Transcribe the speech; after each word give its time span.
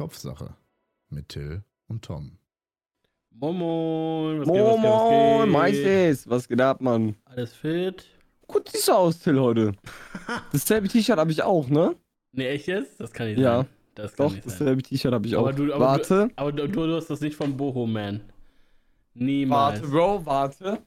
Kopfsache 0.00 0.54
mit 1.10 1.28
Till 1.28 1.62
und 1.88 2.02
Tom. 2.02 2.38
Moin, 3.32 4.40
was 4.40 4.46
geht, 4.48 4.64
was 4.64 4.76
geht, 4.80 4.84
was 4.90 5.42
geht? 5.44 5.52
Majestät. 5.52 6.30
Was 6.30 6.48
geht 6.48 6.60
ab, 6.62 6.80
Mann? 6.80 7.16
Alles 7.26 7.52
fit? 7.52 8.06
Gut 8.46 8.66
siehst 8.70 8.88
du 8.88 8.92
aus, 8.92 9.18
Till, 9.18 9.38
heute. 9.38 9.72
Dasselbe 10.52 10.88
T-Shirt 10.88 11.18
habe 11.18 11.30
ich 11.30 11.42
auch, 11.42 11.68
ne? 11.68 11.96
Ne, 12.32 12.48
echt 12.48 12.66
jetzt? 12.68 12.98
Das 12.98 13.12
kann 13.12 13.26
nicht 13.26 13.40
Ja. 13.40 13.58
sein. 13.58 13.66
Das 13.94 14.16
kann 14.16 14.28
Doch, 14.28 14.32
nicht 14.36 14.46
dasselbe 14.46 14.82
T-Shirt 14.82 15.12
habe 15.12 15.26
ich 15.26 15.36
Aber 15.36 15.50
auch. 15.50 15.54
du- 15.54 15.70
aber 15.74 15.84
warte, 15.84 16.30
Aber 16.36 16.50
du, 16.52 16.66
du 16.66 16.94
hast 16.96 17.10
das 17.10 17.20
nicht 17.20 17.36
von 17.36 17.54
Boho 17.58 17.86
Man. 17.86 18.22
Niemals. 19.12 19.82
warte, 19.82 19.90
Bro, 19.92 20.24
warte. 20.24 20.78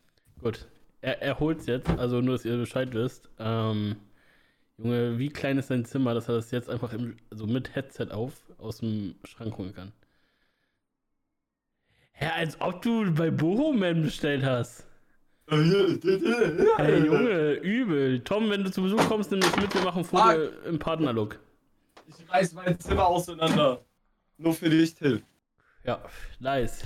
Gut. 0.41 0.68
Er, 1.02 1.21
er 1.21 1.39
holt's 1.39 1.68
jetzt, 1.68 1.88
also 1.88 2.20
nur, 2.20 2.34
dass 2.38 2.45
ihr 2.45 2.57
Bescheid 2.57 2.91
wisst. 2.95 3.30
Ähm, 3.38 3.95
Junge, 4.80 5.20
wie 5.20 5.30
klein 5.30 5.60
ist 5.60 5.70
dein 5.70 5.86
Zimmer, 5.86 6.16
dass 6.16 6.28
er 6.30 6.34
das 6.34 6.50
jetzt 6.50 6.68
einfach 6.68 6.93
im, 6.93 7.18
also 7.30 7.46
mit 7.46 7.75
Headset 7.75 8.07
auf 8.10 8.34
aus 8.64 8.78
dem 8.78 9.16
Schrank 9.26 9.58
holen 9.58 9.74
kann? 9.74 9.92
Hä, 12.14 12.28
als 12.36 12.60
ob 12.62 12.82
du 12.82 13.12
bei 13.14 13.30
Boho 13.32 13.74
Man 13.74 14.04
bestellt 14.04 14.44
hast. 14.44 14.86
Hey 15.50 17.06
Junge, 17.06 17.54
übel. 17.62 18.24
Tom, 18.24 18.50
wenn 18.50 18.64
du 18.64 18.72
zu 18.72 18.82
Besuch 18.82 19.06
kommst, 19.08 19.30
nimm 19.32 19.42
das 19.42 19.56
mit, 19.58 19.74
wir 19.74 19.82
machen 19.84 20.04
Foto 20.04 20.24
Ah. 20.24 20.36
im 20.66 20.80
Partnerlook. 20.80 21.39
Ich 22.08 22.30
reiß 22.32 22.54
mein 22.54 22.80
Zimmer 22.80 23.08
auseinander. 23.08 23.84
Nur 24.38 24.54
für 24.54 24.70
dich, 24.70 24.96
Till. 24.96 25.22
Ja, 25.84 26.02
nice. 26.39 26.84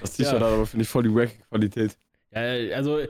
Das 0.00 0.14
T-Shirt 0.16 0.32
Ja. 0.40 0.40
hat 0.40 0.52
aber, 0.52 0.66
finde 0.66 0.82
ich, 0.82 0.88
voll 0.88 1.04
die 1.04 1.14
Wack-Qualität. 1.14 1.96
Ja, 2.32 2.40
also 2.76 3.00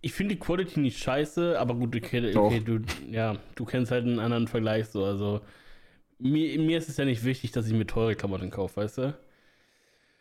ich 0.00 0.12
finde 0.12 0.34
die 0.34 0.40
Quality 0.40 0.80
nicht 0.80 0.98
scheiße, 0.98 1.58
aber 1.58 1.74
gut, 1.74 1.96
okay, 1.96 2.36
okay 2.36 2.60
du, 2.60 2.80
ja, 3.10 3.36
du 3.54 3.64
kennst 3.64 3.90
halt 3.90 4.04
einen 4.04 4.18
anderen 4.18 4.48
Vergleich 4.48 4.86
so. 4.88 5.04
Also 5.04 5.40
mir, 6.18 6.58
mir 6.58 6.78
ist 6.78 6.88
es 6.88 6.96
ja 6.96 7.04
nicht 7.04 7.24
wichtig, 7.24 7.52
dass 7.52 7.66
ich 7.66 7.72
mir 7.72 7.86
teure 7.86 8.14
Klamotten 8.16 8.50
kaufe, 8.50 8.76
weißt 8.80 8.98
du? 8.98 9.18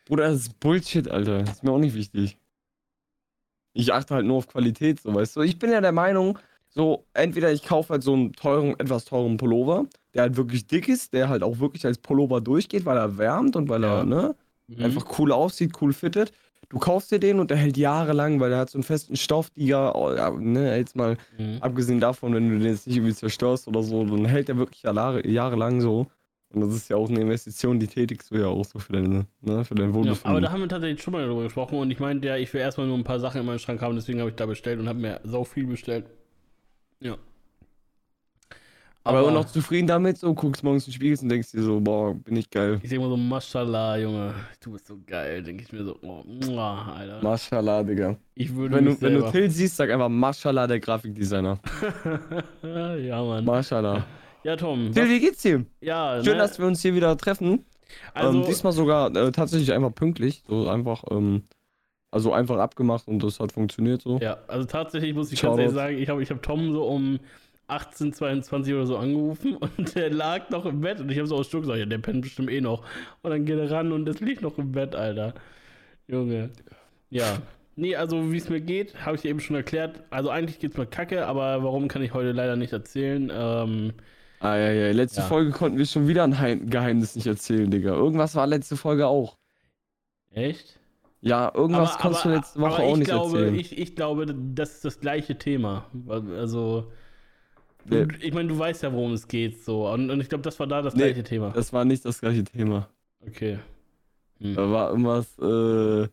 Bruder, 0.05 0.29
das 0.29 0.41
ist 0.41 0.59
Bullshit, 0.59 1.07
Alter. 1.09 1.39
Das 1.43 1.55
ist 1.57 1.63
mir 1.63 1.71
auch 1.71 1.79
nicht 1.79 1.95
wichtig. 1.95 2.37
Ich 3.73 3.91
achte 3.91 4.15
halt 4.15 4.25
nur 4.25 4.37
auf 4.37 4.47
Qualität, 4.47 4.99
so, 5.02 5.13
weißt 5.13 5.35
du. 5.35 5.41
Ich 5.41 5.59
bin 5.59 5.71
ja 5.71 5.81
der 5.81 5.91
Meinung, 5.91 6.39
so, 6.69 7.05
entweder 7.13 7.52
ich 7.52 7.63
kaufe 7.63 7.93
halt 7.93 8.03
so 8.03 8.13
einen 8.13 8.33
teuren, 8.33 8.79
etwas 8.79 9.05
teuren 9.05 9.37
Pullover, 9.37 9.85
der 10.13 10.23
halt 10.23 10.37
wirklich 10.37 10.67
dick 10.67 10.87
ist, 10.87 11.13
der 11.13 11.29
halt 11.29 11.43
auch 11.43 11.59
wirklich 11.59 11.85
als 11.85 11.97
Pullover 11.97 12.39
durchgeht, 12.41 12.85
weil 12.85 12.97
er 12.97 13.17
wärmt 13.17 13.55
und 13.55 13.67
weil 13.69 13.83
Ja. 13.83 13.99
er, 13.99 14.05
ne, 14.05 14.35
Mhm. 14.67 14.83
einfach 14.83 15.19
cool 15.19 15.31
aussieht, 15.31 15.73
cool 15.81 15.93
fittet. 15.93 16.31
Du 16.69 16.80
kaufst 16.80 17.11
dir 17.11 17.19
den 17.19 17.39
und 17.39 17.52
der 17.52 17.58
hält 17.58 17.77
jahrelang, 17.77 18.39
weil 18.39 18.49
der 18.49 18.59
hat 18.59 18.69
so 18.69 18.77
einen 18.77 18.83
festen 18.83 19.16
Stoff, 19.16 19.49
die 19.52 19.67
ja, 19.67 19.94
oh, 19.94 20.13
ja, 20.13 20.31
ne, 20.31 20.77
jetzt 20.77 20.95
mal 20.95 21.17
Mhm. 21.38 21.58
abgesehen 21.61 21.99
davon, 21.99 22.33
wenn 22.33 22.49
du 22.49 22.58
den 22.58 22.67
jetzt 22.67 22.88
nicht 22.88 22.97
irgendwie 22.97 23.13
zerstörst 23.13 23.67
oder 23.67 23.83
so, 23.83 24.03
dann 24.05 24.25
hält 24.25 24.47
der 24.47 24.58
wirklich 24.58 24.83
Jahre, 24.83 25.27
jahrelang 25.27 25.81
so. 25.81 26.08
Und 26.53 26.61
das 26.61 26.73
ist 26.75 26.89
ja 26.89 26.95
auch 26.95 27.09
eine 27.09 27.19
Investition, 27.21 27.80
die 27.80 27.88
tätigst 27.88 28.31
du 28.31 28.36
ja 28.38 28.47
auch 28.47 28.63
so 28.66 28.80
für 28.80 28.93
deine, 28.93 29.25
ne, 29.41 29.66
für 29.66 29.75
dein 29.75 29.89
Ja, 29.89 29.93
Wohlbefinden. 29.93 30.30
aber 30.31 30.41
da 30.41 30.52
haben 30.52 30.61
wir 30.61 30.69
tatsächlich 30.69 31.02
schon 31.02 31.11
mal 31.13 31.25
drüber 31.27 31.43
gesprochen 31.43 31.77
und 31.80 31.91
ich 31.91 31.99
meinte 31.99 32.27
ja, 32.27 32.38
ich 32.38 32.53
will 32.53 32.61
erstmal 32.61 32.88
nur 32.88 32.97
ein 32.97 33.03
paar 33.03 33.19
Sachen 33.19 33.41
in 33.41 33.45
meinen 33.47 33.59
Schrank 33.59 33.81
haben, 33.81 33.95
deswegen 33.95 34.19
habe 34.19 34.30
ich 34.30 34.36
da 34.36 34.45
bestellt 34.45 34.80
und 34.80 34.88
habe 34.88 34.99
mir 34.99 35.19
sau 35.23 35.43
viel 35.43 35.66
bestellt. 35.67 36.05
Ja. 37.02 37.17
Aber 39.08 39.20
immer 39.22 39.31
noch 39.31 39.45
zufrieden 39.45 39.86
damit, 39.86 40.17
so 40.17 40.34
guckst 40.34 40.64
morgens 40.64 40.88
in 40.88 40.92
den 40.92 40.95
Spiegel 40.95 41.20
und 41.22 41.30
denkst 41.30 41.52
dir 41.52 41.61
so, 41.61 41.80
boah, 41.80 42.16
bin 42.16 42.36
ich 42.38 42.50
geil. 42.50 42.80
Ich 42.81 42.89
denke 42.89 43.06
mal 43.06 43.11
so, 43.11 43.17
Mashallah, 43.17 43.98
Junge, 43.98 44.34
du 44.59 44.72
bist 44.72 44.88
so 44.88 44.98
geil, 45.06 45.44
denke 45.44 45.64
ich 45.64 45.72
mir 45.72 45.84
so, 45.84 45.95
oh, 46.02 46.23
muah, 46.25 46.95
Alter. 46.98 47.22
Mashallah, 47.22 47.83
Digga. 47.83 48.17
Ich 48.33 48.56
würde 48.56 48.76
Wenn 48.76 48.86
du, 48.86 49.00
wenn 49.00 49.14
du 49.14 49.31
Till 49.31 49.52
siehst, 49.52 49.78
sag 49.78 49.92
einfach 49.92 50.09
Mashallah, 50.09 50.66
der 50.66 50.80
Grafikdesigner. 50.80 51.59
ja, 52.64 53.23
Mann. 53.23 53.45
Mashallah. 53.45 54.03
Ja, 54.44 54.56
Tom. 54.56 54.92
Till, 54.92 55.08
wie 55.08 55.20
geht's 55.20 55.44
dir? 55.44 55.64
ja, 55.81 56.23
Schön, 56.23 56.33
ne? 56.33 56.39
dass 56.39 56.58
wir 56.58 56.66
uns 56.66 56.81
hier 56.81 56.95
wieder 56.95 57.16
treffen. 57.16 57.64
also, 58.16 58.39
ähm, 58.39 58.45
diesmal 58.48 58.73
sogar 58.73 59.15
äh, 59.15 59.32
tatsächlich 59.32 59.71
einfach 59.71 59.94
pünktlich. 59.94 60.42
So 60.48 60.67
einfach, 60.67 61.04
ähm, 61.11 61.44
also 62.10 62.33
einfach 62.33 62.58
abgemacht 62.58 63.08
und 63.08 63.21
das 63.23 63.39
hat 63.39 63.52
funktioniert 63.52 64.02
so. 64.02 64.17
Ja, 64.20 64.38
also 64.48 64.65
tatsächlich 64.65 65.14
muss 65.14 65.32
ich 65.32 65.39
Shoutout. 65.39 65.58
ganz 65.58 65.60
ehrlich 65.60 65.76
sagen, 65.76 65.98
ich 65.99 66.10
habe 66.10 66.23
ich 66.23 66.32
hab 66.32 66.42
Tom 66.42 66.71
so 66.71 66.86
um 66.88 67.20
18, 67.67 68.14
22 68.14 68.73
oder 68.73 68.86
so 68.86 68.98
angerufen 68.98 69.55
und 69.77 69.95
der 69.95 70.09
lag 70.11 70.49
noch 70.49 70.65
im 70.65 70.81
Bett 70.81 70.99
und 70.99 71.11
ich 71.11 71.17
habe 71.17 71.27
so 71.27 71.36
aus 71.36 71.48
Stück 71.48 71.61
gesagt, 71.61 71.80
ja, 71.80 71.86
der 71.86 71.98
pennt 71.98 72.21
bestimmt 72.21 72.49
eh 72.52 72.61
noch. 72.61 72.83
Und 73.21 73.31
dann 73.31 73.45
geht 73.45 73.58
er 73.58 73.71
ran 73.71 73.92
und 73.92 74.08
es 74.08 74.20
liegt 74.20 74.42
noch 74.42 74.58
im 74.58 74.71
Bett, 74.71 74.95
Alter. 74.95 75.33
Junge. 76.08 76.52
Ja. 77.09 77.39
Nee, 77.76 77.95
also 77.95 78.31
wie 78.31 78.37
es 78.37 78.48
mir 78.49 78.61
geht, 78.61 79.05
habe 79.05 79.17
ich 79.17 79.26
eben 79.26 79.39
schon 79.39 79.55
erklärt. 79.55 80.03
Also 80.09 80.30
eigentlich 80.30 80.59
geht's 80.59 80.77
mir 80.77 80.86
kacke, 80.86 81.26
aber 81.27 81.64
warum 81.64 81.87
kann 81.87 82.02
ich 82.03 82.14
heute 82.14 82.31
leider 82.31 82.55
nicht 82.55 82.71
erzählen. 82.73 83.31
Ähm, 83.33 83.93
Ah, 84.39 84.58
ja, 84.58 84.71
ja. 84.71 84.92
Letzte 84.92 85.21
Ja. 85.21 85.27
Folge 85.27 85.52
konnten 85.52 85.77
wir 85.77 85.86
schon 85.86 86.08
wieder 86.08 86.23
ein 86.23 86.37
Heim 86.39 86.70
Geheimnis 86.70 87.15
nicht 87.15 87.26
erzählen, 87.26 87.71
Digga. 87.71 87.93
Irgendwas 87.95 88.36
war 88.36 88.45
letzte 88.45 88.77
Folge 88.77 89.08
auch. 89.08 89.37
echt? 90.32 90.80
Ja, 91.21 91.52
irgendwas 91.55 91.97
konntest 91.97 92.26
du 92.26 92.30
letzte 92.30 92.59
Woche 92.59 92.76
aber 92.76 92.83
auch 92.83 92.92
ich 92.93 92.99
nicht 92.99 93.08
glaube, 93.09 93.39
erzählen. 93.39 93.55
Ich, 93.55 93.77
ich 93.77 93.95
glaube, 93.95 94.27
das 94.53 94.73
ist 94.76 94.86
das 94.86 94.99
gleiche 94.99 95.37
Thema. 95.39 95.86
Also, 96.08 96.92
du, 97.85 98.05
Nee. 98.05 98.07
ich 98.21 98.33
meine, 98.33 98.49
du 98.49 98.57
weißt 98.57 98.83
ja, 98.83 98.91
worum 98.93 99.13
es 99.13 99.27
geht, 99.27 99.63
so. 99.63 99.87
Und, 99.89 100.09
und 100.09 100.19
ich 100.21 100.29
glaube, 100.29 100.43
das 100.43 100.59
war 100.59 100.67
da 100.67 100.81
das 100.81 100.95
Nee, 100.95 101.03
gleiche 101.03 101.23
Thema. 101.23 101.51
Das 101.51 101.71
war 101.73 101.85
nicht 101.85 102.03
das 102.05 102.19
gleiche 102.19 102.43
Thema. 102.43 102.89
Okay. 103.25 103.59
Hm. 104.39 104.55
Da 104.55 104.71
war 104.71 104.89
irgendwas 104.91 105.37
äh, 105.39 106.07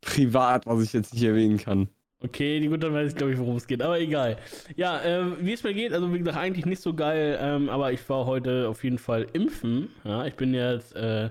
privat, 0.00 0.66
was 0.66 0.82
ich 0.82 0.92
jetzt 0.92 1.14
nicht 1.14 1.22
erwähnen 1.24 1.58
kann. 1.58 1.88
Okay, 2.20 2.66
gut, 2.66 2.82
dann 2.82 2.92
weiß 2.92 3.10
ich, 3.10 3.16
glaube 3.16 3.32
ich, 3.32 3.38
worum 3.38 3.54
es 3.56 3.66
geht. 3.68 3.80
Aber 3.80 4.00
egal. 4.00 4.38
Ja, 4.74 5.00
ähm, 5.04 5.36
wie 5.40 5.52
es 5.52 5.62
mir 5.62 5.72
geht, 5.72 5.92
also 5.92 6.12
wie 6.12 6.18
gesagt, 6.18 6.36
eigentlich 6.36 6.66
nicht 6.66 6.82
so 6.82 6.92
geil, 6.92 7.38
ähm, 7.40 7.68
aber 7.68 7.92
ich 7.92 8.08
war 8.08 8.26
heute 8.26 8.68
auf 8.68 8.82
jeden 8.82 8.98
Fall 8.98 9.28
impfen. 9.34 9.90
Ja, 10.04 10.26
ich 10.26 10.34
bin 10.34 10.52
jetzt 10.52 10.96
äh, 10.96 11.30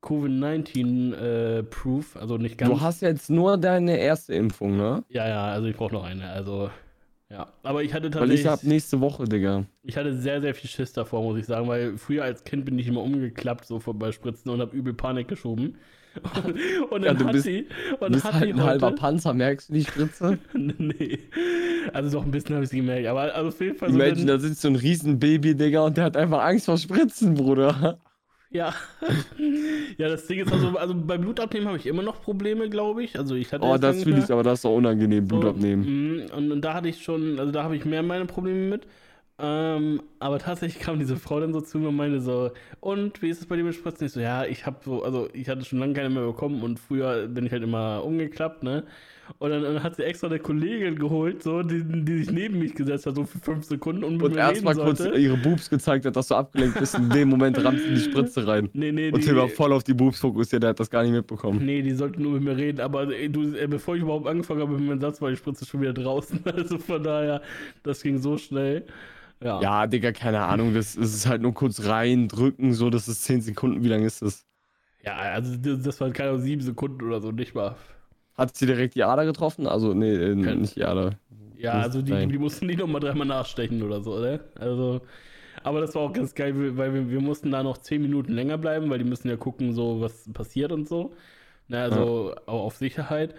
Covid-19-proof, 0.00 2.16
also 2.16 2.38
nicht 2.38 2.56
ganz. 2.58 2.72
Du 2.72 2.80
hast 2.80 3.02
jetzt 3.02 3.28
nur 3.28 3.58
deine 3.58 3.98
erste 3.98 4.34
Impfung, 4.34 4.76
ne? 4.76 5.04
ja, 5.10 5.28
ja, 5.28 5.44
also 5.48 5.66
ich 5.68 5.76
brauche 5.76 5.92
noch 5.92 6.04
eine. 6.04 6.30
Also, 6.30 6.70
ja. 7.30 7.52
Aber 7.62 7.82
ich 7.82 7.92
hatte 7.92 8.04
Weil 8.06 8.10
tatsächlich. 8.12 8.40
ich 8.40 8.46
hab 8.46 8.62
nächste 8.64 9.00
Woche, 9.00 9.24
Digga. 9.24 9.64
Ich 9.82 9.96
hatte 9.96 10.14
sehr, 10.16 10.40
sehr 10.40 10.54
viel 10.54 10.68
Schiss 10.70 10.92
davor, 10.92 11.22
muss 11.22 11.38
ich 11.38 11.46
sagen, 11.46 11.68
weil 11.68 11.96
früher 11.98 12.24
als 12.24 12.44
Kind 12.44 12.64
bin 12.64 12.78
ich 12.78 12.86
immer 12.88 13.02
umgeklappt, 13.02 13.66
so 13.66 13.78
bei 13.78 14.12
Spritzen 14.12 14.50
und 14.50 14.60
habe 14.60 14.76
übel 14.76 14.94
Panik 14.94 15.28
geschoben. 15.28 15.76
Und, 16.44 16.56
und 16.90 17.02
Ja, 17.04 17.12
dann 17.12 17.18
du 17.18 17.24
hat 17.26 17.32
bist- 17.32 17.44
sie, 17.44 17.66
Du 18.06 18.06
und 18.06 18.12
bist 18.12 18.24
hat 18.24 18.34
halt 18.34 18.50
ein 18.54 18.62
halber 18.62 18.86
heute, 18.88 18.96
Panzer, 19.00 19.34
merkst 19.34 19.68
du 19.68 19.74
die 19.74 19.84
Spritze? 19.84 20.38
nee, 20.54 21.18
also 21.92 22.10
doch 22.18 22.24
ein 22.24 22.30
bisschen 22.30 22.54
habe 22.54 22.64
ich 22.64 22.70
sie 22.70 22.78
gemerkt, 22.78 23.06
aber 23.06 23.34
also 23.34 23.48
auf 23.48 23.60
jeden 23.60 23.76
Fall 23.76 23.90
so, 23.90 23.96
Imagine, 23.96 24.16
wenn, 24.20 24.26
da 24.26 24.38
sitzt 24.38 24.62
so 24.62 24.68
ein 24.68 24.76
Riesenbaby, 24.76 25.54
Digga, 25.54 25.80
und 25.82 25.96
der 25.96 26.04
hat 26.04 26.16
einfach 26.16 26.42
Angst 26.42 26.66
vor 26.66 26.78
Spritzen, 26.78 27.34
Bruder. 27.34 27.98
Ja, 28.56 28.74
ja, 29.98 30.08
das 30.08 30.26
Ding 30.26 30.40
ist 30.40 30.52
also, 30.52 30.76
also 30.78 30.94
bei 30.94 31.18
Blutabnehmen 31.18 31.68
habe 31.68 31.78
ich 31.78 31.86
immer 31.86 32.02
noch 32.02 32.22
Probleme, 32.22 32.68
glaube 32.68 33.04
ich, 33.04 33.18
also 33.18 33.34
ich 33.34 33.52
hatte 33.52 33.64
Oh, 33.64 33.76
das 33.78 34.04
will 34.06 34.18
ich, 34.18 34.30
aber 34.30 34.42
das 34.42 34.58
ist 34.60 34.64
doch 34.64 34.74
unangenehm, 34.74 35.26
Blut 35.28 35.42
So, 35.42 35.48
abnehmen. 35.50 35.82
mm, 35.82 36.26
Und, 36.34 36.52
und 36.52 36.60
da 36.62 36.74
hatte 36.74 36.88
ich 36.88 37.02
schon, 37.02 37.38
also 37.38 37.52
da 37.52 37.62
habe 37.62 37.76
ich 37.76 37.84
mehr 37.84 38.02
meine 38.02 38.26
Probleme 38.26 38.68
mit. 38.70 38.86
Ähm, 39.38 40.02
aber 40.18 40.38
tatsächlich 40.38 40.82
kam 40.82 40.98
diese 40.98 41.16
Frau 41.16 41.40
dann 41.40 41.52
so 41.52 41.60
zu 41.60 41.78
mir 41.78 41.88
und 41.88 41.96
meinte 41.96 42.20
so, 42.22 42.52
und 42.80 43.20
wie 43.20 43.28
ist 43.28 43.40
es 43.40 43.46
bei 43.46 43.56
dir 43.56 43.64
mit 43.64 43.74
Spritzen? 43.74 44.06
Ich 44.06 44.12
so, 44.12 44.20
ja, 44.20 44.44
ich 44.46 44.64
habe 44.64 44.78
so, 44.82 45.02
also 45.04 45.28
ich 45.34 45.48
hatte 45.50 45.62
schon 45.64 45.78
lange 45.78 45.92
keine 45.92 46.08
mehr 46.08 46.24
bekommen 46.26 46.62
und 46.62 46.78
früher 46.78 47.28
bin 47.28 47.44
ich 47.44 47.52
halt 47.52 47.62
immer 47.62 48.02
umgeklappt, 48.04 48.62
ne? 48.62 48.84
Und 49.38 49.50
dann, 49.50 49.62
dann 49.62 49.82
hat 49.82 49.96
sie 49.96 50.04
extra 50.04 50.28
eine 50.28 50.38
Kollegin 50.38 50.98
geholt, 50.98 51.42
so, 51.42 51.62
die, 51.62 51.82
die 51.84 52.18
sich 52.18 52.30
neben 52.30 52.58
mich 52.58 52.74
gesetzt 52.74 53.06
hat, 53.06 53.16
so 53.16 53.24
für 53.24 53.38
fünf 53.38 53.64
Sekunden 53.64 54.04
und 54.04 54.22
Und 54.22 54.36
erstmal 54.36 54.74
kurz 54.74 55.00
ihre 55.00 55.36
Boobs 55.36 55.68
gezeigt 55.68 56.06
hat, 56.06 56.16
dass 56.16 56.28
du 56.28 56.34
abgelenkt 56.36 56.78
bist. 56.78 56.94
In 56.96 57.10
dem 57.10 57.28
Moment 57.28 57.62
rammt 57.62 57.80
sie 57.80 57.90
die 57.90 58.00
Spritze 58.00 58.46
rein. 58.46 58.70
Nee, 58.72 58.92
nee, 58.92 59.10
Und 59.10 59.20
Till 59.22 59.36
war 59.36 59.48
voll 59.48 59.72
auf 59.72 59.84
die 59.84 59.94
Boobs 59.94 60.20
fokussiert, 60.20 60.62
der 60.62 60.70
hat 60.70 60.80
das 60.80 60.90
gar 60.90 61.02
nicht 61.02 61.12
mitbekommen. 61.12 61.64
nee, 61.64 61.82
die 61.82 61.92
sollten 61.92 62.22
nur 62.22 62.32
mit 62.32 62.42
mir 62.42 62.56
reden, 62.56 62.80
aber 62.80 63.08
ey, 63.12 63.28
du, 63.30 63.54
äh, 63.54 63.66
bevor 63.66 63.96
ich 63.96 64.02
überhaupt 64.02 64.26
angefangen 64.26 64.60
habe 64.60 64.72
mit 64.72 64.88
meinem 64.88 65.00
Satz, 65.00 65.20
war 65.20 65.30
die 65.30 65.36
Spritze 65.36 65.66
schon 65.66 65.80
wieder 65.80 65.92
draußen. 65.92 66.40
Also 66.56 66.78
von 66.78 67.02
daher, 67.02 67.42
das 67.82 68.02
ging 68.02 68.18
so 68.18 68.38
schnell. 68.38 68.86
Ja. 69.42 69.60
Ja, 69.60 69.86
Digga, 69.86 70.12
keine 70.12 70.40
Ahnung, 70.42 70.72
das, 70.72 70.94
das 70.94 71.14
ist 71.14 71.26
halt 71.26 71.42
nur 71.42 71.52
kurz 71.52 71.84
reindrücken, 71.84 72.72
so, 72.72 72.88
das 72.88 73.08
ist 73.08 73.24
10 73.24 73.42
Sekunden, 73.42 73.84
wie 73.84 73.88
lang 73.88 74.02
ist 74.04 74.22
das? 74.22 74.46
Ja, 75.04 75.16
also 75.16 75.56
das, 75.56 75.82
das 75.82 76.00
waren 76.00 76.12
keine 76.12 76.38
sieben 76.38 76.62
Sekunden 76.62 77.02
oder 77.02 77.20
so, 77.20 77.30
nicht 77.32 77.54
mal. 77.54 77.76
Hat 78.36 78.56
sie 78.56 78.66
direkt 78.66 78.94
die 78.94 79.04
Ader 79.04 79.24
getroffen? 79.24 79.66
Also, 79.66 79.94
nee, 79.94 80.14
äh, 80.14 80.34
nicht 80.34 80.76
die 80.76 80.84
Ader. 80.84 81.18
Ja, 81.56 81.72
also 81.72 82.02
die, 82.02 82.26
die 82.26 82.38
mussten 82.38 82.66
nicht 82.66 82.78
nochmal 82.78 83.00
dreimal 83.00 83.26
nachstechen 83.26 83.82
oder 83.82 84.02
so, 84.02 84.18
ne? 84.18 84.40
Also, 84.58 85.00
aber 85.62 85.80
das 85.80 85.94
war 85.94 86.02
auch 86.02 86.12
ganz 86.12 86.34
geil, 86.34 86.76
weil 86.76 86.92
wir, 86.92 87.10
wir 87.10 87.20
mussten 87.20 87.50
da 87.50 87.62
noch 87.62 87.78
zehn 87.78 88.02
Minuten 88.02 88.32
länger 88.32 88.58
bleiben, 88.58 88.90
weil 88.90 88.98
die 88.98 89.04
müssen 89.04 89.28
ja 89.28 89.36
gucken, 89.36 89.72
so 89.72 90.00
was 90.00 90.30
passiert 90.32 90.70
und 90.70 90.86
so. 90.86 91.14
Ne, 91.68 91.80
also 91.82 92.34
auch 92.46 92.66
auf 92.66 92.76
Sicherheit. 92.76 93.34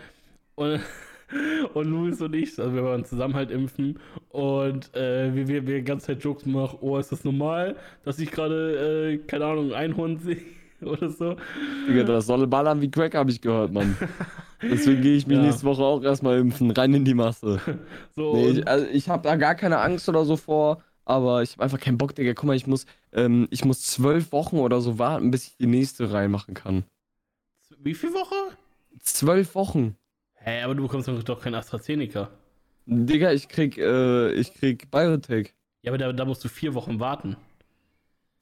Und, 0.56 0.82
und 1.76 1.86
Luis 1.86 2.20
und 2.22 2.36
ich, 2.36 2.60
also 2.60 2.74
wir 2.74 2.84
waren 2.84 3.06
zusammen 3.06 3.36
halt 3.36 3.52
impfen 3.52 4.00
und 4.30 4.94
äh, 4.96 5.34
wir, 5.36 5.48
wir, 5.48 5.68
wir 5.68 5.78
die 5.78 5.86
ganze 5.86 6.08
Zeit 6.08 6.24
Jokes 6.24 6.46
machen, 6.46 6.80
oh, 6.82 6.98
ist 6.98 7.12
das 7.12 7.24
normal, 7.24 7.76
dass 8.04 8.20
ich 8.20 8.32
gerade, 8.32 9.14
äh, 9.14 9.18
keine 9.20 9.46
Ahnung, 9.46 9.74
ein 9.74 9.92
Einhorn 9.92 10.18
sehe 10.18 10.42
oder 10.82 11.10
so. 11.10 11.36
Digga, 11.88 12.04
das 12.04 12.26
soll 12.28 12.46
ballern 12.48 12.82
wie 12.82 12.92
Crack, 12.92 13.16
habe 13.16 13.32
ich 13.32 13.42
gehört, 13.42 13.72
Mann. 13.72 13.98
Deswegen 14.62 15.02
gehe 15.02 15.16
ich 15.18 15.28
mich 15.28 15.38
Ja. 15.38 15.44
nächste 15.44 15.64
Woche 15.66 15.84
auch 15.84 16.04
erstmal 16.04 16.38
impfen, 16.40 16.72
rein 16.72 16.94
in 16.94 17.06
die 17.06 17.14
Masse. 17.14 17.60
So, 18.16 18.34
Nee, 18.34 18.50
ich, 18.50 18.68
also 18.68 18.86
ich 18.88 19.10
habe 19.10 19.24
da 19.24 19.36
gar 19.36 19.54
keine 19.56 19.80
Angst 19.80 20.10
oder 20.10 20.26
so 20.26 20.36
vor. 20.38 20.82
aber 21.06 21.44
ich 21.44 21.54
habe 21.54 21.64
einfach 21.64 21.80
keinen 21.80 21.98
Bock, 21.98 22.16
Digga. 22.16 22.34
Guck 22.34 22.46
mal, 22.46 22.56
ich 22.56 22.66
muss, 22.68 22.86
ähm, 23.14 23.48
ich 23.52 23.64
muss 23.64 23.82
zwölf 23.84 24.32
Wochen 24.32 24.58
oder 24.58 24.82
so 24.82 24.98
warten, 25.00 25.30
bis 25.32 25.48
ich 25.48 25.58
die 25.58 25.68
nächste 25.68 26.12
reinmachen 26.12 26.54
kann. 26.54 26.84
Wie 27.80 27.94
viel 27.94 28.12
Woche? 28.14 28.36
Zwölf 29.02 29.54
Wochen. 29.56 29.96
Hä, 30.34 30.64
aber 30.64 30.74
du 30.76 30.84
bekommst 30.84 31.08
doch 31.08 31.42
kein 31.42 31.54
AstraZeneca. 31.56 32.30
Digga, 32.86 33.32
ich 33.34 33.48
krieg, 33.48 33.78
äh, 33.78 34.32
ich 34.32 34.54
krieg 34.54 34.90
Biotech. 34.90 35.54
Ja, 35.84 35.92
aber 35.92 35.98
da, 35.98 36.12
da 36.14 36.26
musst 36.26 36.44
du 36.44 36.50
vier 36.50 36.74
Wochen 36.74 37.00
warten. 37.00 37.36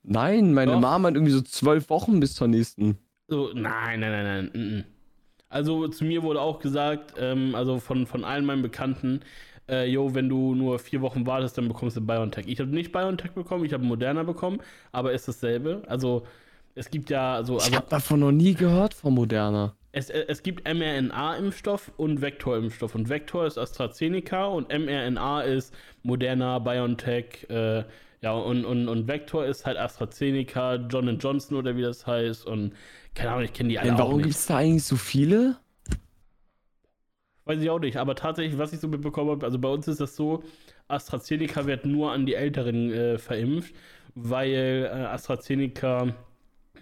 Nein, 0.07 0.54
meine 0.54 0.74
Doch. 0.74 0.80
Mama 0.80 1.07
hat 1.10 1.16
irgendwie 1.16 1.31
so 1.34 1.42
zwölf 1.42 1.90
Wochen 1.90 2.19
bis 2.19 2.36
zur 2.36 2.48
nächsten. 2.48 2.98
So, 3.28 3.52
nein, 3.54 4.00
nein, 4.00 4.12
nein, 4.12 4.24
nein. 4.24 4.52
mm, 4.54 4.78
mm. 4.80 4.84
Also 5.50 5.88
zu 5.88 6.06
mir 6.06 6.24
wurde 6.24 6.42
auch 6.42 6.60
gesagt, 6.60 7.13
ähm, 7.18 7.56
also 7.56 7.80
von, 7.80 8.06
von 8.07 8.24
allen 8.24 8.46
meinen 8.46 8.62
Bekannten, 8.62 9.22
äh, 9.69 9.86
yo, 9.90 10.13
wenn 10.13 10.28
du 10.30 10.54
nur 10.56 10.80
vier 10.80 11.02
Wochen 11.02 11.25
wartest, 11.25 11.57
dann 11.57 11.68
bekommst 11.68 11.98
du 11.98 12.02
BioNTech. 12.02 12.46
Ich 12.48 12.60
habe 12.60 12.69
nicht 12.72 12.92
BioNTech 12.92 13.31
bekommen, 13.31 13.66
ich 13.66 13.74
habe 13.74 13.84
Moderna 13.84 14.24
bekommen, 14.24 14.60
aber 14.92 15.13
ist 15.13 15.28
dasselbe. 15.28 15.84
Also 15.88 16.25
es 16.75 16.90
gibt 16.90 17.10
ja 17.10 17.44
so, 17.44 17.58
Ich 17.58 17.63
also 17.66 17.78
hab 17.78 17.90
davon 17.90 18.19
noch 18.19 18.31
nie 18.31 18.54
gehört 18.54 18.94
von 18.94 19.13
Moderna. 19.13 19.75
es, 19.92 20.10
äh, 20.10 20.25
es 20.28 20.44
gibt 20.44 20.66
mRNA-Impfstoff 20.68 21.92
und 21.98 22.22
Vektorimpfstoff. 22.22 22.96
Und 22.96 23.10
Vektor 23.10 23.46
ist 23.48 23.58
AstraZeneca 23.58 24.46
und 24.46 24.69
mRNA 24.69 25.42
ist 25.42 25.74
Moderna, 26.04 26.60
BioNTech, 26.60 27.50
äh, 27.50 27.84
ja, 28.22 28.32
und, 28.34 28.66
und, 28.66 28.88
und 28.88 29.08
Vektor 29.08 29.46
ist 29.46 29.66
halt 29.66 29.78
AstraZeneca, 29.78 30.76
Johnson 30.76 31.20
Johnson 31.20 31.58
oder 31.58 31.76
wie 31.78 31.82
das 31.84 32.08
heißt. 32.08 32.46
Und 32.46 32.74
keine 33.14 33.32
Ahnung, 33.32 33.44
ich 33.46 33.54
kenne 33.54 33.70
die 33.70 33.80
alle 33.80 33.92
Ja, 33.92 33.98
auch 33.98 34.12
warum 34.12 34.22
nicht. 34.22 34.34
gibt's 34.34 34.48
da 34.48 34.58
eigentlich 34.58 34.84
so 34.84 34.96
viele? 34.98 35.58
Weiß 37.46 37.62
ich 37.62 37.70
auch 37.70 37.80
nicht, 37.80 37.98
aber 37.98 38.16
tatsächlich, 38.16 38.58
was 38.58 38.74
ich 38.74 38.80
so 38.80 38.88
mitbekommen 38.88 39.30
habe, 39.30 39.46
also 39.46 39.60
bei 39.60 39.70
uns 39.70 39.88
ist 39.88 40.00
das 40.02 40.16
so, 40.16 40.44
AstraZeneca 40.88 41.66
wird 41.68 41.86
nur 41.86 42.12
an 42.12 42.26
die 42.26 42.34
Älteren 42.34 42.92
äh, 42.92 43.18
verimpft, 43.20 43.76
weil 44.16 44.86
äh, 44.86 44.90
AstraZeneca 44.90 46.16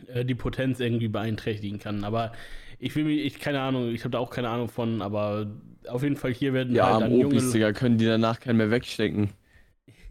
äh, 0.07 0.25
die 0.25 0.35
Potenz 0.35 0.79
irgendwie 0.79 1.09
beeinträchtigen 1.09 1.79
kann. 1.79 2.03
Aber 2.05 2.33
ich 2.79 2.95
will 2.95 3.05
mich, 3.05 3.19
ich 3.25 3.39
keine 3.39 3.61
Ahnung, 3.61 3.89
ich 3.93 4.01
habe 4.03 4.11
da 4.11 4.19
auch 4.19 4.31
keine 4.31 4.49
Ahnung 4.49 4.69
von, 4.69 5.01
aber 5.01 5.47
auf 5.89 6.03
jeden 6.03 6.17
Fall 6.17 6.33
hier 6.33 6.53
werden 6.53 6.79
Ja, 6.79 6.83
halt 6.83 7.01
am 7.01 7.03
an 7.03 7.19
junge 7.19 7.41
Digga, 7.41 7.71
können 7.73 7.97
die 7.97 8.05
danach 8.05 8.39
keinen 8.41 8.57
mehr 8.57 8.71
wegstecken. 8.71 9.31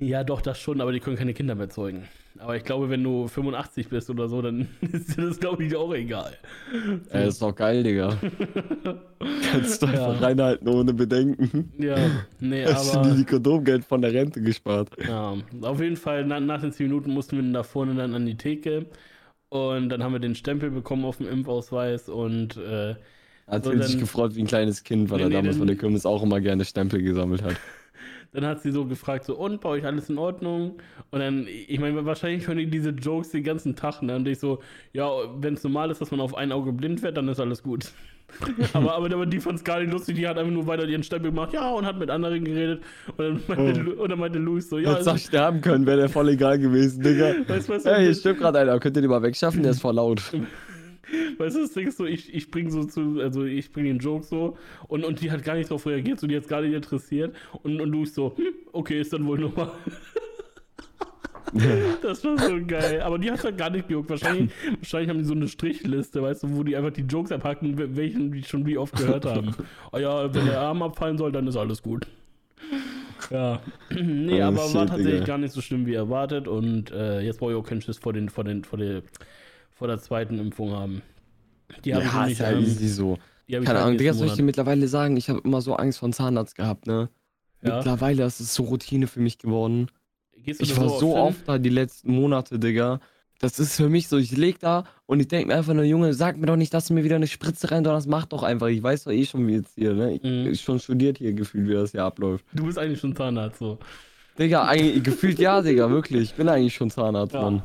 Ja, 0.03 0.25
doch, 0.25 0.41
das 0.41 0.59
schon, 0.59 0.81
aber 0.81 0.93
die 0.93 1.01
können 1.01 1.17
keine 1.17 1.33
Kinder 1.35 1.55
mehr 1.55 1.69
zeugen. 1.69 2.09
Aber 2.39 2.57
ich 2.57 2.65
glaube, 2.65 2.89
wenn 2.91 3.05
du 3.05 3.29
85 3.29 3.89
bist 3.89 4.11
oder 4.11 4.29
so, 4.29 4.43
dann 4.43 4.69
ist 4.81 5.17
dir 5.17 5.27
das, 5.27 5.39
glaube 5.39 5.65
ich, 5.65 5.77
auch 5.77 5.93
egal. 5.95 6.33
Ey, 7.11 7.29
ist 7.29 7.41
doch 7.43 7.55
geil, 7.55 7.83
Digga. 7.83 8.17
Kannst 9.53 9.83
du 9.83 9.87
Ja. 9.87 9.93
einfach 10.09 10.23
reinhalten 10.23 10.69
ohne 10.69 10.93
Bedenken. 10.95 11.73
Ja, 11.79 11.97
nee, 12.41 12.65
Hast 12.67 12.95
du 12.95 12.99
aber. 12.99 13.11
dir 13.11 13.17
die 13.17 13.25
Kondomgeld 13.25 13.85
von 13.85 14.03
der 14.03 14.13
Rente 14.13 14.41
gespart? 14.41 14.89
Ja, 15.07 15.35
auf 15.63 15.81
jeden 15.81 15.97
Fall, 15.97 16.25
na, 16.25 16.41
nach 16.41 16.61
den 16.61 16.73
10 16.73 16.89
Minuten 16.89 17.13
mussten 17.13 17.37
wir 17.37 17.43
dann 17.43 17.53
da 17.53 17.63
vorne 17.63 17.95
dann 17.95 18.15
an 18.15 18.27
die 18.27 18.37
Theke. 18.37 18.87
Und 19.51 19.91
dann 19.91 20.03
haben 20.03 20.13
wir 20.15 20.19
den 20.21 20.35
Stempel 20.35 20.71
bekommen 20.71 21.05
auf 21.05 21.19
dem 21.19 21.29
Impfausweis 21.29 22.09
und 22.09 22.57
äh, 22.57 22.95
Hat 23.47 23.65
So, 23.65 23.77
sich 23.83 23.99
gefreut 23.99 24.35
wie 24.35 24.41
ein 24.41 24.47
kleines 24.47 24.83
Kind, 24.83 25.11
weil 25.11 25.19
Nee, 25.19 25.25
er 25.25 25.29
nee, 25.29 25.35
damals 25.37 25.57
dann- 25.57 25.59
von 25.59 25.67
der 25.67 25.77
Kirmes 25.77 26.07
auch 26.07 26.23
immer 26.23 26.41
gerne 26.41 26.65
Stempel 26.65 27.03
gesammelt 27.03 27.43
hat. 27.43 27.57
Dann 28.32 28.46
hat 28.46 28.62
sie 28.62 28.70
so 28.70 28.87
gefragt, 28.87 29.25
so, 29.25 29.37
und 29.37 29.61
bei 29.61 29.69
euch 29.69 29.84
alles 29.84 30.08
in 30.08 30.19
Ordnung? 30.19 30.79
Und 31.11 31.20
dann, 31.20 31.46
ich 31.46 31.79
meine, 31.79 32.05
wahrscheinlich 32.05 32.46
hören 32.46 32.58
die 32.58 32.67
diese 32.67 32.90
Jokes 32.90 33.31
den 33.31 33.44
ganzen 33.44 33.76
Tag, 33.76 34.02
ne? 34.02 34.17
Und 34.17 34.26
ich 34.26 34.38
so, 34.38 34.61
ja, 34.93 35.11
wenn 35.37 35.55
es 35.55 35.62
normal 35.64 35.90
ist, 35.90 36.00
dass 36.00 36.11
man 36.11 36.20
auf 36.20 36.34
ein 36.34 36.50
Auge 36.50 36.73
blind 36.73 37.02
wird, 37.02 37.17
dann 37.17 37.29
ist 37.29 37.40
alles 37.40 37.62
gut. 37.62 37.93
aber, 38.73 38.94
aber, 38.94 39.12
aber 39.12 39.26
die 39.26 39.40
fand 39.40 39.58
es 39.58 39.64
gar 39.64 39.81
nicht 39.81 39.93
lustig, 39.93 40.17
die 40.17 40.26
hat 40.26 40.38
einfach 40.38 40.52
nur 40.52 40.67
weiter 40.67 40.87
ihren 40.87 41.02
Stempel 41.02 41.31
gemacht, 41.31 41.52
ja, 41.52 41.70
und 41.70 41.84
hat 41.84 41.99
mit 41.99 42.08
anderen 42.08 42.43
geredet. 42.44 42.82
Und 43.17 43.19
dann 43.19 43.43
meinte, 43.46 43.94
Oh. 43.99 44.02
Und 44.02 44.11
dann 44.11 44.19
meinte 44.19 44.38
Luis 44.38 44.70
so, 44.70 44.79
ja, 44.79 44.93
Hättest 44.93 45.08
auch 45.08 45.19
sterben 45.19 45.61
können, 45.61 45.84
wäre 45.87 45.99
der 45.99 46.08
voll 46.08 46.31
egal 46.31 46.58
gewesen, 46.58 47.02
Digga. 47.02 47.34
weißt 47.46 47.69
du, 47.69 47.75
was 47.75 47.84
Ey, 47.84 48.05
hier 48.05 48.14
stimmt 48.14 48.38
gerade 48.38 48.61
einer. 48.61 48.79
Könnt 48.81 48.96
ihr 48.96 49.02
den 49.02 49.11
mal 49.11 49.23
wegschaffen? 49.23 49.62
Der 49.62 49.73
ist 49.73 49.82
voll 49.82 49.94
laut. 49.94 50.23
Weißt 51.38 51.56
du, 51.56 51.61
das 51.61 51.73
Ding 51.73 51.87
ist 51.88 51.99
so, 51.99 52.06
ich, 52.06 52.32
ich 52.35 52.50
bring 52.50 52.70
so 52.70 52.85
zu, 52.85 53.20
also 53.20 53.44
ich 53.44 53.70
bring 53.73 53.85
den 53.85 53.99
Joke 53.99 54.25
so 54.25 54.56
und, 54.88 55.05
und 55.05 55.20
die 55.20 55.31
hat 55.31 55.43
gar 55.44 55.55
nicht 55.56 55.70
darauf 55.70 55.87
reagiert, 55.87 56.19
so 56.20 56.26
die 56.26 56.37
hat 56.37 56.49
gar 56.49 56.62
nicht 56.62 56.73
interessiert 56.75 57.35
und, 57.62 57.81
und 57.81 57.93
du 57.93 58.05
so, 58.06 58.35
hm, 58.37 58.47
okay, 58.73 59.00
ist 59.00 59.12
dann 59.12 59.26
wohl 59.26 59.38
normal. 59.38 59.73
das 62.03 62.25
war 62.25 62.38
so 62.38 62.59
geil. 62.67 63.03
Aber 63.03 63.19
die 63.19 63.31
hat 63.31 63.44
halt 63.44 63.59
gar 63.59 63.69
nicht 63.70 63.87
gejuckt. 63.88 64.09
Wahrscheinlich, 64.09 64.50
wahrscheinlich 64.79 65.11
haben 65.11 65.19
die 65.19 65.25
so 65.25 65.35
eine 65.35 65.49
Strichliste, 65.49 66.23
weißt 66.23 66.44
du, 66.44 66.56
wo 66.56 66.62
die 66.62 66.76
einfach 66.76 66.93
die 66.93 67.03
Jokes 67.03 67.31
abhacken, 67.31 67.76
wel- 67.79 67.94
welchen 67.97 68.32
die 68.32 68.43
schon 68.43 68.65
wie 68.65 68.79
oft 68.79 68.97
gehört 68.97 69.26
haben. 69.26 69.55
oh 69.93 69.99
ja, 69.99 70.32
wenn 70.35 70.47
der 70.47 70.61
Arm 70.61 70.82
abfallen 70.82 71.19
soll, 71.19 71.31
dann 71.32 71.47
ist 71.47 71.56
alles 71.56 71.82
gut. 71.82 72.06
Ja. 73.31 73.61
nee, 73.91 74.43
Oh, 74.43 74.47
aber 74.47 74.56
war 74.75 74.87
tatsächlich 74.87 75.15
Digga. 75.15 75.25
gar 75.26 75.38
nicht 75.38 75.53
so 75.53 75.61
schlimm 75.61 75.87
wie 75.87 75.94
erwartet 75.94 76.49
und 76.49 76.91
äh, 76.91 77.20
jetzt 77.20 77.38
brauche 77.38 77.53
ich 77.53 77.56
auch 77.56 77.67
keinen 77.67 77.81
Schiss 77.82 77.99
vor, 77.99 78.12
den, 78.12 78.29
vor, 78.31 78.44
den, 78.44 78.65
vor, 78.65 78.79
der, 78.79 79.03
vor 79.03 79.11
der 79.87 80.00
zweiten 80.00 80.38
Impfung 80.38 80.73
haben. 80.73 81.02
Die 81.84 81.94
habe 81.94 82.05
ich 82.05 82.11
Ja, 82.12 82.19
noch 82.19 82.23
ist 82.25 82.29
nicht. 82.29 82.40
ja 82.40 82.50
ähm, 82.50 82.62
easy 82.64 82.88
so. 82.88 83.19
die 83.49 83.55
Keine 83.61 83.81
Ahnung, 83.81 83.99
Digga, 83.99 84.12
soll 84.14 84.26
ich 84.29 84.34
dir 84.34 84.43
mittlerweile 84.43 84.88
sagen, 84.88 85.17
ich 85.17 85.29
habe 85.29 85.40
immer 85.44 85.61
so 85.62 85.75
Angst 85.75 85.99
vor 85.99 86.11
Zahnarzt 86.12 86.55
gehabt, 86.56 86.87
ne? 86.87 87.08
Ja. 87.62 87.76
Mittlerweile 87.76 88.25
ist 88.25 88.40
es 88.40 88.55
so 88.55 88.64
Routine 88.64 89.06
für 89.06 89.20
mich 89.20 89.38
geworden. 89.38 89.88
Ich 90.44 90.76
war 90.76 90.88
so 90.88 91.12
hin? 91.14 91.19
oft 91.23 91.49
da 91.49 91.58
die 91.58 91.69
letzten 91.69 92.12
Monate, 92.12 92.58
Digga. 92.58 93.00
Das 93.38 93.58
ist 93.58 93.76
für 93.76 93.88
mich 93.88 94.06
so, 94.08 94.19
ich 94.19 94.37
leg 94.37 94.58
da 94.61 94.84
und 95.06 95.19
ich 95.20 95.26
denke 95.29 95.49
mir 95.49 95.55
einfach 95.56 95.75
nur, 95.75 95.84
Junge, 95.84 96.14
sag 96.14 96.37
mir 96.37 96.46
doch 96.46 96.56
nicht, 96.56 96.73
dass 96.75 96.87
du 96.87 96.94
mir 96.94 97.02
wieder 97.05 97.17
eine 97.17 97.26
Spritze 97.26 97.70
rein, 97.73 97.82
das 97.82 98.06
mach 98.06 98.26
doch 98.26 98.43
einfach. 98.44 98.69
Ich 98.69 98.82
weiß 98.82 99.05
doch 99.05 99.11
eh 99.12 99.25
schon, 99.25 99.46
wie 99.49 99.55
jetzt 99.55 99.75
hier, 99.75 99.94
ne? 99.94 100.14
Ich, 100.14 100.23
Mhm. 100.23 100.55
schon 100.56 100.79
studiert 100.79 101.19
hier 101.19 101.32
gefühlt, 101.32 101.69
wie 101.69 101.73
das 101.75 101.90
hier 101.93 102.05
abläuft. 102.05 102.44
Du 102.52 102.64
bist 102.67 102.79
eigentlich 102.79 103.00
schon 103.00 103.14
Zahnarzt, 103.17 103.58
so. 103.58 103.79
Digga, 104.38 104.64
eigentlich, 104.67 105.02
gefühlt 105.02 105.38
ja, 105.40 105.61
Digga, 105.61 105.90
wirklich. 105.90 106.23
Ich 106.31 106.34
bin 106.34 106.49
eigentlich 106.49 106.75
schon 106.75 106.90
Zahnarzt, 106.90 107.34
Ja. 107.34 107.43
Mann. 107.43 107.62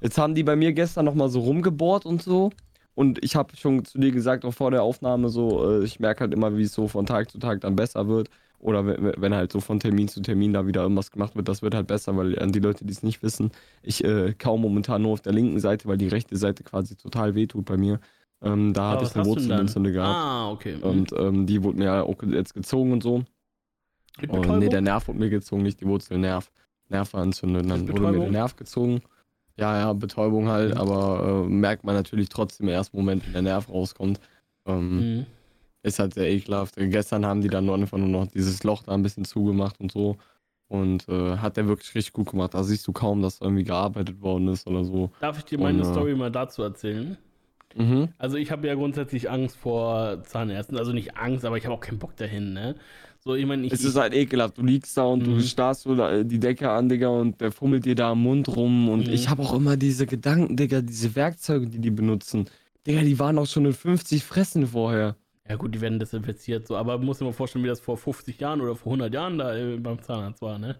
Jetzt 0.00 0.18
haben 0.18 0.34
die 0.34 0.42
bei 0.42 0.56
mir 0.56 0.72
gestern 0.72 1.04
nochmal 1.04 1.28
so 1.28 1.40
rumgebohrt 1.40 2.06
und 2.06 2.22
so. 2.22 2.50
Und 2.94 3.22
ich 3.22 3.36
habe 3.36 3.56
schon 3.56 3.84
zu 3.84 3.98
dir 3.98 4.10
gesagt, 4.10 4.44
auch 4.44 4.54
vor 4.54 4.70
der 4.70 4.82
Aufnahme, 4.82 5.28
so, 5.28 5.70
äh, 5.70 5.84
ich 5.84 6.00
merke 6.00 6.20
halt 6.20 6.32
immer, 6.32 6.56
wie 6.56 6.62
es 6.62 6.72
so 6.72 6.88
von 6.88 7.04
Tag 7.04 7.30
zu 7.30 7.38
Tag 7.38 7.60
dann 7.60 7.76
besser 7.76 8.08
wird. 8.08 8.30
Oder 8.58 8.86
wenn, 8.86 9.12
wenn 9.18 9.34
halt 9.34 9.52
so 9.52 9.60
von 9.60 9.80
Termin 9.80 10.08
zu 10.08 10.22
Termin 10.22 10.54
da 10.54 10.66
wieder 10.66 10.82
irgendwas 10.82 11.10
gemacht 11.10 11.36
wird, 11.36 11.46
das 11.46 11.60
wird 11.60 11.74
halt 11.74 11.86
besser, 11.88 12.16
weil 12.16 12.38
an 12.38 12.52
die 12.52 12.58
Leute, 12.58 12.86
die 12.86 12.92
es 12.92 13.02
nicht 13.02 13.22
wissen, 13.22 13.50
ich 13.82 14.02
äh, 14.02 14.34
kaum 14.38 14.62
momentan 14.62 15.02
nur 15.02 15.12
auf 15.12 15.20
der 15.20 15.34
linken 15.34 15.60
Seite, 15.60 15.86
weil 15.88 15.98
die 15.98 16.08
rechte 16.08 16.36
Seite 16.36 16.62
quasi 16.64 16.96
total 16.96 17.34
wehtut 17.34 17.66
bei 17.66 17.76
mir. 17.76 18.00
Ähm, 18.42 18.72
da 18.72 18.92
Aber 18.92 19.00
hatte 19.00 19.10
ich 19.10 19.16
eine? 19.16 19.26
Wurzelentzündung 19.26 19.92
gehabt. 19.92 20.16
Ah, 20.16 20.50
okay. 20.50 20.76
Und 20.80 21.12
ähm, 21.18 21.46
die 21.46 21.62
wurde 21.62 21.78
mir 21.78 22.04
auch 22.04 22.22
jetzt 22.22 22.54
gezogen 22.54 22.92
und 22.92 23.02
so. 23.02 23.24
Und 24.26 24.58
nee, 24.58 24.68
der 24.68 24.80
Nerv 24.80 25.08
wurde 25.08 25.18
mir 25.18 25.30
gezogen, 25.30 25.62
nicht 25.62 25.80
die 25.80 25.86
Wurzel, 25.86 26.18
Nerv. 26.18 26.50
Nerv 26.88 27.12
war 27.12 27.22
entzündet. 27.22 27.68
Dann 27.68 27.88
wurde 27.88 28.00
mir 28.00 28.20
der? 28.20 28.30
Nerv 28.30 28.56
gezogen. 28.56 29.02
Ja, 29.58 29.78
ja, 29.78 29.92
Betäubung 29.94 30.48
halt, 30.48 30.74
Mhm. 30.74 30.80
aber 30.80 31.44
äh, 31.46 31.48
merkt 31.48 31.84
man 31.84 31.94
natürlich 31.94 32.28
trotzdem 32.28 32.68
im 32.68 32.74
ersten 32.74 32.96
Moment, 32.96 33.24
wenn 33.26 33.32
der 33.32 33.42
Nerv 33.42 33.68
rauskommt. 33.68 34.20
Ähm, 34.66 34.96
Mhm. 34.98 35.26
Ist 35.82 35.98
halt 36.00 36.14
sehr 36.14 36.28
ekelhaft. 36.28 36.76
Äh, 36.78 36.88
Gestern 36.88 37.24
haben 37.24 37.40
die 37.42 37.48
dann 37.48 37.64
nur 37.66 37.74
einfach 37.76 37.96
nur 37.98 38.08
noch 38.08 38.26
dieses 38.26 38.62
Loch 38.64 38.82
da 38.82 38.92
ein 38.92 39.02
bisschen 39.02 39.24
zugemacht 39.24 39.78
und 39.80 39.92
so. 39.92 40.16
Und 40.68 41.08
äh, 41.08 41.36
hat 41.36 41.56
der 41.56 41.68
wirklich 41.68 41.94
richtig 41.94 42.12
gut 42.12 42.30
gemacht. 42.32 42.54
Da 42.54 42.64
siehst 42.64 42.86
du 42.88 42.92
kaum, 42.92 43.22
dass 43.22 43.40
irgendwie 43.40 43.62
gearbeitet 43.62 44.20
worden 44.20 44.48
ist 44.48 44.66
oder 44.66 44.84
so. 44.84 45.10
Darf 45.20 45.38
ich 45.38 45.44
dir 45.44 45.58
meine 45.58 45.82
Und, 45.82 45.88
äh, 45.88 45.92
Story 45.92 46.14
mal 46.16 46.30
dazu 46.32 46.62
erzählen? 46.62 47.16
Mhm. 47.76 48.08
Also 48.18 48.36
ich 48.36 48.50
habe 48.50 48.66
ja 48.66 48.74
grundsätzlich 48.74 49.30
Angst 49.30 49.56
vor 49.56 50.22
Zahnärzten. 50.24 50.76
Also 50.76 50.92
nicht 50.92 51.16
Angst, 51.16 51.44
aber 51.44 51.56
ich 51.56 51.64
habe 51.66 51.74
auch 51.74 51.80
keinen 51.80 51.98
Bock 52.00 52.16
dahin, 52.16 52.52
ne? 52.52 52.74
So, 53.26 53.34
ich 53.34 53.44
meine, 53.44 53.66
ich, 53.66 53.72
Es 53.72 53.84
ist 53.84 53.96
halt 53.96 54.14
ekelhaft. 54.14 54.58
Du 54.58 54.62
liegst 54.62 54.96
da 54.96 55.02
und 55.04 55.26
Mhm. 55.26 55.38
du 55.38 55.40
starrst 55.42 55.82
so 55.82 55.94
da, 55.96 56.22
die 56.22 56.38
Decke 56.38 56.70
an, 56.70 56.88
Digga, 56.88 57.08
und 57.08 57.40
der 57.40 57.50
fummelt 57.50 57.84
dir 57.84 57.96
da 57.96 58.12
am 58.12 58.22
Mund 58.22 58.48
rum. 58.48 58.88
Und 58.88 59.08
Mhm. 59.08 59.14
ich 59.14 59.28
habe 59.28 59.42
auch 59.42 59.54
immer 59.54 59.76
diese 59.76 60.06
Gedanken, 60.06 60.56
Digga, 60.56 60.80
diese 60.82 61.14
Werkzeuge, 61.16 61.66
die 61.68 61.80
die 61.80 61.90
benutzen. 61.90 62.48
Digga, 62.86 63.00
die 63.02 63.18
waren 63.18 63.38
auch 63.38 63.46
schon 63.46 63.66
in 63.66 63.72
50 63.72 64.22
Fressen 64.24 64.68
vorher. 64.68 65.16
ja 65.48 65.56
gut, 65.56 65.74
die 65.74 65.80
werden 65.80 65.98
desinfiziert, 65.98 66.66
so, 66.66 66.76
aber 66.76 66.98
muss 66.98 67.18
dir 67.18 67.24
mal 67.24 67.32
vorstellen, 67.32 67.64
wie 67.64 67.68
das 67.68 67.80
vor 67.80 67.96
50 67.96 68.40
Jahren 68.40 68.60
oder 68.60 68.74
vor 68.76 68.92
100 68.92 69.14
Jahren 69.14 69.38
da 69.38 69.54
äh, 69.56 69.76
beim 69.78 70.02
Zahnarzt 70.02 70.42
war, 70.42 70.58
ne? 70.58 70.78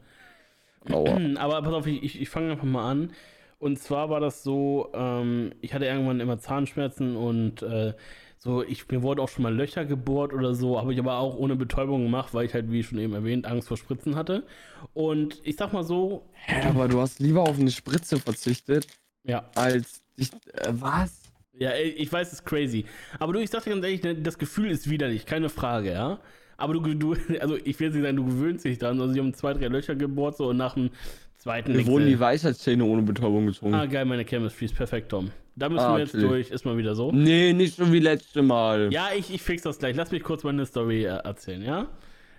Aua. 0.91 1.23
Aber 1.39 1.63
pass 1.63 1.73
auf, 1.75 1.87
ich, 1.87 2.03
ich, 2.03 2.21
ich 2.21 2.29
fange 2.29 2.53
einfach 2.53 2.65
mal 2.65 2.91
an. 2.91 3.13
Und 3.59 3.79
zwar 3.79 4.11
war 4.11 4.21
das 4.21 4.43
so, 4.43 4.91
ähm, 4.95 5.53
ich 5.61 5.73
hatte 5.75 5.87
irgendwann 5.87 6.21
immer 6.21 6.39
Zahnschmerzen 6.39 7.17
und 7.17 7.63
äh, 7.63 7.95
so, 8.39 8.63
ich, 8.63 8.89
mir 8.89 9.03
wurden 9.03 9.21
auch 9.21 9.29
schon 9.29 9.43
mal 9.43 9.55
Löcher 9.55 9.85
gebohrt 9.85 10.33
oder 10.33 10.55
so, 10.55 10.79
habe 10.79 10.93
ich 10.93 10.99
aber 10.99 11.19
auch 11.19 11.37
ohne 11.37 11.57
Betäubung 11.57 12.03
gemacht, 12.03 12.35
weil 12.35 12.47
ich 12.47 12.55
halt, 12.55 12.71
wie 12.71 12.83
schon 12.83 12.99
eben 12.99 13.15
erwähnt, 13.15 13.47
Angst 13.47 13.69
vor 13.69 13.77
Spritzen 13.77 14.15
hatte. 14.15 14.45
Und 14.93 15.41
ich 15.45 15.57
sag 15.57 15.73
mal 15.73 15.85
so, 15.85 16.29
Hä, 16.33 16.69
aber 16.69 16.89
du 16.89 17.01
hast 17.01 17.19
lieber 17.19 17.43
auf 17.43 17.59
eine 17.59 17.71
Spritze 17.71 18.19
verzichtet, 18.19 18.87
ja, 19.25 19.51
als 19.55 20.03
dich. 20.17 20.31
Äh, 20.33 20.69
was? 20.71 21.27
ja, 21.59 21.73
ich 21.75 22.13
weiß, 22.13 22.29
es 22.29 22.35
ist 22.35 22.45
crazy. 22.45 22.85
Aber 23.19 23.33
du, 23.33 23.41
ich 23.41 23.51
sag 23.51 23.65
dir 23.65 23.71
ganz 23.71 23.85
ehrlich, 23.85 24.03
ne, 24.03 24.15
das 24.15 24.39
Gefühl 24.39 24.71
ist 24.71 24.89
widerlich, 24.91 25.27
keine 25.27 25.49
Frage, 25.49 25.93
ja. 25.93 26.21
Aber 26.57 26.75
du, 26.75 26.95
du 26.95 27.15
also 27.41 27.57
ich 27.57 27.79
will 27.81 27.89
jetzt 27.89 27.95
nicht 27.95 28.05
sagen, 28.05 28.17
du 28.17 28.25
gewöhnst 28.25 28.65
dich 28.65 28.79
dran. 28.79 29.01
Also, 29.01 29.13
sie 29.13 29.21
haben 29.21 29.35
zwei, 29.35 29.55
drei 29.55 29.69
Löcher 29.69 29.95
gebohrt, 29.95 30.37
so 30.37 30.49
und 30.49 30.57
nach 30.57 30.75
dem 30.75 30.91
zweiten. 31.39 31.73
Denkst 31.73 31.89
wurden 31.89 32.07
die 32.07 32.21
Weisheitszähne 32.21 32.85
ohne 32.85 33.03
Betäubung 33.03 33.47
gezogen. 33.47 33.75
Ah, 33.75 33.87
geil, 33.87 34.05
meine 34.05 34.25
Chemistry 34.25 34.67
ist 34.67 34.75
perfekt, 34.75 35.11
Tom. 35.11 35.31
Da 35.57 35.69
müssen 35.71 35.85
Ah, 35.85 35.95
wir 35.95 36.01
jetzt 36.01 36.11
chillig. 36.13 36.29
durch, 36.29 36.51
ist 36.51 36.65
mal 36.67 36.77
wieder 36.77 36.95
so. 36.95 37.11
Nee, 37.13 37.53
nicht 37.55 37.77
so 37.77 37.91
wie 37.91 37.99
letzte 38.01 38.43
Mal. 38.43 38.93
Ja, 38.93 39.09
ich, 39.17 39.33
ich 39.33 39.41
fix 39.43 39.63
das 39.63 39.79
gleich. 39.79 39.97
Lass 39.97 40.11
mich 40.13 40.23
kurz 40.23 40.45
meine 40.45 40.67
Story 40.67 41.05
äh, 41.05 41.09
erzählen, 41.25 41.63
ja? 41.63 41.89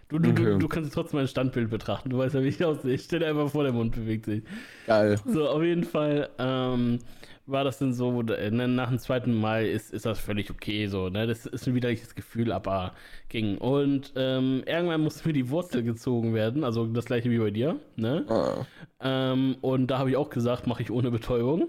Du, 0.09 0.19
du, 0.19 0.31
du, 0.33 0.43
Okay. 0.43 0.59
du 0.59 0.67
kannst 0.67 0.93
trotzdem 0.93 1.19
mein 1.19 1.27
Standbild 1.27 1.69
betrachten. 1.69 2.09
Du 2.11 2.17
weißt 2.19 2.35
ja, 2.35 2.43
wie 2.43 2.47
ich 2.47 2.63
aussehe. 2.63 2.93
Ich 2.93 3.01
stelle 3.03 3.25
einfach 3.27 3.49
vor, 3.49 3.63
der 3.63 3.73
Mund 3.73 3.95
bewegt 3.95 4.25
sich. 4.25 4.43
Geil. 4.85 5.19
So, 5.25 5.49
auf 5.49 5.63
jeden 5.63 5.83
Fall 5.83 6.29
ähm, 6.37 6.99
war 7.47 7.63
das 7.63 7.79
dann 7.79 7.93
so, 7.93 8.21
äh, 8.21 8.51
ne, 8.51 8.67
nach 8.67 8.89
dem 8.89 8.99
zweiten 8.99 9.33
Mal 9.33 9.65
ist, 9.65 9.91
ist 9.93 10.05
das 10.05 10.19
völlig 10.19 10.51
okay, 10.51 10.87
so, 10.87 11.09
ne? 11.09 11.25
Das 11.27 11.45
ist 11.47 11.67
ein 11.67 11.73
widerliches 11.75 12.13
Gefühl, 12.15 12.51
aber 12.51 12.93
ging. 13.29 13.57
Und 13.57 14.13
ähm, 14.15 14.63
irgendwann 14.67 15.01
musste 15.01 15.27
mir 15.27 15.33
die 15.33 15.49
Wurzel 15.49 15.81
gezogen 15.83 16.33
werden, 16.33 16.63
also 16.63 16.85
das 16.85 17.05
gleiche 17.05 17.29
wie 17.31 17.39
bei 17.39 17.51
dir, 17.51 17.77
ne? 17.95 18.25
Ah. 18.29 18.65
Ähm, 19.01 19.57
und 19.61 19.87
da 19.87 19.97
habe 19.97 20.09
ich 20.11 20.17
auch 20.17 20.29
gesagt, 20.29 20.67
mache 20.67 20.83
ich 20.83 20.91
ohne 20.91 21.09
Betäubung. 21.11 21.67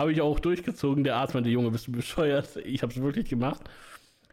Habe 0.00 0.12
ich 0.12 0.22
auch 0.22 0.40
durchgezogen. 0.40 1.04
Der 1.04 1.16
Arzt 1.16 1.34
meinte, 1.34 1.50
Junge, 1.50 1.70
bist 1.70 1.86
du 1.86 1.92
bescheuert? 1.92 2.56
Ich 2.64 2.80
habe 2.82 2.90
es 2.90 3.02
wirklich 3.02 3.28
gemacht. 3.28 3.60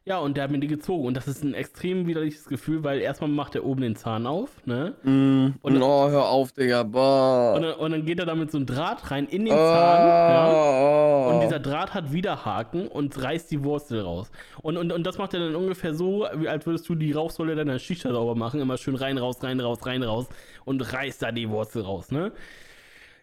Ja, 0.05 0.19
und 0.19 0.37
der 0.37 0.45
hat 0.45 0.51
mir 0.51 0.59
die 0.59 0.67
gezogen. 0.67 1.05
Und 1.05 1.17
das 1.17 1.27
ist 1.27 1.43
ein 1.43 1.53
extrem 1.53 2.07
widerliches 2.07 2.45
Gefühl, 2.45 2.85
weil 2.85 3.01
erstmal 3.01 3.29
macht 3.29 3.53
er 3.55 3.65
oben 3.65 3.81
den 3.81 3.97
Zahn 3.97 4.25
auf, 4.27 4.49
ne? 4.65 4.93
Mm. 5.03 5.55
Und- 5.61 5.81
oh, 5.83 6.09
hör 6.09 6.29
auf, 6.29 6.53
Digga. 6.53 6.83
Boah. 6.83 7.55
Und 7.57 7.63
dann, 7.63 7.73
und 7.73 7.91
dann 7.91 8.05
geht 8.05 8.17
er 8.17 8.25
damit 8.25 8.49
so 8.49 8.57
ein 8.59 8.65
Draht 8.65 9.11
rein 9.11 9.25
in 9.27 9.43
den 9.43 9.53
Zahn. 9.53 10.07
Ja? 10.07 10.53
Oh, 10.53 11.31
Und 11.33 11.41
dieser 11.41 11.59
Draht 11.59 11.93
hat 11.93 12.13
wieder 12.13 12.45
Haken 12.45 12.87
und 12.87 13.21
reißt 13.21 13.51
die 13.51 13.61
Wurzel 13.65 13.99
raus. 13.99 14.31
Und, 14.61 14.77
und, 14.77 14.93
und 14.93 15.03
das 15.05 15.17
macht 15.17 15.33
er 15.33 15.41
dann 15.41 15.55
ungefähr 15.57 15.93
so, 15.93 16.25
wie 16.35 16.47
als 16.47 16.65
würdest 16.65 16.87
du 16.87 16.95
die 16.95 17.11
Rauchsäule 17.11 17.55
deiner 17.57 17.77
Shisha 17.77 18.09
sauber 18.13 18.35
machen. 18.35 18.61
Immer 18.61 18.77
schön 18.77 18.95
rein, 18.95 19.17
raus, 19.17 19.43
rein, 19.43 19.59
raus, 19.59 19.79
rein, 19.85 20.03
raus. 20.03 20.27
Und 20.63 20.93
reißt 20.93 21.21
da 21.23 21.33
die 21.33 21.49
Wurzel 21.49 21.81
raus, 21.81 22.11
ne? 22.11 22.31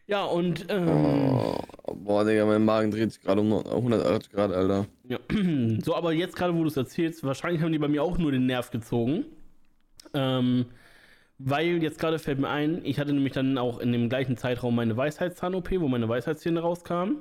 Ja, 0.06 0.24
und 0.24 0.66
ähm, 0.68 0.88
Oh, 0.88 1.94
boah, 1.94 2.24
Digga, 2.24 2.44
mein 2.44 2.64
Magen 2.64 2.90
dreht 2.90 3.12
sich 3.12 3.22
gerade 3.22 3.40
um 3.40 3.52
180 3.52 4.32
Grad, 4.32 4.52
Alter. 4.52 4.86
ja. 5.04 5.18
so, 5.82 5.94
aber 5.94 6.12
jetzt 6.12 6.36
gerade, 6.36 6.54
wo 6.54 6.62
du 6.62 6.68
es 6.68 6.76
erzählst, 6.76 7.24
wahrscheinlich 7.24 7.62
haben 7.62 7.72
die 7.72 7.78
bei 7.78 7.88
mir 7.88 8.02
auch 8.02 8.18
nur 8.18 8.32
den 8.32 8.46
Nerv 8.46 8.70
gezogen. 8.70 9.24
Ähm, 10.12 10.66
weil 11.38 11.82
jetzt 11.82 11.98
gerade 11.98 12.18
fällt 12.18 12.38
mir 12.38 12.48
ein, 12.48 12.84
ich 12.84 12.98
hatte 12.98 13.12
nämlich 13.12 13.32
dann 13.32 13.58
auch 13.58 13.78
in 13.78 13.92
dem 13.92 14.08
gleichen 14.08 14.36
Zeitraum 14.36 14.76
meine 14.76 14.96
Weisheitszahn-OP, 14.96 15.70
wo 15.80 15.88
meine 15.88 16.08
Weisheitszähne 16.08 16.60
rauskamen. 16.60 17.18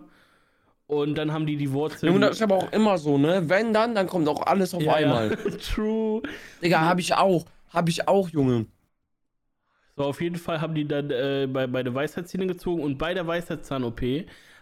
Und 0.85 1.17
dann 1.17 1.31
haben 1.31 1.45
die 1.47 1.55
die 1.57 1.71
Wurzel. 1.71 2.09
Junge, 2.09 2.21
das 2.27 2.35
ist 2.35 2.41
aber 2.41 2.57
auch 2.57 2.71
immer 2.71 2.97
so, 2.97 3.17
ne? 3.17 3.43
Wenn 3.47 3.73
dann, 3.73 3.95
dann 3.95 4.05
kommt 4.07 4.27
auch 4.27 4.45
alles 4.45 4.73
auf 4.73 4.83
ja, 4.83 4.93
einmal. 4.93 5.31
Ja. 5.31 5.57
True. 5.73 6.21
Digga, 6.61 6.81
hab 6.81 6.99
ich 6.99 7.15
auch. 7.15 7.45
Hab 7.69 7.89
ich 7.89 8.07
auch, 8.07 8.29
Junge. 8.29 8.67
So, 9.95 10.03
auf 10.05 10.21
jeden 10.21 10.37
Fall 10.37 10.59
haben 10.59 10.73
die 10.73 10.87
dann 10.87 11.11
äh, 11.11 11.47
bei, 11.51 11.67
bei 11.67 11.83
der 11.83 11.93
Weisheitszähne 11.93 12.47
gezogen 12.47 12.81
und 12.81 12.97
bei 12.97 13.13
der 13.13 13.27
Weisheitszahn-OP 13.27 14.01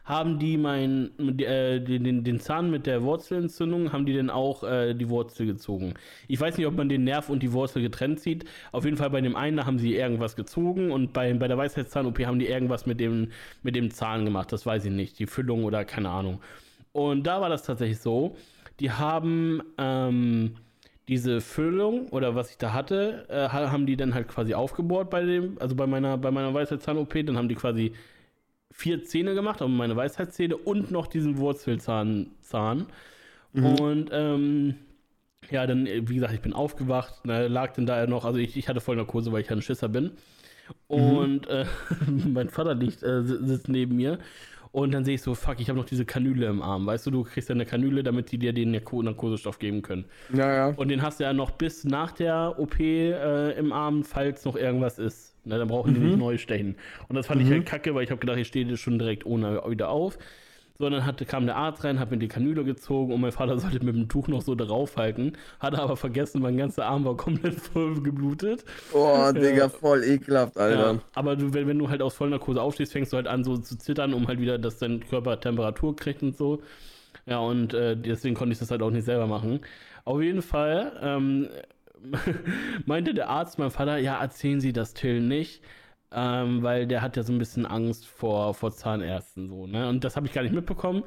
haben 0.03 0.39
die 0.39 0.57
mein, 0.57 1.11
äh, 1.39 1.79
den, 1.79 2.03
den, 2.03 2.23
den 2.23 2.39
Zahn 2.39 2.71
mit 2.71 2.85
der 2.85 3.03
Wurzelentzündung, 3.03 3.93
haben 3.93 4.05
die 4.05 4.15
dann 4.15 4.29
auch 4.29 4.63
äh, 4.63 4.93
die 4.93 5.07
Wurzel 5.09 5.45
gezogen. 5.45 5.93
Ich 6.27 6.39
weiß 6.39 6.57
nicht, 6.57 6.67
ob 6.67 6.75
man 6.75 6.89
den 6.89 7.03
Nerv 7.03 7.29
und 7.29 7.43
die 7.43 7.53
Wurzel 7.53 7.81
getrennt 7.81 8.19
sieht. 8.19 8.45
Auf 8.71 8.83
jeden 8.83 8.97
Fall 8.97 9.09
bei 9.09 9.21
dem 9.21 9.35
einen 9.35 9.65
haben 9.65 9.79
sie 9.79 9.95
irgendwas 9.95 10.35
gezogen 10.35 10.91
und 10.91 11.13
bei, 11.13 11.33
bei 11.33 11.47
der 11.47 11.57
Weisheitszahn-OP 11.57 12.19
haben 12.25 12.39
die 12.39 12.47
irgendwas 12.47 12.85
mit 12.85 12.99
dem, 12.99 13.29
mit 13.63 13.75
dem 13.75 13.91
Zahn 13.91 14.25
gemacht. 14.25 14.51
Das 14.51 14.65
weiß 14.65 14.85
ich 14.85 14.91
nicht. 14.91 15.19
Die 15.19 15.27
Füllung 15.27 15.63
oder 15.63 15.85
keine 15.85 16.09
Ahnung. 16.09 16.41
Und 16.91 17.25
da 17.25 17.39
war 17.39 17.49
das 17.49 17.63
tatsächlich 17.63 17.99
so. 17.99 18.35
Die 18.79 18.91
haben 18.91 19.61
ähm, 19.77 20.55
diese 21.07 21.41
Füllung 21.41 22.07
oder 22.09 22.35
was 22.35 22.51
ich 22.51 22.57
da 22.57 22.73
hatte, 22.73 23.25
äh, 23.29 23.49
ha- 23.49 23.71
haben 23.71 23.85
die 23.85 23.97
dann 23.97 24.13
halt 24.13 24.27
quasi 24.27 24.53
aufgebohrt 24.53 25.09
bei 25.09 25.23
dem, 25.25 25.57
also 25.59 25.75
bei 25.75 25.87
meiner, 25.87 26.17
bei 26.17 26.31
meiner 26.31 26.53
Weisheitszahn-OP. 26.53 27.23
Dann 27.23 27.37
haben 27.37 27.49
die 27.49 27.55
quasi 27.55 27.93
vier 28.71 29.03
Zähne 29.03 29.33
gemacht, 29.35 29.61
also 29.61 29.73
meine 29.73 29.95
Weisheitszähne 29.95 30.57
und 30.57 30.91
noch 30.91 31.07
diesen 31.07 31.37
Wurzelzahn. 31.37 32.31
Zahn. 32.41 32.87
Und 33.59 34.09
ähm, 34.11 34.75
ja, 35.49 35.67
dann, 35.67 35.85
äh, 35.87 36.07
wie 36.09 36.15
gesagt, 36.15 36.33
ich 36.33 36.41
bin 36.41 36.53
aufgewacht, 36.53 37.25
ne, 37.25 37.47
lag 37.47 37.73
dann 37.73 37.85
da 37.85 38.05
noch, 38.07 38.25
also 38.25 38.39
ich, 38.39 38.57
ich 38.57 38.67
hatte 38.69 38.81
voll 38.81 38.95
Narkose, 38.95 39.31
weil 39.31 39.41
ich 39.41 39.49
ja 39.49 39.55
ein 39.55 39.61
Schisser 39.61 39.89
bin. 39.89 40.11
Und 40.87 41.47
äh, 41.47 41.65
mein 42.07 42.49
Vater 42.49 42.75
liegt, 42.75 43.03
äh, 43.03 43.23
si- 43.23 43.45
sitzt 43.45 43.69
neben 43.69 43.95
mir. 43.95 44.19
Und 44.71 44.93
dann 44.93 45.03
sehe 45.03 45.15
ich 45.15 45.21
so, 45.21 45.35
fuck, 45.35 45.59
ich 45.59 45.67
habe 45.67 45.77
noch 45.77 45.85
diese 45.85 46.05
Kanüle 46.05 46.47
im 46.47 46.61
Arm. 46.61 46.85
Weißt 46.85 47.05
du, 47.05 47.11
du 47.11 47.23
kriegst 47.23 47.49
ja 47.49 47.55
eine 47.55 47.65
Kanüle, 47.65 48.03
damit 48.03 48.31
die 48.31 48.37
dir 48.37 48.53
den 48.53 48.71
Narko 48.71 49.01
Narkosestoff 49.01 49.59
geben 49.59 49.81
können. 49.81 50.05
Ja, 50.33 50.53
ja. 50.53 50.67
Und 50.77 50.87
den 50.87 51.01
hast 51.01 51.19
du 51.19 51.25
ja 51.25 51.33
noch 51.33 51.51
bis 51.51 51.83
nach 51.83 52.11
der 52.13 52.55
OP 52.57 52.79
äh, 52.79 53.51
im 53.51 53.73
Arm, 53.73 54.03
falls 54.03 54.45
noch 54.45 54.55
irgendwas 54.55 54.97
ist. 54.97 55.35
Ne, 55.43 55.57
dann 55.57 55.67
brauchen 55.67 55.95
die 55.95 55.99
nicht 55.99 56.17
neu 56.17 56.37
stechen. 56.37 56.75
Und 57.07 57.15
das 57.15 57.25
fand 57.25 57.41
ich 57.41 57.49
halt 57.49 57.65
kacke, 57.65 57.95
weil 57.95 58.03
ich 58.03 58.11
habe 58.11 58.19
gedacht, 58.19 58.37
ich 58.37 58.47
stehe 58.47 58.77
schon 58.77 58.99
direkt 58.99 59.25
ohne 59.25 59.61
wieder 59.67 59.89
auf. 59.89 60.19
So, 60.81 60.89
dann 60.89 61.05
hatte, 61.05 61.25
kam 61.25 61.45
der 61.45 61.57
Arzt 61.57 61.83
rein, 61.83 61.99
hat 61.99 62.09
mir 62.09 62.17
die 62.17 62.27
Kanüle 62.27 62.63
gezogen 62.63 63.13
und 63.13 63.21
mein 63.21 63.31
Vater 63.31 63.59
sollte 63.59 63.85
mit 63.85 63.95
dem 63.95 64.09
Tuch 64.09 64.27
noch 64.27 64.41
so 64.41 64.55
draufhalten. 64.55 65.37
Hatte 65.59 65.79
aber 65.79 65.95
vergessen, 65.95 66.41
mein 66.41 66.57
ganzer 66.57 66.87
Arm 66.87 67.05
war 67.05 67.15
komplett 67.15 67.53
voll 67.53 68.01
geblutet. 68.01 68.65
Boah, 68.91 69.31
Digga, 69.31 69.69
voll 69.69 70.03
ekelhaft, 70.03 70.57
Alter. 70.57 70.93
Ja, 70.93 70.99
aber 71.13 71.35
du, 71.35 71.53
wenn, 71.53 71.67
wenn 71.67 71.77
du 71.77 71.87
halt 71.87 72.01
aus 72.01 72.15
Vollnarkose 72.15 72.59
aufstehst, 72.59 72.93
fängst 72.93 73.13
du 73.13 73.17
halt 73.17 73.27
an 73.27 73.43
so 73.43 73.57
zu 73.57 73.77
zittern, 73.77 74.15
um 74.15 74.27
halt 74.27 74.39
wieder, 74.39 74.57
dass 74.57 74.79
dein 74.79 75.07
Körper 75.07 75.39
Temperatur 75.39 75.95
kriegt 75.95 76.23
und 76.23 76.35
so. 76.35 76.63
Ja, 77.27 77.37
und 77.37 77.75
äh, 77.75 77.95
deswegen 77.95 78.33
konnte 78.33 78.53
ich 78.53 78.59
das 78.59 78.71
halt 78.71 78.81
auch 78.81 78.89
nicht 78.89 79.05
selber 79.05 79.27
machen. 79.27 79.59
Auf 80.03 80.19
jeden 80.19 80.41
Fall 80.41 80.93
ähm, 81.03 81.47
meinte 82.87 83.13
der 83.13 83.29
Arzt, 83.29 83.59
mein 83.59 83.69
Vater, 83.69 83.97
ja, 83.97 84.19
erzählen 84.19 84.59
Sie 84.59 84.73
das 84.73 84.95
Till 84.95 85.21
nicht, 85.21 85.61
ähm, 86.13 86.61
weil 86.61 86.87
der 86.87 87.01
hat 87.01 87.15
ja 87.15 87.23
so 87.23 87.31
ein 87.31 87.39
bisschen 87.39 87.65
Angst 87.65 88.05
vor, 88.05 88.53
vor 88.53 88.71
Zahnärzten 88.71 89.47
so, 89.47 89.65
ne? 89.65 89.87
Und 89.87 90.03
das 90.03 90.15
habe 90.15 90.27
ich 90.27 90.33
gar 90.33 90.41
nicht 90.43 90.53
mitbekommen. 90.53 91.03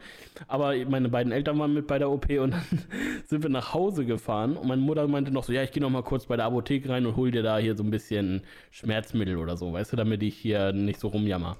Aber 0.49 0.75
meine 0.89 1.11
beiden 1.11 1.33
Eltern 1.33 1.59
waren 1.59 1.75
mit 1.75 1.87
bei 1.87 1.99
der 1.99 2.11
OP 2.11 2.31
und 2.31 2.53
dann 2.53 2.63
sind 3.27 3.43
wir 3.43 3.51
nach 3.51 3.75
Hause 3.75 4.07
gefahren 4.07 4.57
und 4.57 4.67
meine 4.67 4.81
Mutter 4.81 5.07
meinte 5.07 5.31
noch 5.31 5.45
so, 5.45 5.53
ja, 5.53 5.63
ich 5.63 5.73
gehe 5.73 5.83
noch 5.83 5.91
mal 5.91 6.03
kurz 6.03 6.27
bei 6.27 6.37
der 6.37 6.47
Apotheke 6.47 6.89
rein 6.89 7.05
und 7.07 7.17
hol 7.17 7.31
dir 7.31 7.43
da 7.43 7.59
hier 7.59 7.77
so 7.77 7.83
ein 7.83 7.91
bisschen 7.91 8.43
Schmerzmittel 8.71 9.37
oder 9.37 9.57
so, 9.57 9.73
weißt 9.73 9.93
du, 9.93 9.97
damit 9.97 10.23
ich 10.23 10.37
hier 10.37 10.73
nicht 10.73 10.99
so 11.01 11.09
rumjammer. 11.09 11.57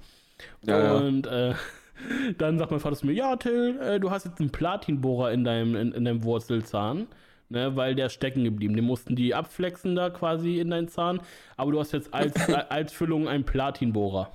Ja, 0.63 0.83
ja. 0.83 0.93
und 0.93 1.27
äh, 1.27 1.53
dann 2.37 2.57
sagt 2.57 2.71
mein 2.71 2.79
Vater 2.79 2.95
zu 2.95 3.05
mir, 3.05 3.13
ja, 3.13 3.35
Till, 3.35 3.79
äh, 3.79 3.99
du 3.99 4.09
hast 4.09 4.25
jetzt 4.25 4.39
einen 4.39 4.49
Platinbohrer 4.49 5.31
in 5.31 5.43
deinem, 5.43 5.75
in, 5.75 5.91
in 5.91 6.05
deinem 6.05 6.23
Wurzelzahn. 6.23 7.07
Ne, 7.47 7.75
weil 7.75 7.93
der 7.93 8.09
stecken 8.09 8.43
geblieben. 8.43 8.75
Den 8.75 8.85
mussten 8.85 9.15
die 9.15 9.35
abflexen 9.35 9.95
da 9.95 10.09
quasi 10.09 10.59
in 10.59 10.71
deinen 10.71 10.87
Zahn. 10.87 11.21
Aber 11.57 11.71
du 11.71 11.79
hast 11.79 11.91
jetzt 11.91 12.13
als, 12.13 12.33
als 12.69 12.91
Füllung 12.91 13.27
einen 13.27 13.43
Platinbohrer. 13.43 14.31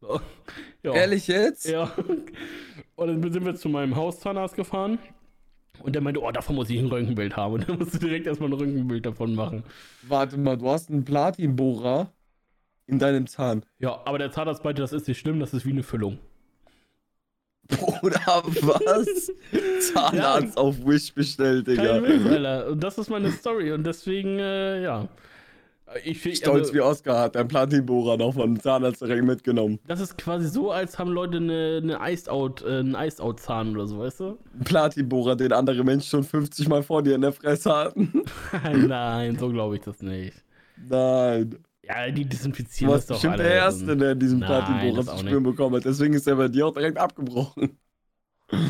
So. 0.00 0.20
Ja. 0.82 0.92
Ehrlich 0.94 1.28
jetzt? 1.28 1.66
Ja. 1.66 1.92
Und 2.96 3.22
dann 3.22 3.32
sind 3.32 3.44
wir 3.44 3.54
zu 3.54 3.68
meinem 3.68 3.96
Hauszahnarzt 3.96 4.56
gefahren. 4.56 4.98
Und 5.80 5.94
der 5.94 6.02
meinte, 6.02 6.20
oh, 6.20 6.30
davon 6.30 6.56
muss 6.56 6.70
ich 6.70 6.78
ein 6.78 6.86
Röntgenbild 6.86 7.36
haben. 7.36 7.54
Und 7.54 7.68
dann 7.68 7.78
musst 7.78 7.94
du 7.94 7.98
direkt 7.98 8.26
erstmal 8.26 8.48
ein 8.50 8.54
Röntgenbild 8.54 9.06
davon 9.06 9.34
machen. 9.34 9.64
Warte 10.02 10.36
mal, 10.36 10.56
du 10.56 10.68
hast 10.68 10.90
einen 10.90 11.04
Platinbohrer 11.04 12.12
in 12.86 12.98
deinem 12.98 13.26
Zahn. 13.26 13.64
Ja, 13.78 14.00
aber 14.04 14.18
der 14.18 14.30
Zahnarzt 14.30 14.64
meinte, 14.64 14.82
das 14.82 14.92
ist 14.92 15.08
nicht 15.08 15.18
schlimm, 15.18 15.40
das 15.40 15.54
ist 15.54 15.64
wie 15.66 15.70
eine 15.70 15.82
Füllung. 15.82 16.18
Oder 18.02 18.20
was? 18.60 19.32
Zahnarzt 19.92 20.56
auf 20.56 20.76
Wish 20.84 21.12
bestellt, 21.14 21.66
Digga. 21.66 22.02
Witz, 22.02 22.26
Alter. 22.26 22.70
Und 22.70 22.82
das 22.82 22.98
ist 22.98 23.10
meine 23.10 23.30
Story. 23.30 23.72
Und 23.72 23.84
deswegen, 23.84 24.38
äh, 24.38 24.82
ja. 24.82 25.08
Ich, 26.02 26.20
Stolz 26.22 26.46
also, 26.46 26.74
wie 26.74 26.80
Oscar 26.80 27.20
hat 27.20 27.36
dein 27.36 27.46
Platinbohrer 27.46 28.16
noch 28.16 28.34
von 28.34 28.58
Zahnarzt 28.58 29.00
direkt 29.00 29.24
mitgenommen. 29.24 29.78
Das 29.86 30.00
ist 30.00 30.18
quasi 30.18 30.48
so, 30.48 30.72
als 30.72 30.98
haben 30.98 31.10
Leute 31.10 31.36
eine, 31.36 31.80
eine 31.82 32.12
Iced 32.12 32.28
Out, 32.28 32.62
äh, 32.62 32.78
einen 32.80 32.94
Iced 32.94 33.20
Out 33.20 33.40
Zahn 33.40 33.74
oder 33.76 33.86
so, 33.86 33.98
weißt 33.98 34.20
du? 34.20 34.38
Ein 34.58 34.64
Platinbohrer, 34.64 35.36
den 35.36 35.52
andere 35.52 35.84
Menschen 35.84 36.08
schon 36.08 36.24
50 36.24 36.68
Mal 36.68 36.82
vor 36.82 37.02
dir 37.02 37.14
in 37.14 37.20
der 37.20 37.32
Fresse 37.32 37.72
hatten. 37.72 38.22
Nein, 38.88 39.38
so 39.38 39.50
glaube 39.50 39.76
ich 39.76 39.82
das 39.82 40.02
nicht. 40.02 40.42
Nein. 40.88 41.56
Ja, 41.86 42.10
die 42.10 42.24
desinfizieren 42.24 42.92
das 42.92 43.06
doch 43.06 43.16
bestimmt 43.16 43.34
alle. 43.34 43.42
der 43.44 43.52
Erste, 43.54 43.96
der 43.96 44.14
diesen 44.14 44.40
das 44.40 45.06
zu 45.06 45.12
auch 45.12 45.18
spüren 45.18 45.42
bekommen 45.42 45.76
hat. 45.76 45.84
Deswegen 45.84 46.14
ist 46.14 46.26
er 46.26 46.36
bei 46.36 46.48
dir 46.48 46.66
auch 46.66 46.74
direkt 46.74 46.98
abgebrochen. 46.98 47.78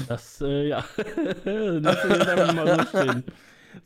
Das, 0.09 0.41
äh, 0.41 0.69
ja. 0.69 0.85
das 0.97 2.05
ist 2.05 2.29
einfach 2.29 2.55
mal 2.55 2.79
so 2.79 2.99
stehen. 2.99 3.25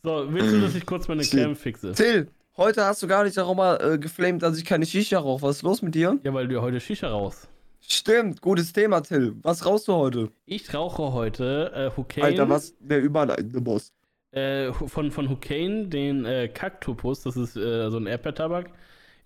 So, 0.03 0.27
willst 0.33 0.53
du, 0.53 0.61
dass 0.61 0.75
ich 0.75 0.87
kurz 0.87 1.09
meine. 1.09 1.23
Cam 1.23 1.57
fixe? 1.57 1.93
Till, 1.93 2.29
heute 2.57 2.85
hast 2.85 3.03
du 3.03 3.07
gar 3.07 3.25
nicht 3.25 3.37
darüber 3.37 3.83
äh, 3.83 3.99
geflamed, 3.99 4.43
dass 4.43 4.59
ich 4.59 4.65
keine 4.65 4.87
Shisha 4.87 5.19
rauche. 5.19 5.43
Was 5.43 5.57
ist 5.57 5.63
los 5.63 5.83
mit 5.83 5.95
dir? 5.95 6.19
Ja, 6.23 6.35
weil 6.35 6.47
du 6.47 6.57
ja 6.57 6.61
heute 6.61 6.81
Shisha 6.81 7.09
raus. 7.09 7.49
Stimmt, 7.81 8.43
gutes 8.43 8.73
Thema, 8.73 9.01
Till. 9.01 9.37
Was 9.43 9.65
rauchst 9.65 9.89
du 9.89 9.95
heute? 9.95 10.31
Ich 10.45 10.75
rauche 10.75 11.13
heute 11.13 11.73
äh, 11.75 11.97
Hucane. 11.97 12.27
Alter, 12.27 12.49
was? 12.49 12.75
Der 12.81 13.01
überleitende 13.01 13.61
Boss. 13.61 13.93
Äh, 14.31 14.73
von, 14.73 15.11
von 15.11 15.31
Hucane, 15.31 15.87
den 15.89 16.27
äh, 16.27 16.49
Cactopus, 16.49 17.23
das 17.23 17.37
ist 17.37 17.57
äh, 17.57 17.89
so 17.91 17.97
ein 17.97 18.07
Erdbeertabak. 18.07 18.67
Ich 18.67 18.73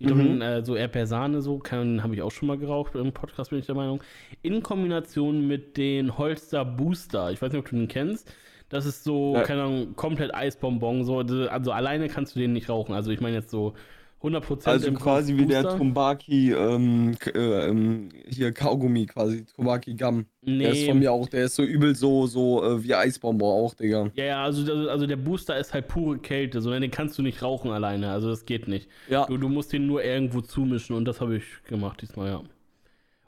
glaube, 0.02 0.22
Mhm. 0.22 0.42
äh, 0.42 0.64
so 0.64 0.74
Erdbeersahne, 0.76 1.40
so, 1.42 1.60
habe 1.70 2.14
ich 2.14 2.22
auch 2.22 2.30
schon 2.30 2.48
mal 2.48 2.58
geraucht 2.58 2.94
im 2.94 3.12
Podcast, 3.12 3.50
bin 3.50 3.58
ich 3.58 3.66
der 3.66 3.74
Meinung. 3.74 4.02
In 4.42 4.62
Kombination 4.62 5.46
mit 5.46 5.76
den 5.76 6.18
Holster 6.18 6.64
Booster. 6.64 7.30
Ich 7.32 7.40
weiß 7.42 7.52
nicht, 7.52 7.60
ob 7.60 7.68
du 7.68 7.76
den 7.76 7.88
kennst. 7.88 8.32
Das 8.68 8.86
ist 8.86 9.04
so, 9.04 9.34
Ja. 9.34 9.42
keine 9.42 9.62
Ahnung, 9.64 9.96
komplett 9.96 10.34
Eisbonbon. 10.34 11.04
So, 11.04 11.18
also 11.18 11.72
alleine 11.72 12.08
kannst 12.08 12.34
du 12.36 12.40
den 12.40 12.52
nicht 12.54 12.68
rauchen. 12.70 12.94
Also 12.94 13.10
ich 13.10 13.20
meine 13.20 13.36
jetzt 13.36 13.50
so 13.50 13.74
100% 14.22 14.66
Also 14.66 14.92
quasi 14.92 15.36
wie 15.36 15.46
der. 15.46 15.76
Tumbaki, 15.76 16.52
ähm, 16.52 17.16
äh, 17.34 17.38
ähm, 17.68 18.08
hier 18.28 18.52
Kaugummi 18.52 19.06
quasi, 19.06 19.44
Tumbaki 19.44 19.94
Gum. 19.94 20.26
Der 20.42 20.72
ist 20.72 20.84
von 20.84 20.94
Nee, 20.94 21.00
mir 21.00 21.12
auch, 21.12 21.28
der 21.28 21.44
ist 21.44 21.56
so 21.56 21.62
übel 21.62 21.94
so, 21.94 22.26
so 22.26 22.64
äh, 22.64 22.84
wie 22.84 22.94
Eisbomber 22.94 23.46
auch, 23.46 23.74
Digga. 23.74 24.10
ja, 24.14 24.24
ja, 24.24 24.44
also, 24.44 24.62
also 24.72 24.88
also 24.88 25.06
der 25.06 25.16
Booster 25.16 25.58
ist 25.58 25.74
halt 25.74 25.88
pure 25.88 26.18
Kälte, 26.18 26.60
so 26.60 26.70
den 26.70 26.90
kannst 26.90 27.18
du 27.18 27.22
nicht 27.22 27.42
rauchen 27.42 27.70
alleine, 27.70 28.10
also 28.10 28.28
das 28.28 28.44
geht 28.44 28.68
nicht. 28.68 28.88
Ja. 29.08 29.26
Du, 29.26 29.36
du 29.38 29.48
musst 29.48 29.72
den 29.72 29.86
nur 29.86 30.04
irgendwo 30.04 30.40
zumischen 30.40 30.94
und 30.96 31.04
das 31.04 31.20
habe 31.20 31.36
ich 31.36 31.44
gemacht 31.68 32.02
diesmal, 32.02 32.28
ja. 32.28 32.42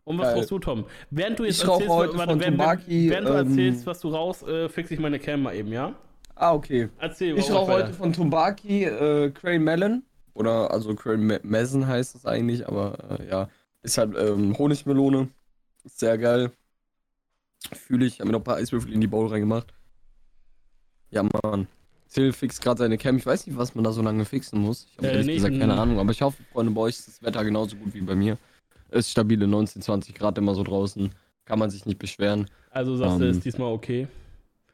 Und 0.04 0.18
was 0.18 0.28
Geil. 0.28 0.36
rauchst 0.36 0.50
du, 0.50 0.58
Tom? 0.58 0.84
Während 1.10 1.38
du 1.38 1.44
jetzt 1.44 1.62
Ich 1.62 1.68
rauche 1.68 1.88
heute 1.88 2.18
warte, 2.18 2.38
während, 2.38 2.58
Tumbaki, 2.58 3.10
während 3.10 3.28
du 3.28 3.32
ähm, 3.32 3.48
erzählst, 3.48 3.86
was 3.86 4.00
du 4.00 4.08
raus, 4.08 4.42
äh, 4.42 4.68
fixe 4.68 4.94
ich 4.94 5.00
meine 5.00 5.18
Cam 5.18 5.42
mal 5.42 5.54
eben, 5.54 5.72
ja? 5.72 5.94
Ah, 6.36 6.52
okay. 6.52 6.88
Erzähl 6.98 7.38
Ich 7.38 7.50
rauche 7.50 7.72
heute 7.72 7.92
von 7.92 8.12
Tumbaki 8.12 8.84
äh, 8.84 9.30
Crane 9.30 9.62
Melon. 9.62 10.02
Oder 10.34 10.70
also 10.72 10.94
Messen 11.42 11.86
heißt 11.86 12.14
es 12.16 12.26
eigentlich, 12.26 12.66
aber 12.68 13.18
äh, 13.20 13.28
ja. 13.28 13.48
Ist 13.82 13.98
halt 13.98 14.16
ähm, 14.16 14.56
Honigmelone. 14.58 15.28
Ist 15.84 15.98
sehr 16.00 16.16
geil. 16.18 16.50
Fühle 17.72 18.06
ich. 18.06 18.18
Hab 18.20 18.26
mir 18.26 18.32
noch 18.32 18.40
ein 18.40 18.44
paar 18.44 18.56
Eiswürfel 18.56 18.92
in 18.92 19.00
die 19.00 19.06
Bowl 19.06 19.26
reingemacht. 19.28 19.72
Ja, 21.10 21.22
Mann. 21.22 21.66
Till 22.12 22.32
fixt 22.32 22.62
gerade 22.62 22.78
seine 22.78 22.98
Cam. 22.98 23.16
Ich 23.16 23.26
weiß 23.26 23.46
nicht, 23.46 23.56
was 23.56 23.74
man 23.74 23.84
da 23.84 23.92
so 23.92 24.02
lange 24.02 24.24
fixen 24.24 24.60
muss. 24.60 24.86
Ich 24.90 24.98
habe 24.98 25.08
Äh, 25.08 25.24
nee, 25.24 25.34
gesagt 25.36 25.58
keine. 25.58 25.74
Ahnung. 25.78 25.98
Aber 25.98 26.10
ich 26.12 26.22
hoffe, 26.22 26.42
Freunde, 26.52 26.72
bei 26.72 26.82
euch 26.82 26.96
ist 26.98 27.08
das 27.08 27.22
Wetter 27.22 27.44
genauso 27.44 27.76
gut 27.76 27.94
wie 27.94 28.00
bei 28.00 28.14
mir. 28.14 28.38
Es 28.90 29.06
ist 29.06 29.10
stabile 29.10 29.46
19, 29.46 29.82
20 29.82 30.14
Grad 30.14 30.38
immer 30.38 30.54
so 30.54 30.62
draußen. 30.62 31.10
Kann 31.44 31.58
man 31.58 31.70
sich 31.70 31.84
nicht 31.86 31.98
beschweren. 31.98 32.48
Also 32.70 32.96
sagst 32.96 33.20
du, 33.20 33.24
Ähm, 33.24 33.30
ist 33.30 33.44
diesmal 33.44 33.72
okay. 33.72 34.08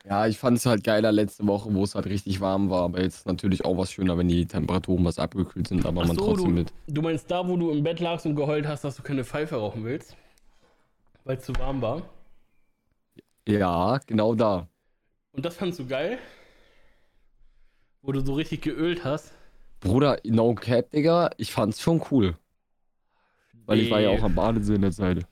Ja, 0.07 0.27
ich 0.27 0.39
fand 0.39 0.57
es 0.57 0.65
halt 0.65 0.83
geiler 0.83 1.13
letzte 1.13 1.47
Woche, 1.47 1.73
wo 1.75 1.85
es 1.85 1.95
halt 1.95 2.07
richtig 2.07 2.41
warm 2.41 2.71
war, 2.71 2.85
aber 2.85 3.03
jetzt 3.03 3.27
natürlich 3.27 3.65
auch 3.67 3.77
was 3.77 3.93
schöner, 3.93 4.17
wenn 4.17 4.29
die 4.29 4.47
Temperaturen 4.47 5.05
was 5.05 5.19
abgekühlt 5.19 5.69
sind, 5.69 5.85
aber 5.85 6.03
Ach 6.03 6.07
man 6.07 6.17
so, 6.17 6.25
trotzdem 6.25 6.49
du- 6.49 6.55
mit. 6.63 6.73
Du 6.87 7.03
meinst 7.03 7.31
da, 7.31 7.47
wo 7.47 7.57
du 7.57 7.71
im 7.71 7.83
Bett 7.83 8.01
lagst 8.01 8.25
und 8.25 8.35
geheult 8.35 8.67
hast, 8.67 8.83
dass 8.83 8.97
du 8.97 9.03
keine 9.03 9.25
Pfeife 9.25 9.57
rauchen 9.57 9.85
willst? 9.85 10.17
Weil 11.25 11.37
es 11.37 11.45
zu 11.45 11.55
warm 11.59 11.83
war. 11.83 12.03
Ja, 13.47 13.99
genau 14.07 14.35
da. 14.35 14.69
Und 15.33 15.45
das 15.45 15.57
fandst 15.57 15.79
du 15.79 15.87
geil? 15.87 16.19
Wo 18.03 18.13
du 18.13 18.21
so 18.25 18.33
richtig 18.35 18.63
geölt 18.63 19.05
hast? 19.05 19.33
Bruder, 19.81 20.19
no 20.25 20.55
cap, 20.55 20.91
Digga, 20.91 21.31
ich 21.37 21.53
fand's 21.53 21.81
schon 21.81 22.03
cool. 22.11 22.37
Weil 23.67 23.81
ich 23.81 23.91
war 23.91 24.01
ja 24.01 24.11
Nee. 24.13 24.19
auch 24.19 24.25
am 24.25 24.35
Badesee 24.35 24.75
in 24.77 24.83
der 24.83 24.93
Zeit. 24.93 25.27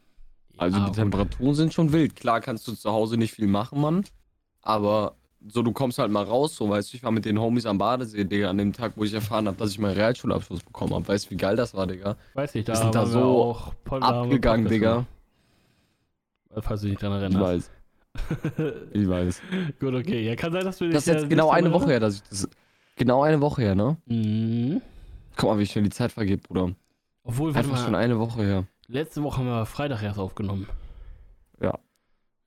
Also 0.59 0.79
Ja, 0.79 0.87
die. 0.91 0.93
Temperaturen 0.93 1.55
sind 1.55 1.73
schon 1.73 1.93
wild. 1.93 2.17
Klar 2.17 2.41
kannst 2.43 2.69
du 2.69 2.75
zu 2.75 2.91
Hause 2.93 3.17
nicht 3.17 3.33
viel 3.33 3.47
machen, 3.47 3.81
Mann. 3.81 4.05
Aber 4.63 5.15
so, 5.49 5.63
du 5.63 5.73
kommst 5.73 5.99
halt 5.99 6.11
mal 6.11 6.25
raus, 6.25 6.57
so, 6.57 6.69
weißt 6.69 6.93
du, 6.93 6.97
ich 6.97 7.03
war 7.05 7.11
mit 7.13 7.25
den 7.25 7.39
Homies 7.41 7.65
am 7.65 7.79
Badesee, 7.79 8.25
Digga, 8.25 8.51
an 8.51 8.59
dem 8.59 8.73
Tag, 8.73 8.93
wo 8.97 9.05
ich 9.05 9.15
erfahren 9.15 9.47
habe, 9.47 9.57
dass 9.57 9.71
ich 9.71 9.79
meinen 9.79 9.95
Realschulabschluss 9.95 10.63
bekommen 10.65 10.95
habe. 10.95 11.07
Weißt 11.07 11.27
du, 11.27 11.31
wie 11.31 11.37
geil 11.37 11.55
das 11.57 11.75
war, 11.75 11.87
Digga? 11.87 12.17
Weiß 12.35 12.55
nicht, 12.55 12.69
da, 12.69 12.73
Wir 12.73 12.77
sind 12.77 12.95
da 12.95 13.03
wir 13.03 13.07
so 13.07 13.21
auch 13.43 13.73
wir 13.89 14.03
Abgegangen, 14.03 14.67
Digga. 14.69 15.07
Falls 16.61 16.81
du 16.81 16.89
dich 16.89 16.99
dran 16.99 17.13
Ich 17.17 17.23
erinnerst. 17.23 17.41
weiß, 17.45 17.71
ich 18.93 19.09
weiß. 19.09 19.43
Gut, 19.81 19.95
okay. 19.95 20.23
Ja, 20.27 20.35
kann 20.35 20.51
sein, 20.53 20.65
dass 20.65 20.79
du 20.79 20.87
dich 20.87 20.95
Das 20.95 21.03
ist 21.07 21.13
ja 21.13 21.21
jetzt 21.21 21.31
genau 21.31 21.47
nicht 21.47 21.55
eine 21.55 21.73
Woche 21.73 21.87
her, 21.87 22.01
dass 22.01 22.17
ich 22.17 22.23
das. 22.29 22.49
Genau 22.97 23.23
eine 23.23 23.41
Woche 23.41 23.63
her, 23.63 23.75
ne? 23.77 23.97
Mhm. 24.07 24.83
Guck 25.37 25.51
mal, 25.51 25.59
wie 25.61 25.67
schnell 25.67 25.85
die 25.85 25.91
Zeit 25.91 26.11
vergeht, 26.11 26.43
Bruder. 26.43 26.73
Obwohl, 27.23 27.55
warte 27.55 27.69
Einfach 27.69 27.85
schon 27.85 27.95
eine 27.95 28.19
Woche 28.19 28.43
her. 28.43 28.65
letzte 28.89 29.23
Woche 29.23 29.39
haben 29.39 29.47
wir 29.47 29.67
Freitag 29.67 30.03
erst 30.03 30.19
aufgenommen. 30.19 30.67
Ja. 31.63 31.79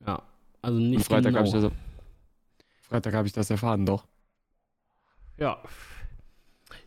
Ja, 0.05 0.21
also 0.61 0.77
nicht 0.77 0.97
Und 0.97 1.03
Freitag 1.05 1.33
genau. 1.33 1.37
habe 1.37 1.47
ich 1.47 1.53
das. 1.53 1.71
Freitag 2.91 3.13
habe 3.13 3.25
ich 3.25 3.31
das 3.31 3.49
erfahren, 3.49 3.85
doch. 3.85 4.03
Ja. 5.37 5.59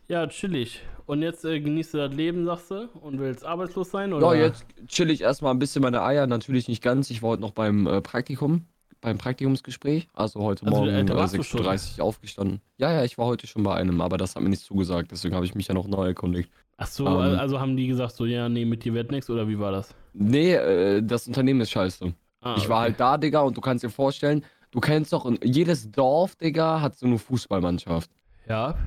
Ja, 0.07 0.27
chillig. 0.27 0.83
Und 1.07 1.23
jetzt 1.23 1.43
äh, 1.45 1.59
genießt 1.59 1.95
du 1.95 1.97
das 1.97 2.13
Leben, 2.13 2.45
sagst 2.45 2.69
du? 2.69 2.89
Und 3.01 3.19
willst 3.19 3.43
arbeitslos 3.43 3.89
sein? 3.89 4.13
Oder? 4.13 4.35
Ja, 4.35 4.45
jetzt 4.45 4.67
chill 4.85 5.09
ich 5.09 5.21
erstmal 5.21 5.51
ein 5.51 5.57
bisschen 5.57 5.81
meine 5.81 6.03
Eier. 6.03 6.27
Natürlich 6.27 6.67
nicht 6.67 6.83
ganz. 6.83 7.09
Ich 7.09 7.23
war 7.23 7.31
heute 7.31 7.41
noch 7.41 7.53
beim 7.53 7.87
äh, 7.87 8.01
Praktikum, 8.01 8.67
beim 9.01 9.17
Praktikumsgespräch. 9.17 10.07
Also 10.13 10.41
heute 10.41 10.67
Also, 10.67 10.77
Morgen 10.77 10.93
äh, 10.93 11.05
da 11.05 11.15
äh? 11.15 11.25
6.30 11.25 11.97
Uhr 11.97 12.05
aufgestanden. 12.05 12.61
Ja, 12.77 12.93
ja, 12.93 13.03
ich 13.03 13.17
war 13.17 13.25
heute 13.25 13.47
schon 13.47 13.63
bei 13.63 13.73
einem, 13.73 13.99
aber 13.99 14.17
das 14.17 14.35
hat 14.35 14.43
mir 14.43 14.49
nicht 14.49 14.61
zugesagt. 14.61 15.09
Deswegen 15.11 15.33
habe 15.33 15.45
ich 15.47 15.55
mich 15.55 15.67
ja 15.69 15.73
noch 15.73 15.87
neu 15.87 16.05
erkundigt. 16.05 16.51
Ach 16.77 16.87
so, 16.87 17.07
Ähm. 17.07 17.39
also 17.39 17.59
haben 17.59 17.75
die 17.75 17.87
gesagt, 17.87 18.15
so, 18.15 18.27
ja, 18.27 18.47
nee, 18.47 18.65
mit 18.65 18.85
dir 18.85 18.93
wird 18.93 19.09
nichts, 19.09 19.27
oder 19.31 19.47
wie 19.47 19.57
war 19.57 19.71
das? 19.71 19.95
Nee, 20.13 20.53
äh, 20.53 21.01
das 21.01 21.27
Unternehmen 21.27 21.61
ist 21.61 21.71
scheiße. 21.71 22.13
Ah, 22.41 22.55
ich 22.59 22.69
war 22.69 22.77
okay. 22.77 22.89
halt 22.89 22.99
da, 22.99 23.17
Digga, 23.17 23.41
und 23.41 23.57
du 23.57 23.61
kannst 23.61 23.83
dir 23.83 23.89
vorstellen, 23.89 24.45
du 24.75 24.81
kennst 24.81 25.13
doch, 25.13 25.31
jedes 25.41 25.89
Dorf, 25.89 26.35
Digga, 26.35 26.81
hat 26.81 26.97
so 26.97 27.05
eine 27.05 27.17
Fußballmannschaft. 27.17 28.11
Ja. 28.45 28.77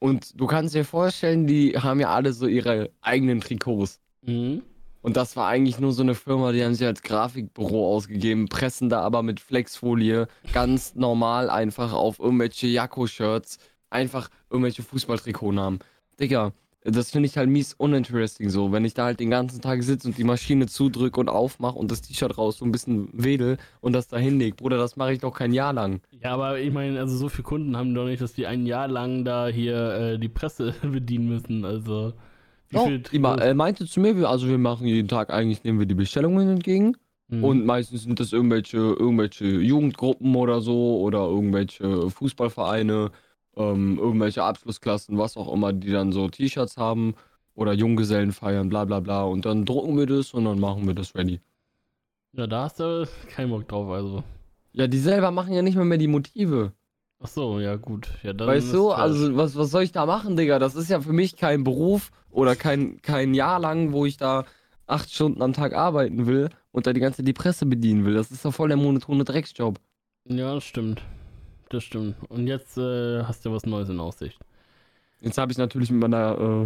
Und 0.00 0.38
du 0.38 0.48
kannst 0.48 0.74
dir 0.74 0.84
vorstellen, 0.84 1.46
die 1.46 1.78
haben 1.78 2.00
ja 2.00 2.08
alle 2.08 2.32
so 2.32 2.48
ihre 2.48 2.90
eigenen 3.00 3.40
Trikots. 3.40 4.00
Mhm. 4.22 4.62
Und 5.00 5.16
das 5.16 5.36
war 5.36 5.46
eigentlich 5.46 5.78
nur 5.78 5.92
so 5.92 6.02
eine 6.02 6.16
Firma, 6.16 6.50
die 6.50 6.64
haben 6.64 6.74
sich 6.74 6.86
als 6.86 7.02
Grafikbüro 7.02 7.94
ausgegeben, 7.94 8.48
pressen 8.48 8.88
da 8.88 9.00
aber 9.00 9.22
mit 9.22 9.38
Flexfolie 9.38 10.26
ganz 10.52 10.96
normal 10.96 11.50
einfach 11.50 11.92
auf 11.92 12.18
irgendwelche 12.18 12.66
Jakko-Shirts 12.66 13.58
einfach 13.90 14.28
irgendwelche 14.50 14.82
Fußballtrikotnamen. 14.82 15.78
Digga, 16.18 16.52
das 16.84 17.10
finde 17.10 17.26
ich 17.28 17.36
halt 17.36 17.48
mies 17.50 17.74
uninteresting 17.74 18.48
so, 18.48 18.72
wenn 18.72 18.84
ich 18.84 18.94
da 18.94 19.04
halt 19.04 19.20
den 19.20 19.28
ganzen 19.30 19.60
Tag 19.60 19.82
sitze 19.82 20.08
und 20.08 20.16
die 20.16 20.24
Maschine 20.24 20.66
zudrücke 20.66 21.20
und 21.20 21.28
aufmache 21.28 21.78
und 21.78 21.90
das 21.90 22.00
T-Shirt 22.02 22.38
raus 22.38 22.58
so 22.58 22.64
ein 22.64 22.72
bisschen 22.72 23.08
wedel 23.12 23.58
und 23.80 23.92
das 23.92 24.08
da 24.08 24.16
hinlegt. 24.16 24.56
Bruder, 24.58 24.78
das 24.78 24.96
mache 24.96 25.12
ich 25.12 25.18
doch 25.18 25.34
kein 25.34 25.52
Jahr 25.52 25.72
lang. 25.74 26.00
Ja, 26.22 26.32
aber 26.32 26.58
ich 26.58 26.72
meine, 26.72 26.98
also 26.98 27.16
so 27.16 27.28
viele 27.28 27.42
Kunden 27.42 27.76
haben 27.76 27.94
doch 27.94 28.06
nicht, 28.06 28.22
dass 28.22 28.32
die 28.32 28.46
ein 28.46 28.64
Jahr 28.66 28.88
lang 28.88 29.24
da 29.24 29.48
hier 29.48 29.76
äh, 29.94 30.18
die 30.18 30.28
Presse 30.30 30.74
bedienen 30.82 31.28
müssen. 31.28 31.64
Also. 31.64 32.14
Wie 32.70 32.76
Oh, 32.76 32.86
viel 32.86 33.02
Trikots- 33.02 33.42
äh, 33.42 33.52
meinte 33.52 33.84
zu 33.86 33.98
mir, 34.00 34.16
wir- 34.16 34.28
also 34.30 34.48
wir 34.48 34.56
machen 34.58 34.86
jeden 34.86 35.08
Tag 35.08 35.30
eigentlich, 35.30 35.64
nehmen 35.64 35.80
wir 35.80 35.86
die 35.86 35.94
Bestellungen 35.94 36.48
entgegen. 36.48 36.96
Mhm. 37.28 37.44
Und 37.44 37.66
meistens 37.66 38.04
sind 38.04 38.18
das 38.20 38.32
irgendwelche, 38.32 38.78
irgendwelche 38.78 39.44
Jugendgruppen 39.46 40.34
oder 40.34 40.60
so 40.60 40.98
oder 41.00 41.26
irgendwelche 41.26 42.08
Fußballvereine, 42.10 43.10
ähm, 43.56 43.98
irgendwelche 43.98 44.42
Abschlussklassen, 44.42 45.18
was 45.18 45.36
auch 45.36 45.52
immer, 45.52 45.72
die 45.72 45.90
dann 45.90 46.12
so 46.12 46.28
T-Shirts 46.28 46.76
haben 46.76 47.14
oder 47.54 47.72
Junggesellen 47.72 48.32
feiern, 48.32 48.68
bla 48.68 48.84
bla 48.84 49.00
bla. 49.00 49.24
Und 49.24 49.44
dann 49.44 49.64
drucken 49.64 49.96
wir 49.96 50.06
das 50.06 50.32
und 50.32 50.44
dann 50.44 50.60
machen 50.60 50.86
wir 50.86 50.94
das 50.94 51.14
ready. 51.14 51.40
Ja, 52.32 52.46
da 52.46 52.64
hast 52.64 52.80
du 52.80 53.08
keinen 53.28 53.50
Bock 53.50 53.66
drauf, 53.68 53.88
also. 53.88 54.22
Ja, 54.72 54.86
die 54.86 54.98
selber 54.98 55.30
machen 55.30 55.52
ja 55.52 55.62
nicht 55.62 55.76
mal 55.76 55.84
mehr 55.84 55.98
die 55.98 56.06
Motive. 56.06 56.72
Ach 57.22 57.28
so, 57.28 57.60
ja, 57.60 57.76
gut. 57.76 58.08
Ja, 58.22 58.32
dann 58.32 58.48
weißt 58.48 58.72
du, 58.72 58.92
also 58.92 59.36
was, 59.36 59.56
was 59.56 59.70
soll 59.70 59.82
ich 59.82 59.92
da 59.92 60.06
machen, 60.06 60.36
Digga? 60.36 60.58
Das 60.58 60.74
ist 60.74 60.88
ja 60.88 61.00
für 61.00 61.12
mich 61.12 61.36
kein 61.36 61.64
Beruf 61.64 62.12
oder 62.30 62.56
kein, 62.56 63.02
kein 63.02 63.34
Jahr 63.34 63.58
lang, 63.58 63.92
wo 63.92 64.06
ich 64.06 64.16
da 64.16 64.44
acht 64.86 65.12
Stunden 65.12 65.42
am 65.42 65.52
Tag 65.52 65.74
arbeiten 65.74 66.26
will 66.26 66.48
und 66.72 66.86
da 66.86 66.92
die 66.92 67.00
ganze 67.00 67.22
die 67.22 67.32
Presse 67.32 67.66
bedienen 67.66 68.06
will. 68.06 68.14
Das 68.14 68.30
ist 68.30 68.44
doch 68.44 68.54
voll 68.54 68.68
der 68.68 68.76
monotone 68.76 69.24
Drecksjob. 69.24 69.78
Ja, 70.24 70.54
das 70.54 70.64
stimmt. 70.64 71.02
Das 71.70 71.84
stimmt. 71.84 72.16
Und 72.28 72.48
jetzt 72.48 72.76
äh, 72.76 73.22
hast 73.22 73.46
du 73.46 73.52
was 73.52 73.64
Neues 73.64 73.88
in 73.88 74.00
Aussicht. 74.00 74.38
Jetzt 75.20 75.38
habe 75.38 75.52
ich 75.52 75.58
natürlich 75.58 75.90
mit 75.92 76.00
meiner, 76.00 76.36
äh, 76.36 76.64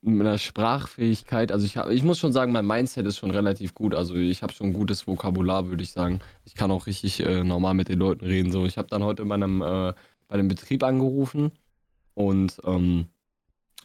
mit 0.00 0.18
meiner 0.18 0.38
Sprachfähigkeit, 0.38 1.50
also 1.50 1.66
ich, 1.66 1.76
hab, 1.76 1.90
ich 1.90 2.04
muss 2.04 2.20
schon 2.20 2.32
sagen, 2.32 2.52
mein 2.52 2.66
Mindset 2.66 3.04
ist 3.06 3.18
schon 3.18 3.32
relativ 3.32 3.74
gut. 3.74 3.96
Also 3.96 4.14
ich 4.14 4.44
habe 4.44 4.52
schon 4.52 4.68
ein 4.68 4.72
gutes 4.74 5.08
Vokabular, 5.08 5.68
würde 5.68 5.82
ich 5.82 5.90
sagen. 5.90 6.20
Ich 6.44 6.54
kann 6.54 6.70
auch 6.70 6.86
richtig 6.86 7.18
äh, 7.18 7.42
normal 7.42 7.74
mit 7.74 7.88
den 7.88 7.98
Leuten 7.98 8.24
reden. 8.24 8.52
So, 8.52 8.64
ich 8.64 8.78
habe 8.78 8.86
dann 8.88 9.02
heute 9.02 9.22
in 9.22 9.28
meinem, 9.28 9.60
äh, 9.60 9.92
bei 10.28 10.36
dem 10.36 10.46
Betrieb 10.46 10.84
angerufen 10.84 11.50
und 12.14 12.60
ähm, 12.64 13.08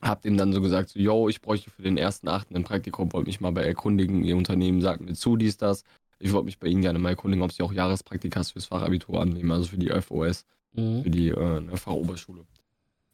habe 0.04 0.22
dem 0.22 0.38
dann 0.38 0.54
so 0.54 0.62
gesagt, 0.62 0.90
so, 0.90 1.00
yo, 1.00 1.30
ich 1.30 1.42
bräuchte 1.42 1.72
für 1.72 1.82
den 1.82 1.98
ersten 1.98 2.28
Achten 2.28 2.56
ein 2.56 2.64
Praktikum, 2.64 3.12
wollte 3.12 3.28
mich 3.28 3.42
mal 3.42 3.54
bei 3.54 3.64
erkundigen, 3.64 4.24
ihr 4.24 4.38
Unternehmen 4.38 4.82
sagt 4.82 5.02
mir 5.02 5.14
zu, 5.14 5.36
dies, 5.36 5.58
das. 5.58 5.84
Ich 6.24 6.32
wollte 6.34 6.46
mich 6.46 6.58
bei 6.60 6.68
Ihnen 6.68 6.82
gerne 6.82 7.00
mal 7.00 7.10
erkundigen, 7.10 7.44
ob 7.44 7.52
Sie 7.52 7.64
auch 7.64 7.74
Jahrespraktikas 7.74 8.52
fürs 8.52 8.66
Fachabitur 8.66 9.22
annehmen, 9.22 9.52
also 9.52 9.66
für 9.66 9.78
die 9.78 9.90
FOS 9.90 10.46
Mhm. 10.76 11.04
für 11.04 11.10
die 11.12 11.28
äh, 11.30 11.58
eine 11.58 11.78
Fachoberschule. 11.78 12.46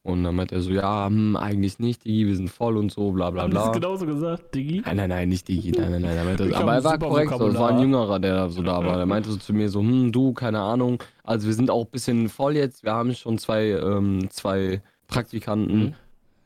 Und 0.02 0.24
dann 0.24 0.34
meinte 0.34 0.56
er 0.56 0.62
so, 0.62 0.72
ja, 0.72 1.08
hm, 1.08 1.36
eigentlich 1.36 1.78
nicht, 1.78 2.06
Digi, 2.06 2.26
wir 2.26 2.36
sind 2.36 2.50
voll 2.50 2.78
und 2.78 2.90
so, 2.90 3.12
bla 3.12 3.32
bla 3.32 3.44
Haben 3.44 3.50
bla. 3.50 3.72
genauso 3.74 4.06
gesagt, 4.06 4.56
Diggi? 4.56 4.82
Nein, 4.86 4.96
nein, 4.96 5.10
nein, 5.10 5.28
nicht 5.28 5.46
Digi, 5.50 5.72
nein, 5.72 5.92
nein, 5.92 6.02
nein. 6.02 6.16
Er 6.52 6.58
aber 6.58 6.76
er 6.76 6.84
war 6.86 6.98
korrekt, 6.98 7.34
so, 7.38 7.48
es 7.50 7.56
war 7.56 7.72
ein. 7.72 7.80
Jüngerer, 7.82 8.18
der 8.20 8.34
da 8.34 8.50
so 8.50 8.62
da 8.62 8.78
war. 8.86 8.98
Er 8.98 9.06
meinte 9.06 9.30
so 9.30 9.36
zu 9.38 9.52
mir 9.54 9.68
so, 9.70 9.82
hm, 9.82 10.14
du, 10.14 10.32
keine 10.32 10.62
Ahnung. 10.62 11.04
Also 11.24 11.48
wir 11.48 11.54
sind 11.54 11.70
auch 11.70 11.84
ein 11.84 11.92
bisschen 11.92 12.30
voll 12.30 12.56
jetzt, 12.56 12.84
wir 12.86 12.94
haben 12.94 13.14
schon 13.14 13.38
zwei, 13.38 13.72
ähm, 13.72 14.30
zwei 14.30 14.82
Praktikanten. 15.08 15.80
Mhm. 15.80 15.94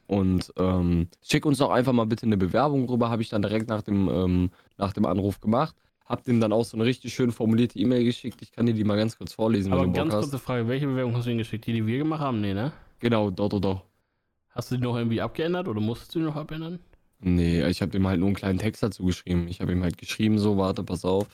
Und 0.08 0.52
ähm, 0.58 1.08
schick 1.22 1.46
uns 1.46 1.60
doch 1.60 1.70
einfach 1.70 1.94
mal 1.94 2.06
bitte 2.06 2.26
eine 2.26 2.38
Bewerbung 2.38 2.90
rüber, 2.90 3.10
habe 3.12 3.22
ich 3.22 3.30
dann 3.30 3.44
direkt 3.44 3.70
nach 3.70 3.84
dem, 3.84 4.10
ähm, 4.10 4.50
nach 4.78 4.94
dem 4.94 5.06
Anruf 5.06 5.40
gemacht. 5.40 5.76
Hab 6.06 6.24
dem 6.26 6.40
dann 6.42 6.52
auch 6.52 6.66
so 6.66 6.76
eine 6.78 6.86
richtig 6.86 7.14
schön 7.14 7.32
formulierte 7.32 7.80
E-Mail 7.80 8.04
geschickt. 8.04 8.42
Ich 8.42 8.52
kann 8.52 8.66
dir 8.66 8.74
die 8.74 8.84
mal 8.84 8.98
ganz 8.98 9.18
kurz 9.18 9.34
vorlesen, 9.34 9.72
Aber 9.72 9.84
wenn 9.84 9.94
du 9.94 10.00
Bock 10.00 10.04
ganz 10.10 10.14
hast. 10.14 10.32
kurze 10.32 10.40
Frage, 10.40 10.68
welche 10.68 10.86
Bewerbung 10.86 11.16
hast 11.16 11.26
du 11.26 11.30
ihnen 11.30 11.40
geschickt? 11.40 11.66
Die, 11.66 11.74
die 11.74 11.86
wir 11.86 12.00
gemacht 12.00 12.20
haben? 12.20 12.42
Nee, 12.42 12.54
ne? 12.54 12.74
Genau, 13.00 13.30
doch, 13.32 13.50
doch, 13.50 13.60
doch. 13.62 13.84
Hast 14.50 14.70
du 14.72 14.76
die 14.76 14.84
noch 14.84 14.96
irgendwie 14.98 15.22
abgeändert 15.22 15.68
oder 15.68 15.80
musstest 15.80 16.14
du 16.14 16.20
die 16.20 16.26
noch 16.26 16.36
abändern? 16.36 16.80
Nee, 17.20 17.66
ich 17.68 17.82
habe 17.82 17.92
dem 17.92 18.06
halt 18.06 18.20
nur 18.20 18.28
einen 18.28 18.36
kleinen 18.36 18.60
Text 18.60 18.84
dazu 18.84 19.06
geschrieben. 19.06 19.48
Ich 19.48 19.62
habe 19.62 19.72
ihm 19.72 19.82
halt 19.82 19.98
geschrieben, 19.98 20.38
so, 20.40 20.58
warte, 20.58 20.84
pass 20.84 21.06
auf. 21.06 21.28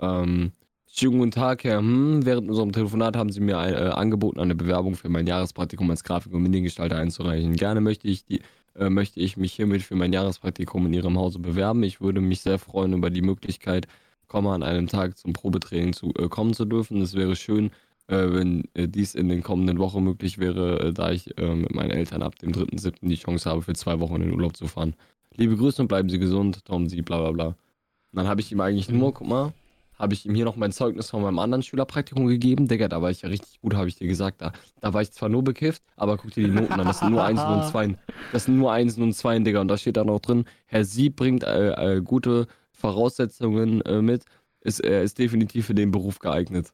Ähm, 0.00 0.52
schönen 0.90 1.18
guten 1.18 1.30
Tag, 1.30 1.62
Herr, 1.64 1.78
hm, 1.78 2.24
während 2.24 2.48
unserem 2.48 2.72
Telefonat 2.72 3.16
haben 3.16 3.30
Sie 3.30 3.40
mir 3.40 3.58
ein, 3.58 3.74
äh, 3.74 3.76
angeboten, 3.76 4.40
eine 4.40 4.54
Bewerbung 4.54 4.94
für 4.96 5.10
mein 5.10 5.26
Jahrespraktikum 5.26 5.90
als 5.90 6.04
Grafik- 6.04 6.32
und 6.32 6.42
Mediengestalter 6.42 6.96
einzureichen. 6.96 7.54
Gerne 7.54 7.82
möchte 7.82 8.08
ich 8.08 8.24
die, 8.24 8.40
äh, 8.74 8.88
möchte 8.88 9.20
ich 9.20 9.36
mich 9.36 9.52
hiermit 9.52 9.82
für 9.82 9.94
mein 9.94 10.12
Jahrespraktikum 10.12 10.86
in 10.86 10.94
Ihrem 10.94 11.18
Hause 11.18 11.38
bewerben. 11.38 11.82
Ich 11.82 12.00
würde 12.00 12.22
mich 12.22 12.40
sehr 12.40 12.58
freuen 12.58 12.94
über 12.94 13.10
die 13.10 13.22
Möglichkeit, 13.22 13.86
an 14.32 14.62
einem 14.62 14.86
Tag 14.86 15.16
zum 15.18 15.32
Probetraining 15.32 15.92
zu, 15.92 16.12
äh, 16.18 16.28
kommen 16.28 16.54
zu 16.54 16.64
dürfen. 16.64 17.00
Es 17.00 17.14
wäre 17.14 17.36
schön, 17.36 17.70
äh, 18.08 18.32
wenn 18.32 18.64
äh, 18.74 18.88
dies 18.88 19.14
in 19.14 19.28
den 19.28 19.42
kommenden 19.42 19.78
Wochen 19.78 20.02
möglich 20.04 20.38
wäre, 20.38 20.80
äh, 20.80 20.92
da 20.92 21.10
ich 21.10 21.36
äh, 21.38 21.54
mit 21.54 21.74
meinen 21.74 21.90
Eltern 21.90 22.22
ab 22.22 22.38
dem 22.38 22.52
3.7. 22.52 23.08
die 23.08 23.16
Chance 23.16 23.48
habe, 23.50 23.62
für 23.62 23.74
zwei 23.74 24.00
Wochen 24.00 24.16
in 24.16 24.22
den 24.22 24.32
Urlaub 24.32 24.56
zu 24.56 24.66
fahren. 24.66 24.94
Liebe 25.34 25.56
Grüße 25.56 25.82
und 25.82 25.88
bleiben 25.88 26.08
Sie 26.08 26.18
gesund, 26.18 26.64
Tom, 26.64 26.88
Sie, 26.88 27.02
bla 27.02 27.18
bla 27.20 27.32
bla. 27.32 27.46
Und 27.46 27.56
dann 28.12 28.28
habe 28.28 28.40
ich 28.40 28.52
ihm 28.52 28.60
eigentlich 28.60 28.88
nur, 28.88 29.12
guck 29.12 29.26
mal, 29.26 29.52
habe 29.98 30.14
ich 30.14 30.26
ihm 30.26 30.34
hier 30.34 30.44
noch 30.44 30.56
mein 30.56 30.72
Zeugnis 30.72 31.10
von 31.10 31.22
meinem 31.22 31.38
anderen 31.38 31.62
Schülerpraktikum 31.62 32.26
gegeben. 32.26 32.68
Digga, 32.68 32.88
da 32.88 33.00
war 33.00 33.10
ich 33.10 33.22
ja 33.22 33.28
richtig 33.28 33.60
gut, 33.60 33.74
habe 33.74 33.88
ich 33.88 33.96
dir 33.96 34.06
gesagt. 34.06 34.42
Da, 34.42 34.52
da 34.80 34.92
war 34.92 35.02
ich 35.02 35.12
zwar 35.12 35.28
nur 35.28 35.42
bekifft, 35.42 35.82
aber 35.96 36.16
guck 36.18 36.32
dir 36.32 36.46
die 36.46 36.54
Noten 36.54 36.72
an. 36.74 36.86
Das 36.86 37.00
sind 37.00 37.10
nur 37.10 37.24
Einsen 37.24 37.46
und 37.46 37.64
Zweien. 37.70 37.98
Das 38.32 38.44
sind 38.44 38.58
nur 38.58 38.72
Einsen 38.72 39.02
und 39.02 39.14
Zweien, 39.14 39.44
Digga. 39.44 39.60
Und 39.60 39.68
da 39.68 39.76
steht 39.76 39.96
dann 39.96 40.10
auch 40.10 40.20
drin, 40.20 40.44
Herr 40.66 40.84
Sieb 40.84 41.16
bringt 41.16 41.44
äh, 41.44 41.96
äh, 41.96 42.02
gute 42.02 42.46
Voraussetzungen 42.76 43.80
äh, 43.82 44.02
mit. 44.02 44.24
Ist, 44.60 44.80
er 44.80 45.02
ist 45.02 45.18
definitiv 45.18 45.66
für 45.66 45.74
den 45.74 45.90
Beruf 45.90 46.18
geeignet. 46.18 46.72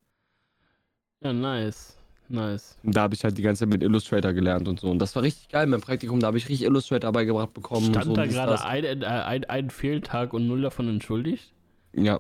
Ja, 1.23 1.33
nice. 1.33 1.97
Nice. 2.29 2.79
Und 2.83 2.97
da 2.97 3.03
habe 3.03 3.15
ich 3.15 3.25
halt 3.25 3.37
die 3.37 3.43
ganze 3.43 3.61
Zeit 3.61 3.69
mit 3.69 3.83
Illustrator 3.83 4.33
gelernt 4.33 4.67
und 4.67 4.81
so. 4.81 4.91
Und 4.91 4.99
das 4.99 5.15
war 5.15 5.23
richtig 5.23 5.49
geil. 5.51 5.67
Mein 5.67 5.83
Praktikum, 5.83 6.19
da 6.21 6.29
habe 6.29 6.39
ich 6.39 6.49
richtig 6.49 6.67
Illustrator 6.67 7.13
beigebracht 7.13 7.53
bekommen. 7.53 7.87
und 7.89 7.93
Stand 7.93 8.07
so, 8.07 8.15
da 8.15 8.27
gerade 8.27 8.53
das. 8.53 8.63
ein, 8.63 9.05
ein, 9.05 9.45
ein 9.45 9.71
Fehltag 9.71 10.33
und 10.33 10.47
null 10.47 10.63
davon 10.63 10.89
entschuldigt? 10.89 11.53
Ja, 11.95 12.19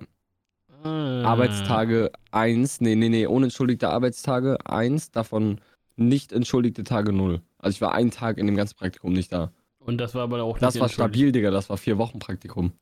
Ah. 0.85 1.23
Arbeitstage 1.23 2.11
1, 2.33 2.81
nee, 2.81 2.97
nee, 2.97 3.09
nee, 3.09 3.25
unentschuldigte 3.27 3.88
Arbeitstage 3.88 4.59
1, 4.66 5.12
davon 5.12 5.61
nicht 5.95 6.33
entschuldigte 6.33 6.83
Tage 6.83 7.12
0. 7.12 7.40
Also 7.59 7.77
ich 7.77 7.81
war 7.81 7.95
einen 7.95 8.11
Tag 8.11 8.37
in 8.38 8.47
dem 8.47 8.57
ganzen 8.57 8.77
Praktikum 8.77 9.12
nicht 9.12 9.33
da. 9.33 9.53
Und 9.79 9.99
das 9.99 10.16
war 10.16 10.23
aber 10.25 10.42
auch 10.42 10.59
Das 10.59 10.75
nicht 10.75 10.81
war 10.81 10.88
entschuldigt. 10.88 11.14
stabil, 11.14 11.31
Digga, 11.33 11.53
das 11.53 11.71
war 11.71 11.77
vier 11.77 11.99
Wochen 11.99 12.18
Praktikum. 12.18 12.73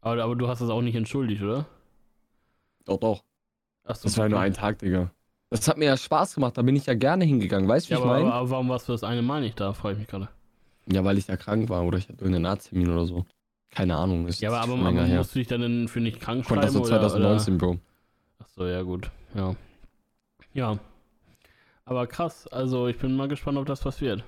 Aber, 0.00 0.22
aber 0.22 0.36
du 0.36 0.48
hast 0.48 0.60
das 0.60 0.70
auch 0.70 0.82
nicht 0.82 0.94
entschuldigt, 0.94 1.42
oder? 1.42 1.66
Doch, 2.84 2.98
doch. 2.98 3.24
Achso. 3.84 4.04
Das 4.04 4.16
war 4.16 4.26
ja 4.26 4.28
nur 4.30 4.40
ein 4.40 4.52
Tag, 4.52 4.78
Digga. 4.78 5.10
Das 5.50 5.66
hat 5.66 5.78
mir 5.78 5.86
ja 5.86 5.96
Spaß 5.96 6.34
gemacht, 6.34 6.58
da 6.58 6.62
bin 6.62 6.76
ich 6.76 6.86
ja 6.86 6.94
gerne 6.94 7.24
hingegangen, 7.24 7.68
weißt 7.68 7.86
du, 7.86 7.90
wie 7.90 7.94
Ja, 7.94 7.98
ich 7.98 8.04
aber, 8.04 8.14
aber, 8.14 8.22
meine? 8.24 8.34
aber 8.34 8.50
warum 8.50 8.68
warst 8.68 8.88
du 8.88 8.92
das 8.92 9.02
eine 9.02 9.22
Mal 9.22 9.40
nicht 9.40 9.58
da? 9.58 9.72
Frage 9.72 9.94
ich 9.94 10.00
mich 10.00 10.08
gerade. 10.08 10.28
Ja, 10.90 11.04
weil 11.04 11.16
ich 11.18 11.26
da 11.26 11.36
krank 11.36 11.68
war 11.68 11.84
oder 11.84 11.98
ich 11.98 12.04
hatte 12.08 12.18
irgendeinen 12.20 12.46
Arzttermin 12.46 12.88
oder 12.90 13.06
so. 13.06 13.24
Keine 13.70 13.96
Ahnung, 13.96 14.26
ist 14.26 14.40
Ja, 14.40 14.50
aber, 14.50 14.60
aber, 14.60 15.04
her. 15.04 15.18
musst 15.18 15.34
du 15.34 15.38
dich 15.38 15.48
dann 15.48 15.88
für 15.88 16.00
nicht 16.00 16.20
krank 16.20 16.44
schreiben? 16.44 16.62
das 16.62 16.72
so 16.72 16.80
oder, 16.80 16.88
2019, 16.88 17.58
Bro. 17.58 17.70
Oder? 17.70 17.78
Achso, 18.38 18.66
ja, 18.66 18.82
gut. 18.82 19.10
Ja. 19.34 19.54
Ja. 20.54 20.78
Aber 21.84 22.06
krass, 22.06 22.46
also 22.48 22.86
ich 22.88 22.98
bin 22.98 23.16
mal 23.16 23.28
gespannt, 23.28 23.58
ob 23.58 23.66
das 23.66 23.84
was 23.84 24.00
wird. 24.00 24.24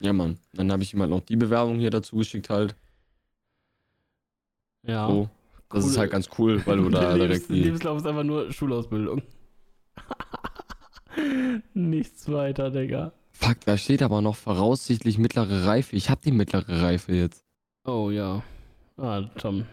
Ja, 0.00 0.12
Mann. 0.12 0.38
Dann 0.52 0.70
habe 0.72 0.82
ich 0.82 0.92
ihm 0.94 1.00
halt 1.00 1.10
noch 1.10 1.20
die 1.20 1.36
Bewerbung 1.36 1.78
hier 1.78 1.90
dazu 1.90 2.16
geschickt 2.16 2.50
halt. 2.50 2.76
Ja. 4.86 5.08
So. 5.08 5.28
Das 5.70 5.84
ist 5.86 5.92
Cool. 5.94 5.98
halt 6.00 6.10
ganz 6.12 6.28
cool, 6.38 6.62
weil 6.66 6.76
du 6.76 6.88
da 6.90 7.14
direkt 7.18 7.48
die... 7.48 7.62
Lebenslauf 7.64 7.98
ist 7.98 8.06
einfach 8.06 8.22
nur 8.22 8.52
Schulausbildung. 8.52 9.22
Nichts 11.74 12.30
weiter, 12.30 12.70
Digga. 12.70 13.12
Fuck, 13.32 13.60
da 13.64 13.76
steht 13.76 14.02
aber 14.02 14.20
noch 14.20 14.36
voraussichtlich 14.36 15.18
mittlere 15.18 15.64
Reife. 15.66 15.96
Ich 15.96 16.10
habe 16.10 16.20
die 16.24 16.32
mittlere 16.32 16.82
Reife 16.82 17.12
jetzt. 17.14 17.44
Oh 17.84 18.10
ja. 18.10 18.42
Ah, 18.96 19.22
Tom. 19.38 19.64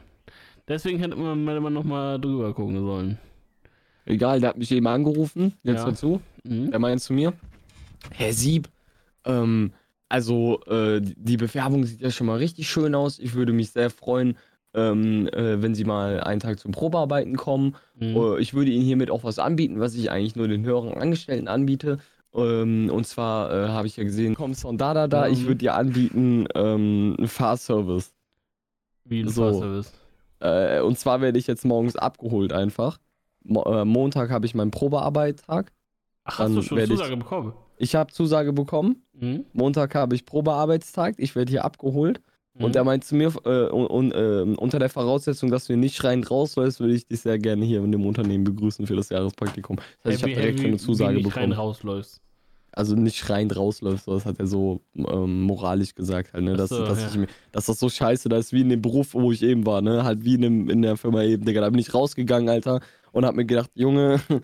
Deswegen 0.67 1.00
hätte 1.00 1.15
man, 1.15 1.47
hätte 1.47 1.60
man 1.62 1.74
nochmal 1.74 2.19
drüber 2.19 2.54
gucken 2.54 2.80
sollen. 2.80 3.17
Egal, 4.06 4.39
der 4.39 4.50
hat 4.50 4.58
mich 4.58 4.71
eben 4.71 4.88
angerufen, 4.88 5.54
jetzt 5.63 5.80
Ja. 5.80 5.86
dazu. 5.86 6.21
Mhm. 6.43 6.71
Der 6.71 6.80
meint 6.80 7.02
zu 7.02 7.13
mir, 7.13 7.34
Herr 8.12 8.34
Sieb, 8.34 8.67
ähm, 9.26 9.74
also 10.10 10.60
äh, 10.65 11.00
die- 11.02 11.15
die 11.15 11.38
Bewerbung 11.38 11.84
sieht 11.86 12.02
ja 12.02 12.10
schon 12.12 12.28
mal 12.28 12.38
richtig 12.38 12.67
schön 12.69 12.95
aus. 12.95 13.19
Ich 13.19 13.34
würde 13.36 13.54
mich 13.54 13.71
sehr 13.71 13.89
freuen, 13.91 14.38
ähm, 14.74 15.28
äh, 15.28 15.62
wenn 15.62 15.76
Sie 15.76 15.84
mal 15.84 16.22
einen 16.22 16.40
Tag 16.40 16.60
zum 16.60 16.72
Probearbeiten 16.72 17.36
kommen. 17.38 17.76
Mhm. 18.00 18.16
Äh, 18.16 18.40
ich 18.40 18.54
würde 18.54 18.72
Ihnen 18.72 18.84
hiermit 18.86 19.12
auch 19.12 19.24
was 19.24 19.40
anbieten, 19.40 19.80
was 19.80 19.94
ich 19.96 20.10
eigentlich 20.12 20.36
nur 20.36 20.48
den 20.48 20.64
höheren 20.66 20.94
Angestellten 20.94 21.48
anbiete. 21.48 22.00
Ähm, 22.34 22.90
und 22.94 23.06
zwar 23.06 23.52
äh, 23.52 23.68
habe 23.70 23.88
ich 23.88 23.98
ja 23.98 24.04
gesehen, 24.06 24.36
kommst 24.36 24.62
von 24.62 24.78
da, 24.78 24.94
da, 24.94 25.08
da. 25.08 25.28
Ich 25.28 25.40
Mhm. 25.42 25.44
würde 25.48 25.56
dir 25.58 25.74
anbieten 25.76 26.48
ähm, 26.56 27.16
einen 27.18 27.28
Fahrservice. 27.28 28.14
Wie 29.04 29.22
ein 29.24 29.30
so. 29.30 29.44
Fahrservice. 29.52 29.92
Äh, 30.40 30.80
und 30.82 30.98
zwar 30.98 31.22
werde 31.22 31.38
ich 31.38 31.48
jetzt 31.48 31.66
morgens 31.66 31.96
abgeholt 31.98 32.54
einfach. 32.54 32.98
Mo 33.44 33.64
äh, 33.64 33.84
Montag 33.86 34.30
habe 34.30 34.46
ich 34.46 34.56
meinen 34.56 34.72
Probearbeittag. 34.72 35.72
Ach, 36.24 36.38
Dann 36.38 36.48
hast 36.50 36.56
du 36.56 36.62
schon 36.62 36.78
werde 36.78 36.94
ich- 36.94 37.00
Zusage 37.00 37.18
bekommen? 37.18 37.54
Ich 37.78 37.96
habe 37.96 38.12
Zusage 38.14 38.54
bekommen. 38.54 39.04
Mhm. 39.14 39.46
Montag 39.54 39.96
habe 39.96 40.14
ich 40.16 40.26
Probearbeitstag. 40.26 41.16
Ich 41.18 41.36
werde 41.36 41.50
hier 41.50 41.66
abgeholt. 41.66 42.22
Mhm. 42.54 42.64
Und 42.66 42.76
er 42.76 42.84
meint 42.84 43.04
zu 43.06 43.16
mir, 43.16 43.32
äh, 43.46 43.70
und, 43.70 44.12
äh, 44.12 44.42
unter 44.58 44.78
der 44.80 44.90
Voraussetzung, 44.90 45.50
dass 45.52 45.68
du 45.68 45.78
nicht 45.78 45.96
schreiend 45.96 46.30
rausläufst, 46.30 46.80
würde 46.80 46.94
ich 46.94 47.08
dich 47.08 47.22
sehr 47.22 47.40
gerne 47.40 47.64
hier 47.66 47.84
in 47.84 47.92
dem 47.92 48.06
Unternehmen 48.06 48.44
begrüßen 48.44 48.86
für 48.88 48.96
das 48.96 49.10
Jahrespraktikum. 49.10 49.78
Das 50.04 50.14
heißt, 50.14 50.18
ich 50.18 50.24
habe 50.24 50.34
direkt 50.42 50.62
wie- 50.62 50.68
eine 50.68 50.78
Zusage 50.78 51.18
wie 51.18 51.24
nicht 51.24 51.36
rein 51.36 51.50
bekommen. 51.52 51.54
rausläufst. 51.68 52.20
Also 52.74 52.96
nicht 52.96 53.18
schreiend 53.18 53.56
rausläufst, 53.58 54.08
das 54.08 54.26
hat 54.26 54.40
er 54.40 54.48
so 54.48 54.80
ähm, 54.96 55.42
moralisch 55.42 55.94
gesagt 55.94 56.34
halt, 56.34 56.46
ne? 56.46 56.56
Dass, 56.56 56.70
so, 56.70 56.86
dass, 56.86 57.14
ja. 57.16 57.22
ich, 57.24 57.30
dass 57.52 57.66
das 57.66 57.78
so 57.80 57.90
scheiße 57.90 58.30
da 58.30 58.38
ist 58.38 58.54
wie 58.54 58.62
in 58.62 58.70
dem 58.70 58.82
Beruf, 58.82 59.14
wo 59.14 59.32
ich 59.34 59.44
eben 59.44 59.66
war, 59.66 59.82
ne? 59.82 60.06
Halt 60.06 60.24
wie 60.24 60.36
in, 60.36 60.42
dem, 60.42 60.70
in 60.70 60.82
der 60.82 60.96
Firma 60.96 61.22
eben, 61.24 61.44
Digga. 61.44 61.60
Da 61.60 61.70
bin 61.70 61.80
ich 61.80 61.94
rausgegangen, 61.94 62.48
Alter, 62.48 62.80
und 63.12 63.26
hab 63.26 63.36
mir 63.36 63.44
gedacht, 63.46 63.72
Junge, 63.76 64.22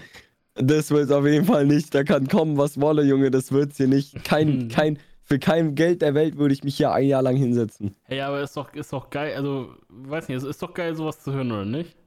das 0.55 0.91
wird's 0.91 1.11
auf 1.11 1.25
jeden 1.25 1.45
Fall 1.45 1.65
nicht. 1.67 1.95
Da 1.95 2.03
kann 2.03 2.27
kommen, 2.27 2.57
was 2.57 2.81
wolle, 2.81 3.03
Junge, 3.03 3.31
das 3.31 3.51
wird's 3.53 3.77
hier 3.77 3.87
nicht. 3.87 4.21
Kein, 4.25 4.47
Mhm. 4.65 4.67
kein, 4.69 4.99
für 5.27 5.39
kein 5.39 5.75
Geld 5.75 6.01
der 6.01 6.13
Welt 6.13 6.37
würde 6.37 6.53
ich 6.53 6.63
mich 6.63 6.77
hier 6.77 6.93
ein 6.93 7.05
Jahr 7.05 7.21
lang 7.21 7.35
hinsetzen. 7.35 7.93
Hey, 8.03 8.21
aber 8.21 8.41
ist 8.41 8.55
doch, 8.55 8.73
ist 8.73 8.93
doch 8.93 9.09
geil, 9.09 9.35
also, 9.35 9.75
weiß 9.89 10.29
nicht, 10.29 10.37
es 10.37 10.45
ist 10.45 10.61
doch 10.63 10.73
geil, 10.73 10.95
sowas 10.95 11.21
zu 11.21 11.33
hören, 11.33 11.51
oder 11.51 11.65
nicht? 11.65 11.97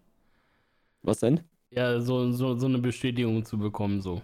Was 1.03 1.21
denn? 1.21 1.41
Ja, 1.71 2.01
so, 2.01 2.33
so, 2.33 2.57
so 2.57 2.67
eine 2.67 2.79
Bestätigung 2.79 3.45
zu 3.45 3.59
bekommen, 3.59 4.01
so. 4.01 4.23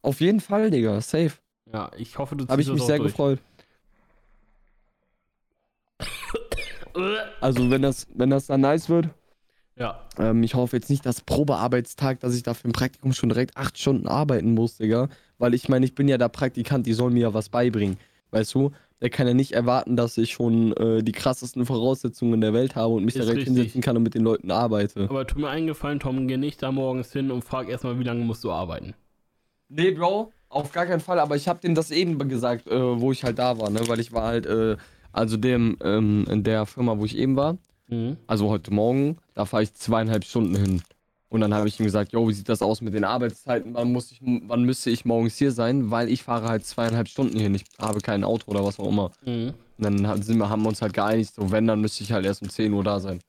Auf 0.00 0.22
jeden 0.22 0.40
Fall, 0.40 0.70
Digga, 0.70 0.98
safe. 1.02 1.32
Ja, 1.70 1.90
ich 1.98 2.16
hoffe, 2.16 2.34
du 2.34 2.44
ziehst 2.44 2.50
Habe 2.50 2.62
ich 2.62 2.68
das 2.68 2.74
mich 2.74 2.84
sehr 2.84 2.96
durch. 2.96 3.12
gefreut. 3.12 3.38
Also 7.40 7.70
wenn 7.70 7.82
das, 7.82 8.06
wenn 8.14 8.30
das 8.30 8.46
dann 8.46 8.60
nice 8.60 8.88
wird, 8.90 9.08
Ja, 9.76 10.06
ähm, 10.18 10.42
ich 10.42 10.54
hoffe 10.54 10.76
jetzt 10.76 10.90
nicht, 10.90 11.04
dass 11.06 11.22
Probearbeitstag, 11.22 12.20
dass 12.20 12.34
ich 12.34 12.42
da 12.42 12.52
für 12.54 12.68
ein 12.68 12.72
Praktikum 12.72 13.12
schon 13.14 13.30
direkt 13.30 13.56
acht 13.56 13.78
Stunden 13.78 14.08
arbeiten 14.08 14.52
muss, 14.54 14.76
Digga. 14.76 15.08
Weil 15.38 15.54
ich 15.54 15.68
meine, 15.68 15.84
ich 15.86 15.94
bin 15.94 16.06
ja 16.08 16.18
der 16.18 16.28
Praktikant, 16.28 16.86
die 16.86 16.92
sollen 16.92 17.14
mir 17.14 17.20
ja 17.20 17.34
was 17.34 17.48
beibringen. 17.48 17.96
Weißt 18.32 18.54
du? 18.54 18.72
Der 19.00 19.10
kann 19.10 19.26
ja 19.26 19.34
nicht 19.34 19.52
erwarten, 19.52 19.96
dass 19.96 20.16
ich 20.16 20.30
schon 20.32 20.72
äh, 20.76 21.02
die 21.02 21.12
krassesten 21.12 21.66
Voraussetzungen 21.66 22.40
der 22.40 22.52
Welt 22.52 22.76
habe 22.76 22.94
und 22.94 23.04
mich 23.04 23.14
Ist 23.16 23.22
direkt 23.22 23.38
richtig. 23.38 23.54
hinsetzen 23.56 23.80
kann 23.82 23.96
und 23.96 24.04
mit 24.04 24.14
den 24.14 24.22
Leuten 24.22 24.50
arbeite. 24.50 25.08
aber 25.08 25.26
tu 25.26 25.38
mir 25.40 25.48
eingefallen, 25.48 25.98
Tom, 26.00 26.26
geh 26.28 26.36
nicht 26.36 26.62
da 26.62 26.70
morgens 26.72 27.12
hin 27.12 27.30
und 27.30 27.42
frag 27.42 27.68
erstmal, 27.68 27.98
wie 27.98 28.04
lange 28.04 28.24
musst 28.24 28.44
du 28.44 28.52
arbeiten. 28.52 28.94
Nee, 29.68 29.90
Bro, 29.90 30.32
auf 30.48 30.70
gar 30.72 30.86
keinen 30.86 31.00
Fall, 31.00 31.18
aber 31.18 31.34
ich 31.34 31.48
habe 31.48 31.60
denen 31.60 31.74
das 31.74 31.90
eben 31.90 32.16
gesagt, 32.28 32.68
äh, 32.68 33.00
wo 33.00 33.10
ich 33.10 33.24
halt 33.24 33.38
da 33.38 33.58
war, 33.58 33.70
ne? 33.70 33.80
Weil 33.88 33.98
ich 34.00 34.12
war 34.12 34.24
halt, 34.26 34.46
äh, 34.46 34.76
also 35.12 35.36
dem, 35.36 35.76
ähm, 35.82 36.24
in 36.30 36.44
der 36.44 36.64
Firma, 36.66 36.96
wo 36.98 37.04
ich 37.04 37.16
eben 37.16 37.36
war, 37.36 37.58
Mhm. 37.88 38.16
also 38.28 38.48
heute 38.50 38.72
Morgen, 38.72 39.18
da 39.34 39.44
fahre 39.46 39.64
ich 39.64 39.74
zweieinhalb 39.74 40.24
Stunden 40.24 40.54
hin. 40.54 40.82
Und 41.32 41.40
dann 41.40 41.54
habe 41.54 41.66
ich 41.66 41.80
ihm 41.80 41.86
gesagt, 41.86 42.12
jo, 42.12 42.28
wie 42.28 42.34
sieht 42.34 42.50
das 42.50 42.60
aus 42.60 42.82
mit 42.82 42.92
den 42.92 43.04
Arbeitszeiten? 43.04 43.72
Wann, 43.72 43.90
muss 43.90 44.12
ich, 44.12 44.20
wann 44.20 44.64
müsste 44.64 44.90
ich 44.90 45.06
morgens 45.06 45.38
hier 45.38 45.50
sein? 45.50 45.90
Weil 45.90 46.10
ich 46.10 46.22
fahre 46.22 46.46
halt 46.46 46.66
zweieinhalb 46.66 47.08
Stunden 47.08 47.38
hin. 47.40 47.54
Ich 47.54 47.64
habe 47.78 48.00
kein 48.00 48.22
Auto 48.22 48.50
oder 48.50 48.62
was 48.62 48.78
auch 48.78 48.88
immer. 48.88 49.12
Mhm. 49.24 49.54
Und 49.78 50.02
dann 50.02 50.22
sind 50.22 50.36
wir, 50.36 50.50
haben 50.50 50.60
wir 50.60 50.68
uns 50.68 50.82
halt 50.82 50.92
geeinigt, 50.92 51.32
so 51.34 51.50
wenn, 51.50 51.66
dann 51.66 51.80
müsste 51.80 52.04
ich 52.04 52.12
halt 52.12 52.26
erst 52.26 52.42
um 52.42 52.50
10 52.50 52.70
Uhr 52.74 52.84
da 52.84 53.00
sein. 53.00 53.20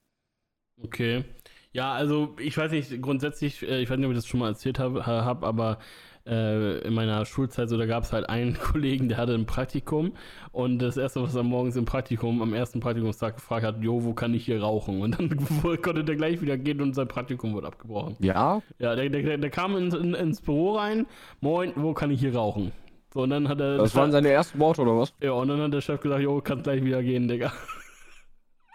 Okay. 0.84 1.24
Ja, 1.72 1.94
also 1.94 2.36
ich 2.40 2.58
weiß 2.58 2.72
nicht, 2.72 3.02
grundsätzlich, 3.02 3.64
äh, 3.64 3.82
ich 3.82 3.90
weiß 3.90 3.98
nicht, 3.98 4.06
ob 4.06 4.12
ich 4.12 4.18
das 4.18 4.28
schon 4.28 4.42
mal 4.42 4.50
erzählt 4.50 4.80
habe, 4.80 5.06
hab, 5.06 5.46
aber 5.46 5.80
äh, 6.26 6.80
in 6.80 6.94
meiner 6.94 7.26
Schulzeit 7.26 7.70
so, 7.70 7.78
da 7.78 7.86
gab 7.86 8.04
es 8.04 8.14
halt 8.14 8.30
einen 8.30 8.54
Kollegen, 8.60 9.10
der 9.10 9.18
hatte 9.18 9.34
ein 9.34 9.46
Praktikum 9.46 10.14
und 10.52 10.80
das 10.80 10.98
erste, 10.98 11.22
was 11.22 11.36
er 11.36 11.44
morgens 11.44 11.76
im 11.76 11.86
Praktikum, 11.86 12.42
am 12.42 12.54
ersten 12.54 12.80
Praktikumstag 12.80 13.36
gefragt 13.36 13.66
hat, 13.66 13.82
jo, 13.82 14.04
wo 14.04 14.14
kann 14.14 14.34
ich 14.34 14.46
hier 14.46 14.62
rauchen? 14.62 15.02
Und 15.02 15.20
dann 15.20 15.30
konnte 15.82 16.04
der 16.04 16.16
gleich 16.16 16.42
wieder 16.42 16.58
gehen 16.58 16.82
und 16.82 16.96
sein 16.96 17.08
Praktikum 17.08 17.54
wurde 17.54 17.68
abgebrochen. 17.68 18.16
Ja? 18.20 18.62
Ja, 18.80 18.96
der, 18.96 19.10
der, 19.10 19.38
der 19.38 19.50
kam 19.50 19.76
in, 19.76 19.92
in, 19.92 20.14
ins 20.14 20.42
Büro 20.42 20.78
rein, 20.78 21.06
moin, 21.42 21.74
wo 21.76 21.94
kann 21.94 22.12
ich 22.12 22.20
hier 22.20 22.36
rauchen? 22.36 22.72
So, 23.14 23.22
und 23.22 23.30
dann 23.30 23.48
hat 23.48 23.60
er. 23.62 23.78
Das 23.78 23.94
waren 23.96 24.12
seine 24.12 24.30
ersten 24.30 24.58
Worte, 24.60 24.82
oder 24.82 24.98
was? 24.98 25.14
ja, 25.22 25.32
und 25.34 25.48
dann 25.48 25.62
hat 25.62 25.72
der 25.72 25.82
Chef 25.82 26.02
gesagt, 26.02 26.22
jo, 26.22 26.42
kannst 26.42 26.64
gleich 26.64 26.84
wieder 26.84 27.04
gehen, 27.04 27.28
Digga. 27.28 27.54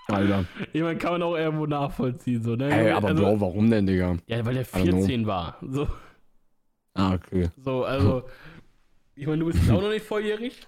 Alter. 0.08 0.44
Ich 0.72 0.80
meine, 0.80 0.96
kann 0.96 1.12
man 1.12 1.22
auch 1.22 1.36
irgendwo 1.36 1.66
nachvollziehen, 1.66 2.42
so, 2.42 2.56
ne? 2.56 2.70
Ey, 2.70 2.92
aber 2.92 3.08
also, 3.08 3.22
Bro, 3.22 3.40
warum 3.40 3.70
denn, 3.70 3.86
Digga? 3.86 4.16
Ja, 4.26 4.44
weil 4.46 4.54
der 4.54 4.62
I 4.62 4.66
don't 4.66 4.90
know. 4.90 4.98
14 4.98 5.26
war. 5.26 5.58
So, 5.60 5.86
Ah, 6.94 7.14
okay. 7.14 7.48
so 7.64 7.84
also. 7.84 8.24
Ich 9.14 9.26
meine, 9.26 9.38
du 9.40 9.46
bist 9.46 9.58
jetzt 9.58 9.70
auch 9.70 9.82
noch 9.82 9.90
nicht 9.90 10.04
volljährig. 10.06 10.60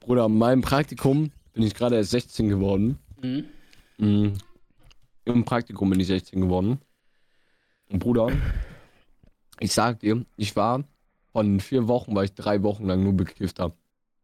Bruder, 0.00 0.26
in 0.26 0.38
meinem 0.38 0.62
Praktikum 0.62 1.30
bin 1.52 1.62
ich 1.62 1.74
gerade 1.74 1.96
erst 1.96 2.10
16 2.12 2.48
geworden. 2.48 2.98
Mhm. 3.22 3.44
Mhm. 3.98 4.32
Im 5.24 5.44
Praktikum 5.44 5.90
bin 5.90 6.00
ich 6.00 6.06
16 6.06 6.40
geworden. 6.40 6.78
Und 7.90 7.98
Bruder, 7.98 8.28
ich 9.60 9.72
sag 9.72 10.00
dir, 10.00 10.24
ich 10.36 10.56
war 10.56 10.84
von 11.32 11.60
vier 11.60 11.86
Wochen, 11.88 12.14
weil 12.14 12.24
ich 12.24 12.34
drei 12.34 12.62
Wochen 12.62 12.86
lang 12.86 13.02
nur 13.02 13.12
bekifft 13.12 13.58
habe. 13.60 13.74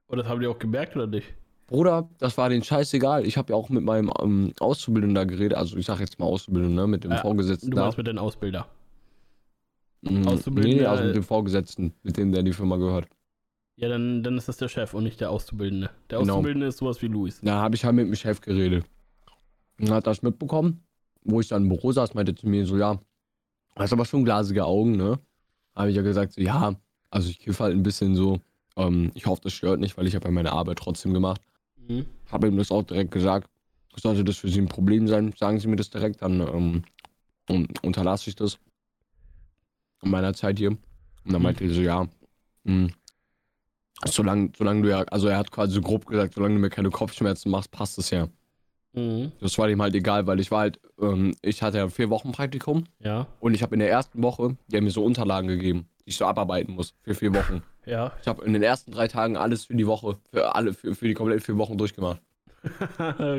Und 0.07 0.19
das 0.19 0.27
haben 0.27 0.41
die 0.41 0.47
auch 0.47 0.59
gemerkt, 0.59 0.97
oder 0.97 1.07
nicht? 1.07 1.27
Bruder, 1.67 2.09
das 2.19 2.39
war 2.39 2.49
denen 2.49 2.65
scheißegal. 2.65 3.27
Ich 3.27 3.37
habe 3.37 3.53
ja 3.53 3.57
auch 3.57 3.69
mit 3.69 3.85
meinem 3.85 4.11
ähm, 4.23 4.55
Auszubildenden 4.59 5.15
da 5.15 5.25
geredet, 5.25 5.57
also 5.59 5.77
ich 5.77 5.85
sag 5.85 6.01
jetzt 6.01 6.19
mal 6.19 6.25
Auszubildenden, 6.25 6.77
ne, 6.77 6.87
mit 6.87 7.05
dem 7.05 7.11
Ja, 7.11 7.19
Vorgesetzten 7.19 7.71
Du 7.71 7.77
da. 7.77 7.83
meinst 7.83 7.99
mit 7.99 8.07
den 8.07 8.19
Ausbilder. 8.19 8.67
Mm, 10.03 10.27
Auszubildender, 10.29 10.83
Nee, 10.83 10.87
also 10.87 11.03
äh, 11.03 11.07
mit 11.07 11.17
dem 11.17 11.23
Vorgesetzten, 11.25 11.95
mit 12.03 12.17
dem 12.17 12.33
der 12.33 12.43
die 12.43 12.53
Firma 12.53 12.77
gehört. 12.77 13.09
Ja, 13.77 13.89
dann, 13.89 14.23
dann 14.23 14.37
ist 14.37 14.49
das 14.49 14.57
der 14.57 14.69
Chef 14.69 14.95
und 14.95 15.05
nicht 15.05 15.21
der 15.21 15.31
Auszubildende. 15.31 15.91
Der 16.11 16.19
Genau. 16.19 16.35
Auszubildende 16.35 16.67
ist 16.67 16.79
sowas 16.79 17.01
wie 17.03 17.07
Luis. 17.07 17.41
Da 17.43 17.61
habe 17.61 17.75
ich 17.77 17.85
halt 17.85 17.95
mit 17.95 18.07
dem 18.07 18.15
Chef 18.15 18.41
geredet. 18.41 18.85
Und 19.81 19.91
hat 19.91 20.07
das 20.07 20.23
mitbekommen, 20.23 20.83
wo 21.23 21.41
ich 21.41 21.49
dann 21.49 21.63
im 21.63 21.69
Büro 21.69 21.93
saß, 21.93 22.15
meinte 22.15 22.35
zu 22.35 22.49
mir 22.49 22.67
so, 22.67 22.77
ja, 22.77 23.01
hast 23.77 23.93
aber 23.93 24.05
schon 24.05 24.25
glasige 24.25 24.65
Augen, 24.65 24.97
ne? 24.97 25.21
Habe 25.77 25.91
ich 25.91 25.97
ja 25.97 26.03
gesagt, 26.03 26.33
so, 26.33 26.41
ja, 26.41 26.75
also 27.11 27.31
ich 27.31 27.39
kiffe 27.39 27.63
halt 27.63 27.77
ein 27.77 27.85
bisschen 27.85 28.17
so. 28.17 28.41
Ähm, 28.77 29.13
ich 29.15 29.27
hoffe, 29.27 29.43
das 29.45 29.53
stört 29.53 29.79
nicht, 29.79 29.97
weil 29.97 30.09
ich 30.09 30.17
habe 30.17 30.25
ja 30.27 30.31
meine 30.33 30.53
Arbeit 30.53 30.79
trotzdem 30.79 31.15
gemacht. 31.15 31.41
Mhm. 31.77 32.07
Habe 32.27 32.49
ihm 32.49 32.57
das 32.57 32.73
auch 32.73 32.83
direkt 32.83 33.13
gesagt. 33.13 33.49
Sollte 33.97 34.25
das 34.25 34.37
für 34.39 34.49
Sie 34.49 34.61
ein 34.61 34.69
Problem 34.69 35.07
sein, 35.09 35.33
sagen 35.37 35.61
Sie 35.61 35.69
mir 35.69 35.77
das 35.77 35.91
direkt, 35.91 36.23
dann 36.23 36.41
ähm, 36.41 36.83
un- 37.49 37.69
unterlasse 37.83 38.31
ich 38.31 38.37
das. 38.37 38.59
In 40.03 40.11
meiner 40.11 40.35
Zeit 40.35 40.59
hier. 40.59 40.71
Und 40.71 40.79
dann 41.25 41.37
Mhm. 41.37 41.43
meinte 41.43 41.65
er 41.65 41.71
so, 41.71 41.81
ja, 41.81 42.07
mh, 42.65 42.89
solange, 44.07 44.53
solange 44.57 44.83
du 44.83 44.89
ja, 44.91 45.01
also 45.05 45.29
er 45.29 45.39
hat 45.39 45.51
quasi 45.51 45.75
so 45.75 45.81
grob 45.81 46.07
gesagt, 46.07 46.35
solange 46.35 46.55
du 46.55 46.61
mir 46.61 46.71
keine 46.71 46.91
Kopfschmerzen 46.91 47.51
machst, 47.51 47.71
passt 47.71 47.99
es 47.99 48.11
ja. 48.11 48.29
Mhm. 48.93 49.33
Das 49.41 49.59
war 49.59 49.69
ihm 49.69 49.83
halt 49.83 49.95
egal, 49.95 50.27
weil 50.27 50.41
ich 50.41 50.51
war 50.51 50.61
halt, 50.61 50.81
ähm, 51.01 51.35
ich 51.43 51.63
hatte 51.63 51.79
ja 51.79 51.89
vier 51.89 52.11
Wochen 52.11 52.33
Praktikum 52.33 52.85
Ja, 53.01 53.27
und 53.41 53.55
ich 53.55 53.63
habe 53.63 53.75
in 53.75 53.81
der 53.81 53.91
ersten 53.91 54.23
Woche, 54.23 54.57
die 54.69 54.77
haben 54.77 54.85
mir 54.85 54.91
so 54.91 55.05
Unterlagen 55.05 55.49
gegeben, 55.49 55.89
die 56.05 56.11
ich 56.11 56.17
so 56.17 56.25
abarbeiten 56.27 56.75
muss 56.75 56.95
für 57.03 57.15
vier 57.15 57.35
Wochen. 57.35 57.63
ja. 57.85 58.13
Ich 58.23 58.29
habe 58.29 58.45
in 58.45 58.53
den 58.53 58.63
ersten 58.63 58.93
drei 58.93 59.09
Tagen 59.09 59.37
alles 59.37 59.67
für 59.67 59.75
die 59.75 59.87
Woche, 59.87 60.19
für 60.31 60.55
alle, 60.55 60.73
für, 60.75 60.95
für 60.95 61.07
die 61.09 61.15
kompletten 61.15 61.45
vier 61.45 61.59
Wochen 61.59 61.77
durchgemacht. 61.77 62.21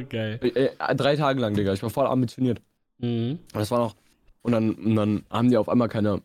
Geil. 0.10 0.40
Äh, 0.42 0.70
äh, 0.78 0.96
drei 0.96 1.16
Tage 1.16 1.40
lang, 1.42 1.54
Digga. 1.54 1.74
Ich 1.74 1.84
war 1.84 1.90
voll 1.90 2.06
ambitioniert. 2.08 2.62
Mhm. 3.00 3.40
Das 3.54 3.70
war 3.72 3.80
noch. 3.80 3.96
Und 4.42 4.54
dann, 4.54 4.74
und 4.76 4.96
dann 4.96 5.26
haben 5.30 5.50
die 5.50 5.58
auf 5.58 5.68
einmal 5.68 5.90
keine 5.90 6.22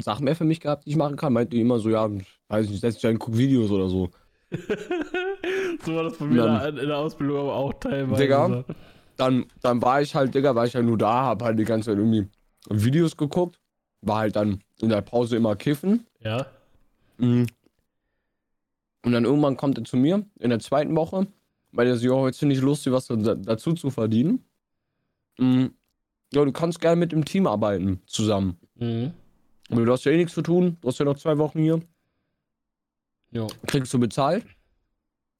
Sachen 0.00 0.24
mehr 0.24 0.34
für 0.36 0.44
mich 0.44 0.60
gehabt, 0.60 0.86
die 0.86 0.90
ich 0.90 0.96
machen 0.96 1.16
kann. 1.16 1.32
Meinten 1.32 1.50
die 1.50 1.60
immer 1.60 1.78
so, 1.78 1.90
ja, 1.90 2.08
weiß 2.48 2.68
nicht, 2.68 2.80
setz 2.80 2.94
dich 2.96 3.06
ein, 3.06 3.18
guck 3.18 3.36
Videos 3.36 3.70
oder 3.70 3.88
so. 3.88 4.10
so 5.84 5.94
war 5.94 6.04
das 6.04 6.16
bei 6.16 6.24
mir 6.26 6.44
Dann- 6.44 6.78
in 6.78 6.88
der 6.88 6.98
Ausbildung 6.98 7.38
aber 7.40 7.54
auch 7.54 7.72
teilweise. 7.74 8.22
Digga. 8.22 8.64
Dann, 9.16 9.46
dann 9.60 9.82
war 9.82 10.00
ich 10.00 10.14
halt, 10.14 10.34
Digga, 10.34 10.54
war 10.54 10.64
ich 10.66 10.74
halt 10.74 10.86
nur 10.86 10.96
da, 10.98 11.24
hab 11.26 11.42
halt 11.42 11.58
die 11.58 11.64
ganze 11.64 11.90
Zeit 11.90 11.98
irgendwie 11.98 12.26
Videos 12.70 13.16
geguckt. 13.16 13.58
War 14.00 14.18
halt 14.18 14.36
dann 14.36 14.62
in 14.80 14.88
der 14.88 15.02
Pause 15.02 15.36
immer 15.36 15.54
kiffen. 15.54 16.06
Ja. 16.20 16.46
Mhm. 17.18 17.46
Und 19.04 19.12
dann 19.12 19.24
irgendwann 19.24 19.56
kommt 19.56 19.78
er 19.78 19.84
zu 19.84 19.96
mir 19.96 20.24
in 20.38 20.50
der 20.50 20.60
zweiten 20.60 20.94
Woche, 20.96 21.26
weil 21.72 21.86
er 21.88 21.96
so, 21.96 22.06
ja, 22.06 22.12
heute 22.14 22.46
nicht 22.46 22.62
lustig, 22.62 22.92
was 22.92 23.06
da, 23.06 23.16
dazu 23.16 23.74
zu 23.74 23.90
verdienen. 23.90 24.44
Mhm. 25.38 25.72
Ja, 26.34 26.44
du 26.44 26.52
kannst 26.52 26.80
gerne 26.80 26.96
mit 26.96 27.12
dem 27.12 27.24
Team 27.24 27.46
arbeiten, 27.46 28.00
zusammen. 28.06 28.56
Mhm. 28.76 29.12
Aber 29.70 29.84
du 29.84 29.92
hast 29.92 30.04
ja 30.04 30.12
eh 30.12 30.16
nichts 30.16 30.34
zu 30.34 30.42
tun, 30.42 30.76
du 30.80 30.88
hast 30.88 30.98
ja 30.98 31.04
noch 31.04 31.16
zwei 31.16 31.36
Wochen 31.38 31.58
hier, 31.60 31.80
Jo. 33.30 33.46
kriegst 33.66 33.92
du 33.94 33.98
bezahlt. 33.98 34.44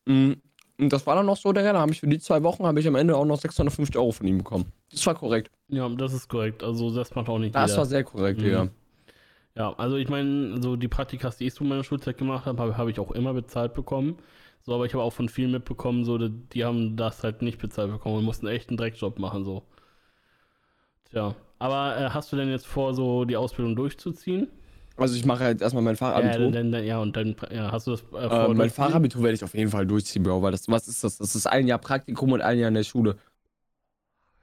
Mhm. 0.07 0.37
Und 0.79 0.93
das 0.93 1.07
war 1.07 1.15
dann 1.15 1.27
noch 1.27 1.37
so, 1.37 1.53
Digga, 1.53 1.73
da 1.73 1.81
habe 1.81 1.93
ich 1.93 2.01
für 2.01 2.07
die 2.09 2.19
zwei 2.19 2.43
Wochen, 2.43 2.65
habe 2.65 2.81
ich 2.81 2.89
am 2.89 2.95
Ende 2.97 3.17
auch 3.17 3.25
noch 3.25 3.39
650 3.39 3.97
Euro 3.97 4.11
von 4.13 4.27
ihm 4.27 4.39
bekommen. 4.39 4.73
Das 4.91 5.07
war 5.07 5.15
korrekt. 5.15 5.51
Ja, 5.69 5.89
das 5.89 6.13
ist 6.13 6.29
korrekt. 6.29 6.63
Also 6.63 6.93
das 6.95 7.15
macht 7.15 7.29
auch 7.29 7.39
nicht 7.39 7.55
Das 7.55 7.71
jeder. 7.71 7.79
war 7.79 7.87
sehr 7.87 8.05
korrekt, 8.05 8.41
Mhm. 8.41 8.45
Digga. 8.45 8.69
Ja, 9.55 9.73
also 9.75 9.97
ich 9.97 10.09
meine, 10.09 10.63
so 10.63 10.77
die 10.77 10.89
Praktikas, 10.89 11.37
die 11.37 11.47
ich 11.47 11.61
in 11.61 11.69
meiner 11.69 11.85
Schulzeit 11.85 12.17
gemacht 12.17 12.47
habe, 12.47 12.59
habe 12.61 12.77
hab 12.79 12.89
ich 12.89 12.99
auch 12.99 13.11
immer 13.13 13.35
bezahlt 13.35 13.75
bekommen. 13.75 14.17
So, 14.63 14.75
aber 14.75 14.87
ich 14.87 14.95
habe 14.95 15.03
auch 15.03 15.13
von 15.13 15.29
vielen 15.29 15.51
mitbekommen, 15.51 16.05
so, 16.05 16.17
die, 16.19 16.31
die 16.31 16.65
haben 16.65 16.97
das 16.97 17.23
halt 17.23 17.43
nicht 17.43 17.59
bezahlt 17.59 17.91
bekommen 17.91 18.17
und 18.19 18.25
mussten 18.25 18.47
echt 18.47 18.69
einen 18.71 18.79
Dreckjob 18.79 19.19
machen, 19.19 19.45
so. 19.45 19.63
Tja. 21.13 21.35
Aber 21.59 21.97
äh, 21.97 22.11
hast 22.11 22.33
du 22.33 22.37
denn 22.37 22.49
jetzt 22.51 22.67
vor, 22.67 22.95
so 22.95 23.25
die 23.25 23.37
Ausbildung 23.37 23.77
durchzuziehen? 23.77 24.49
Also 24.97 25.15
ich 25.15 25.25
mache 25.25 25.45
jetzt 25.45 25.63
erstmal 25.63 25.83
mein 25.83 25.95
Ja, 25.95 25.99
Fachabitur. 25.99 26.51
dann, 26.51 26.73
dann, 26.73 26.85
ja, 26.85 26.99
und 26.99 27.17
dann 27.17 27.37
ja, 27.51 27.71
hast 27.73 27.87
du 27.87 27.93
das 27.93 28.01
äh, 28.03 28.29
vor, 28.29 28.51
äh, 28.51 28.55
mein? 28.55 28.71
Fachabitur 28.71 29.23
werde 29.23 29.35
ich 29.35 29.45
auf 29.45 29.55
jeden 29.55 29.71
Fall 29.71 29.87
durchziehen, 29.87 30.23
Bro, 30.23 30.43
weil 30.43 30.53
das, 30.53 30.69
was 30.69 30.89
ist 30.89 31.05
das? 31.05 31.19
Das 31.19 31.35
ist 31.35 31.47
ein 31.47 31.67
Jahr 31.67 31.79
Praktikum 31.79 32.33
und 32.33 32.41
ein 32.43 32.59
Jahr 32.59 32.69
in 32.69 32.75
der 32.75 32.83
Schule. 32.83 33.17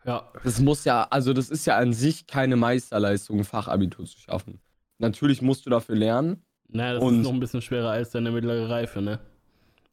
Ja, 0.05 0.31
Das 0.43 0.59
muss 0.59 0.85
ja, 0.85 1.07
also 1.09 1.33
das 1.33 1.49
ist 1.49 1.65
ja 1.65 1.77
an 1.77 1.93
sich 1.93 2.25
keine 2.25 2.55
Meisterleistung, 2.55 3.39
ein 3.39 3.43
Fachabitur 3.43 4.05
zu 4.05 4.17
schaffen. 4.17 4.59
Natürlich 4.97 5.41
musst 5.41 5.65
du 5.65 5.69
dafür 5.69 5.95
lernen. 5.95 6.41
naja, 6.69 6.93
das 6.95 7.03
Und- 7.03 7.19
ist 7.19 7.23
noch 7.25 7.33
ein 7.33 7.39
bisschen 7.39 7.61
schwerer 7.61 7.91
als 7.91 8.11
deine 8.11 8.31
mittlere 8.31 8.69
Reife, 8.69 9.01
ne? 9.01 9.19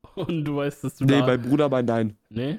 Und 0.14 0.44
du 0.44 0.56
weißt, 0.56 0.84
dass 0.84 0.96
du 0.96 1.04
Nee, 1.04 1.20
da... 1.20 1.26
mein 1.26 1.42
Bruder, 1.42 1.68
mein 1.68 1.84
nein. 1.84 2.16
nee? 2.30 2.58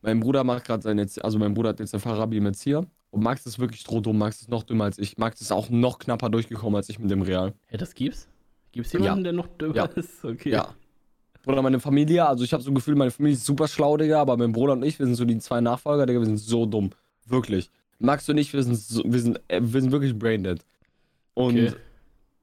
Mein 0.00 0.20
Bruder 0.20 0.44
macht 0.44 0.64
gerade 0.64 0.82
seine, 0.82 1.02
Erzie- 1.02 1.20
also 1.22 1.38
mein 1.38 1.52
Bruder 1.54 1.70
hat 1.70 1.80
jetzt 1.80 1.94
ein 1.94 2.00
Fachabi 2.00 2.36
im 2.38 2.46
Erzieher. 2.46 2.86
Und 3.14 3.22
Max 3.22 3.46
ist 3.46 3.60
wirklich 3.60 3.80
strohdumm, 3.82 4.18
Max 4.18 4.40
ist 4.40 4.48
noch 4.48 4.64
dümmer 4.64 4.84
als 4.84 4.98
ich. 4.98 5.16
Max 5.18 5.40
ist 5.40 5.52
auch 5.52 5.70
noch 5.70 6.00
knapper 6.00 6.30
durchgekommen 6.30 6.74
als 6.74 6.88
ich 6.88 6.98
mit 6.98 7.10
dem 7.12 7.22
Real. 7.22 7.52
Ja, 7.70 7.78
das 7.78 7.94
gibt's? 7.94 8.26
Gibt's 8.72 8.92
jemanden, 8.92 9.18
Ja. 9.18 9.22
der 9.22 9.32
noch 9.34 9.46
dümmer 9.46 9.76
Ja. 9.76 9.84
ist? 9.84 10.24
Okay. 10.24 10.50
Ja. 10.50 10.74
Bruder, 11.44 11.62
meine 11.62 11.78
Familie, 11.78 12.26
also 12.26 12.42
ich 12.42 12.52
habe 12.52 12.62
so 12.62 12.70
ein 12.72 12.74
Gefühl, 12.74 12.96
meine 12.96 13.12
Familie 13.12 13.36
ist 13.36 13.44
super 13.46 13.68
schlau, 13.68 13.96
Digga, 13.96 14.20
aber 14.20 14.36
mein 14.36 14.50
Bruder 14.50 14.72
und 14.72 14.82
ich, 14.82 14.98
wir 14.98 15.06
sind 15.06 15.14
so 15.14 15.24
die 15.24 15.38
zwei 15.38 15.60
Nachfolger, 15.60 16.06
Digga, 16.06 16.18
wir 16.18 16.26
sind 16.26 16.38
so 16.38 16.66
dumm. 16.66 16.90
Wirklich. 17.26 17.70
Max 18.00 18.28
und 18.28 18.36
ich, 18.38 18.52
wir 18.52 18.62
sind, 18.64 18.74
so, 18.76 19.02
wir 19.06 19.20
sind, 19.20 19.40
äh, 19.46 19.60
wir 19.62 19.80
sind 19.80 19.92
wirklich 19.92 20.18
braindead. 20.18 20.64
Und 21.34 21.56
Okay. 21.68 21.72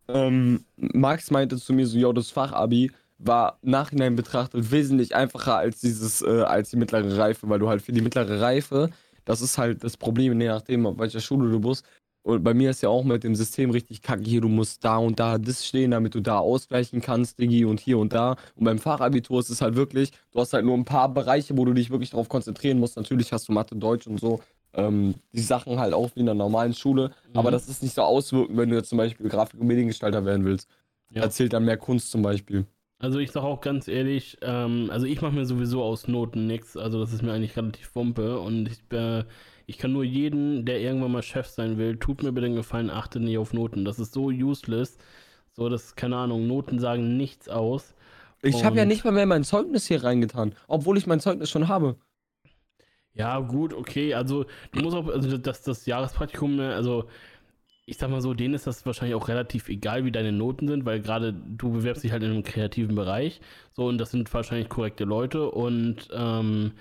ähm, 0.07 0.63
Max 0.77 1.31
meinte 1.31 1.57
zu 1.57 1.73
mir 1.73 1.86
so, 1.88 1.97
yo, 1.97 2.13
das 2.13 2.29
Fachabi 2.29 2.91
war 3.17 3.57
nachhinein 3.62 4.15
betrachtet 4.15 4.71
wesentlich 4.71 5.15
einfacher 5.15 5.57
als 5.57 5.81
dieses, 5.81 6.21
äh, 6.21 6.43
als 6.43 6.69
die 6.69 6.77
mittlere 6.77 7.17
Reife, 7.17 7.49
weil 7.49 7.60
du 7.60 7.67
halt 7.67 7.81
für 7.81 7.91
die 7.91 8.01
mittlere 8.01 8.39
Reife, 8.39 8.89
das 9.25 9.41
ist 9.41 9.57
halt 9.57 9.84
das 9.84 9.97
Problem, 9.97 10.39
je 10.39 10.47
nachdem, 10.47 10.86
auf 10.86 10.97
welcher 10.97 11.19
Schule 11.21 11.49
du 11.51 11.60
bist. 11.60 11.86
Und 12.23 12.43
bei 12.43 12.53
mir 12.53 12.69
ist 12.69 12.81
ja 12.84 12.89
auch 12.89 13.03
mit 13.03 13.23
dem 13.23 13.34
System 13.34 13.71
richtig 13.71 14.03
kacke. 14.03 14.23
Hier, 14.23 14.41
du 14.41 14.47
musst 14.47 14.84
da 14.86 14.97
und 14.97 15.19
da 15.19 15.39
das 15.39 15.65
stehen, 15.65 15.89
damit 15.89 16.13
du 16.13 16.19
da 16.19 16.38
ausgleichen 16.38 17.01
kannst, 17.01 17.39
Digi, 17.39 17.65
und 17.65 17.79
hier 17.79 17.97
und 17.97 18.13
da. 18.13 18.36
Und 18.55 18.65
beim 18.65 18.77
Fachabitur 18.77 19.39
ist 19.39 19.49
es 19.49 19.60
halt 19.62 19.75
wirklich, 19.75 20.12
du 20.31 20.39
hast 20.39 20.53
halt 20.53 20.63
nur 20.63 20.75
ein 20.75 20.86
paar 20.86 21.10
Bereiche, 21.12 21.57
wo 21.57 21.65
du 21.65 21.73
dich 21.73 21.89
wirklich 21.89 22.12
darauf 22.12 22.29
konzentrieren 22.29 22.77
musst. 22.79 22.95
Natürlich 22.95 23.34
hast 23.34 23.47
du 23.49 23.53
Mathe, 23.53 23.75
Deutsch 23.75 24.05
und 24.05 24.19
so, 24.19 24.39
ähm, 24.73 25.15
die 25.34 25.41
Sachen 25.41 25.79
halt 25.79 25.95
auch 25.95 26.12
wie 26.15 26.19
in 26.19 26.27
der 26.27 26.36
normalen 26.36 26.75
Schule. 26.75 27.10
Aber 27.34 27.49
Mhm. 27.49 27.53
das 27.53 27.67
ist 27.67 27.81
nicht 27.81 27.95
so 27.95 28.03
auswirkend, 28.03 28.55
wenn 28.55 28.69
du 28.69 28.75
jetzt 28.75 28.89
zum 28.89 28.99
Beispiel 28.99 29.27
Grafik- 29.27 29.60
und 29.60 29.65
Mediengestalter 29.65 30.23
werden 30.23 30.45
willst. 30.45 30.69
Ja. 31.12 31.23
Erzählt 31.23 31.53
dann 31.53 31.65
mehr 31.65 31.77
Kunst 31.77 32.12
zum 32.12 32.21
Beispiel. 32.21 32.65
Also 33.02 33.18
ich 33.18 33.32
sag 33.32 33.42
auch 33.42 33.62
ganz 33.62 33.88
ehrlich, 33.88 34.38
ähm, 34.44 34.90
also 34.92 35.08
ich 35.08 35.22
mache 35.22 35.34
mir 35.34 35.46
sowieso 35.46 35.84
aus 35.84 36.08
Noten 36.08 36.46
nichts. 36.46 36.78
Also 36.78 37.00
das 37.00 37.12
ist 37.12 37.24
mir 37.24 37.34
eigentlich 37.34 37.58
relativ 37.58 37.96
wumpe. 37.96 38.40
Und 38.40 38.68
ich, 38.68 38.96
äh, 38.96 39.24
ich 39.66 39.80
kann 39.80 39.92
nur 39.92 40.04
jeden, 40.04 40.66
der 40.66 40.80
irgendwann 40.80 41.12
mal 41.12 41.24
Chef 41.24 41.48
sein 41.48 41.80
will, 41.80 41.98
tut 41.98 42.22
mir 42.22 42.32
bitte 42.32 42.46
den 42.46 42.56
Gefallen, 42.56 42.92
achtet 42.92 43.24
nicht 43.24 43.40
auf 43.40 43.54
Noten. 43.54 43.86
Das 43.86 43.98
ist 43.98 44.14
so 44.14 44.26
useless. 44.26 45.00
So, 45.54 45.68
das, 45.68 45.96
keine 45.96 46.16
Ahnung, 46.16 46.46
Noten 46.46 46.78
sagen 46.78 47.18
nichts 47.18 47.50
aus. 47.50 47.96
Ich 48.44 48.64
habe 48.64 48.78
ja 48.78 48.86
nicht 48.86 49.04
mal 49.04 49.12
mehr 49.12 49.26
mein 49.26 49.44
Zeugnis 49.44 49.88
hier 49.88 50.04
reingetan, 50.04 50.54
obwohl 50.68 50.98
ich 50.98 51.08
mein 51.08 51.20
Zeugnis 51.20 51.50
schon 51.50 51.68
habe. 51.68 51.96
Ja, 53.14 53.40
gut, 53.40 53.74
okay. 53.74 54.14
Also, 54.14 54.46
du 54.74 54.82
musst 54.82 54.96
auch, 54.96 55.08
also 55.08 55.38
das, 55.38 55.64
das 55.64 55.86
Jahrespraktikum, 55.88 56.56
ne, 56.56 56.74
also 56.76 57.06
ich 57.91 57.97
sag 57.97 58.10
mal 58.10 58.21
so, 58.21 58.34
denen 58.34 58.54
ist 58.54 58.67
das 58.67 58.86
wahrscheinlich 58.86 59.15
auch 59.15 59.27
relativ 59.27 59.67
egal, 59.67 60.06
wie 60.06 60.13
deine 60.13 60.32
Noten 60.32 60.69
sind, 60.69 60.86
weil 60.86 61.01
gerade 61.01 61.34
du 61.34 61.71
bewerbst 61.73 62.06
dich 62.06 62.13
halt 62.13 62.23
in 62.23 62.32
einem 62.32 62.43
kreativen 62.43 62.95
Bereich. 62.95 63.41
So, 63.73 63.86
und 63.86 63.97
das 63.97 64.12
sind 64.12 64.34
wahrscheinlich 64.34 64.69
korrekte 64.69 65.04
Leute 65.04 65.51
und 65.51 66.08
ähm, 66.13 66.71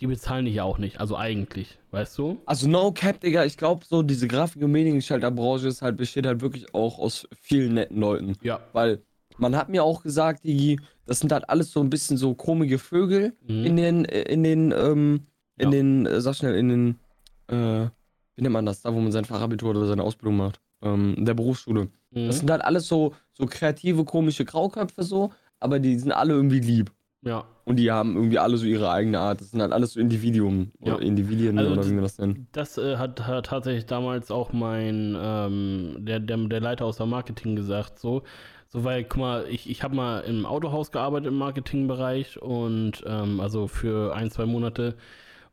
die 0.00 0.08
bezahlen 0.08 0.46
dich 0.46 0.56
ja 0.56 0.64
auch 0.64 0.78
nicht. 0.78 0.98
Also 0.98 1.16
eigentlich, 1.16 1.78
weißt 1.92 2.18
du? 2.18 2.42
Also 2.44 2.68
no 2.68 2.90
cap, 2.90 3.20
Digga, 3.20 3.44
ich 3.44 3.56
glaube 3.56 3.84
so, 3.86 4.02
diese 4.02 4.26
Grafik- 4.26 4.62
und 4.64 4.72
Mediengestalterbranche 4.72 5.68
ist 5.68 5.80
halt, 5.80 5.96
besteht 5.96 6.26
halt 6.26 6.40
wirklich 6.40 6.74
auch 6.74 6.98
aus 6.98 7.28
vielen 7.40 7.74
netten 7.74 8.00
Leuten. 8.00 8.36
Ja. 8.42 8.58
Weil 8.72 9.00
man 9.36 9.54
hat 9.54 9.68
mir 9.68 9.84
auch 9.84 10.02
gesagt, 10.02 10.42
die, 10.44 10.80
das 11.06 11.20
sind 11.20 11.30
halt 11.30 11.48
alles 11.48 11.70
so 11.70 11.78
ein 11.80 11.88
bisschen 11.88 12.16
so 12.16 12.34
komische 12.34 12.80
Vögel 12.80 13.32
Mhm. 13.46 13.64
in 13.64 13.76
den, 13.76 14.04
äh, 14.06 14.22
in 14.22 14.42
den, 14.42 14.74
ähm, 14.76 15.20
in 15.56 15.66
Ja. 15.66 15.70
den, 15.70 16.06
äh, 16.06 16.20
sag 16.20 16.34
schnell, 16.34 16.56
in 16.56 16.68
den, 16.68 16.98
äh, 17.46 17.90
wie 18.38 18.42
nennt 18.42 18.52
man 18.52 18.64
das, 18.66 18.82
da 18.82 18.94
wo 18.94 19.00
man 19.00 19.10
sein 19.10 19.24
Fachabitur 19.24 19.70
oder 19.70 19.84
seine 19.86 20.04
Ausbildung 20.04 20.36
macht, 20.36 20.60
ähm, 20.80 21.14
in 21.16 21.24
der 21.24 21.34
Berufsschule. 21.34 21.88
Mhm. 22.12 22.26
Das 22.28 22.38
sind 22.38 22.50
halt 22.50 22.62
alles 22.62 22.86
so, 22.86 23.14
so 23.32 23.46
kreative, 23.46 24.04
komische 24.04 24.44
Grauköpfe 24.44 25.02
so, 25.02 25.32
aber 25.58 25.80
die 25.80 25.98
sind 25.98 26.12
alle 26.12 26.34
irgendwie 26.34 26.60
lieb. 26.60 26.92
ja. 27.22 27.44
Und 27.64 27.76
die 27.76 27.90
haben 27.90 28.14
irgendwie 28.16 28.38
alle 28.38 28.56
so 28.56 28.64
ihre 28.64 28.90
eigene 28.90 29.18
Art. 29.18 29.42
Das 29.42 29.50
sind 29.50 29.60
halt 29.60 29.72
alles 29.74 29.92
so 29.92 30.00
Individuen. 30.00 30.72
Ja. 30.80 30.94
Oder 30.94 31.02
Individuen 31.02 31.58
Also 31.58 31.72
oder 31.72 31.84
wie 31.86 31.92
man 31.92 32.02
das 32.02 32.16
nennt. 32.16 32.46
Das 32.52 32.78
äh, 32.78 32.96
hat, 32.96 33.26
hat 33.26 33.44
tatsächlich 33.46 33.84
damals 33.84 34.30
auch 34.30 34.54
mein, 34.54 35.14
ähm, 35.20 35.96
der, 35.98 36.18
der, 36.20 36.38
der 36.38 36.60
Leiter 36.60 36.86
aus 36.86 36.96
der 36.96 37.04
Marketing 37.06 37.56
gesagt, 37.56 37.98
so. 37.98 38.22
So, 38.68 38.84
weil, 38.84 39.04
guck 39.04 39.18
mal, 39.20 39.44
ich, 39.50 39.68
ich 39.68 39.82
habe 39.82 39.94
mal 39.96 40.20
im 40.20 40.46
Autohaus 40.46 40.90
gearbeitet 40.92 41.26
im 41.28 41.36
Marketingbereich 41.36 42.40
und 42.40 43.02
ähm, 43.04 43.40
also 43.40 43.66
für 43.66 44.14
ein, 44.14 44.30
zwei 44.30 44.46
Monate. 44.46 44.94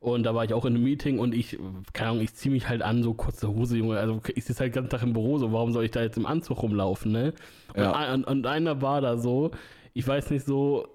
Und 0.06 0.22
da 0.22 0.36
war 0.36 0.46
ich 0.46 0.54
auch 0.54 0.66
in 0.66 0.76
einem 0.76 0.84
Meeting 0.84 1.18
und 1.18 1.34
ich, 1.34 1.58
keine 1.94 2.12
Ahnung, 2.12 2.24
ich 2.24 2.36
ziehe 2.36 2.54
mich 2.54 2.70
halt 2.70 2.84
an, 2.84 3.02
so 3.02 3.16
kurze 3.16 3.48
Hose, 3.48 3.78
Junge. 3.78 3.98
Also 3.98 4.22
ich 4.36 4.46
sitze 4.46 4.60
halt 4.60 4.76
den 4.76 4.84
ganzen 4.84 4.92
Tag 4.92 5.02
im 5.02 5.14
Büro, 5.14 5.40
so 5.40 5.52
warum 5.52 5.72
soll 5.72 5.84
ich 5.84 5.90
da 5.90 6.04
jetzt 6.04 6.16
im 6.16 6.28
Anzug 6.28 6.62
rumlaufen, 6.62 7.12
ne? 7.12 7.34
Und, 7.74 7.82
Ja. 7.82 7.92
ein, 7.94 8.24
und, 8.24 8.46
einer 8.46 8.84
war 8.84 9.02
da 9.02 9.18
so, 9.18 9.50
ich 9.96 10.08
weiß 10.08 10.30
nicht 10.30 10.46
so, 10.46 10.88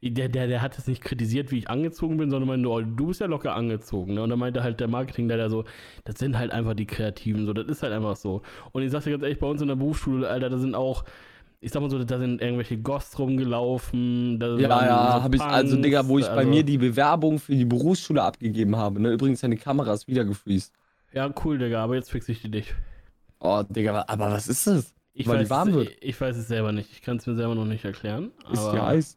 der, 0.00 0.28
der, 0.28 0.46
der 0.46 0.62
hat 0.62 0.78
es 0.78 0.86
nicht 0.86 1.02
kritisiert, 1.02 1.50
wie 1.50 1.58
ich 1.58 1.68
angezogen 1.68 2.18
bin, 2.18 2.30
sondern 2.30 2.46
meinte, 2.46 2.68
oh, 2.68 2.80
du 2.80 3.08
bist 3.08 3.20
ja 3.20 3.26
locker 3.26 3.56
angezogen. 3.56 4.14
Ne? 4.14 4.22
Und 4.22 4.30
dann 4.30 4.38
meinte 4.38 4.62
halt 4.62 4.78
der 4.78 4.86
Marketing, 4.86 5.26
der 5.26 5.50
so, 5.50 5.64
das 6.04 6.20
sind 6.20 6.38
halt 6.38 6.52
einfach 6.52 6.74
die 6.74 6.86
Kreativen, 6.86 7.46
so, 7.46 7.52
das 7.52 7.66
ist 7.66 7.82
halt 7.82 7.92
einfach 7.92 8.14
so. 8.14 8.42
Und 8.70 8.82
ich 8.84 8.92
sag 8.92 9.02
dir 9.02 9.10
ganz 9.10 9.24
ehrlich, 9.24 9.40
bei 9.40 9.48
uns 9.48 9.60
in 9.60 9.66
der 9.66 9.74
Berufsschule, 9.74 10.28
Alter, 10.28 10.50
da 10.50 10.58
sind 10.58 10.76
auch, 10.76 11.02
ich 11.60 11.72
sag 11.72 11.80
mal 11.82 11.90
so, 11.90 12.02
da 12.02 12.18
sind 12.18 12.40
irgendwelche 12.40 12.78
Gosts 12.78 13.18
rumgelaufen. 13.18 14.38
Ja, 14.40 14.58
ja, 14.58 15.12
so 15.16 15.22
habe 15.22 15.36
ich, 15.36 15.42
also 15.42 15.76
Digga, 15.76 16.06
wo 16.06 16.18
ich 16.18 16.26
bei 16.26 16.32
also- 16.32 16.50
mir 16.50 16.62
die 16.62 16.78
Bewerbung 16.78 17.38
für 17.38 17.54
die 17.54 17.64
Berufsschule 17.64 18.22
abgegeben 18.22 18.76
habe, 18.76 19.00
ne? 19.00 19.10
Übrigens, 19.12 19.40
deine 19.40 19.56
Kamera 19.56 19.92
ist 19.94 20.06
wieder 20.06 20.24
gefreezed. 20.24 20.72
Ja, 21.12 21.32
cool, 21.44 21.58
Digga, 21.58 21.82
aber 21.82 21.94
jetzt 21.94 22.10
fixe 22.10 22.32
ich 22.32 22.42
die 22.42 22.50
dich. 22.50 22.74
Oh, 23.40 23.62
Digga, 23.68 24.04
aber 24.06 24.30
was 24.30 24.48
ist 24.48 24.66
das? 24.66 24.94
Ich 25.12 25.26
Weil 25.26 25.38
die 25.38 25.44
weiß, 25.44 25.50
warm 25.50 25.68
es- 25.70 25.74
wird. 25.74 25.92
Ich 26.00 26.20
weiß 26.20 26.36
es 26.36 26.46
selber 26.48 26.72
nicht. 26.72 26.90
Ich 26.92 27.00
kann 27.02 27.16
es 27.16 27.26
mir 27.26 27.34
selber 27.34 27.54
noch 27.54 27.64
nicht 27.64 27.84
erklären. 27.84 28.32
Ist 28.52 28.62
ja 28.72 28.86
Eis. 28.86 29.16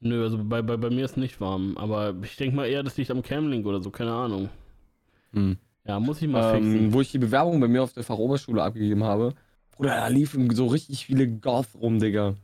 Nö, 0.00 0.22
also 0.24 0.38
bei, 0.42 0.62
bei, 0.62 0.76
bei 0.76 0.90
mir 0.90 1.04
ist 1.04 1.16
nicht 1.16 1.40
warm. 1.40 1.76
Aber 1.76 2.14
ich 2.22 2.36
denke 2.36 2.56
mal 2.56 2.66
eher, 2.66 2.82
das 2.82 2.96
liegt 2.96 3.10
am 3.10 3.22
Camlink 3.22 3.66
oder 3.66 3.80
so, 3.80 3.90
keine 3.90 4.12
Ahnung. 4.12 4.48
Hm. 5.32 5.56
Ja, 5.84 5.98
muss 6.00 6.20
ich 6.20 6.28
mal 6.28 6.54
fixen. 6.54 6.76
Ähm, 6.76 6.92
wo 6.92 7.00
ich 7.00 7.10
die 7.10 7.18
Bewerbung 7.18 7.60
bei 7.60 7.68
mir 7.68 7.82
auf 7.82 7.92
der 7.92 8.02
Fachoberschule 8.04 8.62
abgegeben 8.62 9.04
habe, 9.04 9.34
Bruder, 9.78 9.96
da 9.96 10.08
liefen 10.08 10.54
so 10.54 10.66
richtig 10.66 11.06
viele 11.06 11.28
Goth 11.28 11.68
rum, 11.80 11.98
Digga. 12.00 12.34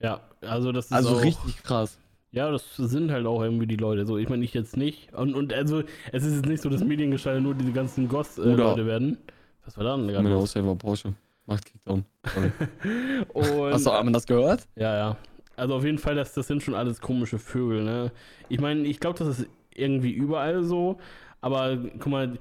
Ja, 0.00 0.20
also 0.42 0.72
das 0.72 0.86
ist 0.86 0.92
Also 0.92 1.10
auch, 1.16 1.22
richtig 1.22 1.62
krass. 1.62 1.98
Ja, 2.32 2.50
das 2.50 2.76
sind 2.76 3.10
halt 3.10 3.26
auch 3.26 3.42
irgendwie 3.42 3.66
die 3.66 3.76
Leute. 3.76 4.06
So, 4.06 4.18
ich 4.18 4.28
meine, 4.28 4.44
ich 4.44 4.54
jetzt 4.54 4.76
nicht. 4.76 5.12
Und, 5.14 5.34
und 5.34 5.52
also, 5.52 5.82
es 6.12 6.24
ist 6.24 6.34
jetzt 6.36 6.46
nicht 6.46 6.62
so, 6.62 6.68
dass 6.68 6.82
Mediengestalter 6.84 7.40
nur 7.40 7.54
diese 7.54 7.72
ganzen 7.72 8.06
Bruder. 8.08 8.18
Goss-Leute 8.18 8.86
werden. 8.86 9.18
Was 9.64 9.76
war 9.76 9.84
da 9.84 9.96
denn 9.96 10.06
Meine 10.06 10.22
gerade? 10.22 10.36
Aussage 10.36 10.66
war 10.66 10.74
Porsche. 10.76 11.14
Macht 11.46 11.64
Kickdown. 11.66 12.04
Und, 13.32 13.72
Hast 13.72 13.86
du 13.86 13.90
einmal 13.90 14.12
das 14.12 14.26
gehört? 14.26 14.68
Ja, 14.76 14.96
ja. 14.96 15.16
Also 15.56 15.74
auf 15.74 15.84
jeden 15.84 15.98
Fall, 15.98 16.14
das, 16.14 16.32
das 16.34 16.46
sind 16.46 16.62
schon 16.62 16.74
alles 16.74 17.00
komische 17.00 17.38
Vögel, 17.38 17.84
ne? 17.84 18.12
Ich 18.48 18.60
meine, 18.60 18.82
ich 18.86 19.00
glaube, 19.00 19.18
das 19.18 19.40
ist 19.40 19.46
irgendwie 19.74 20.12
überall 20.12 20.62
so. 20.62 20.98
Aber 21.40 21.76
guck 21.98 22.06
mal, 22.06 22.38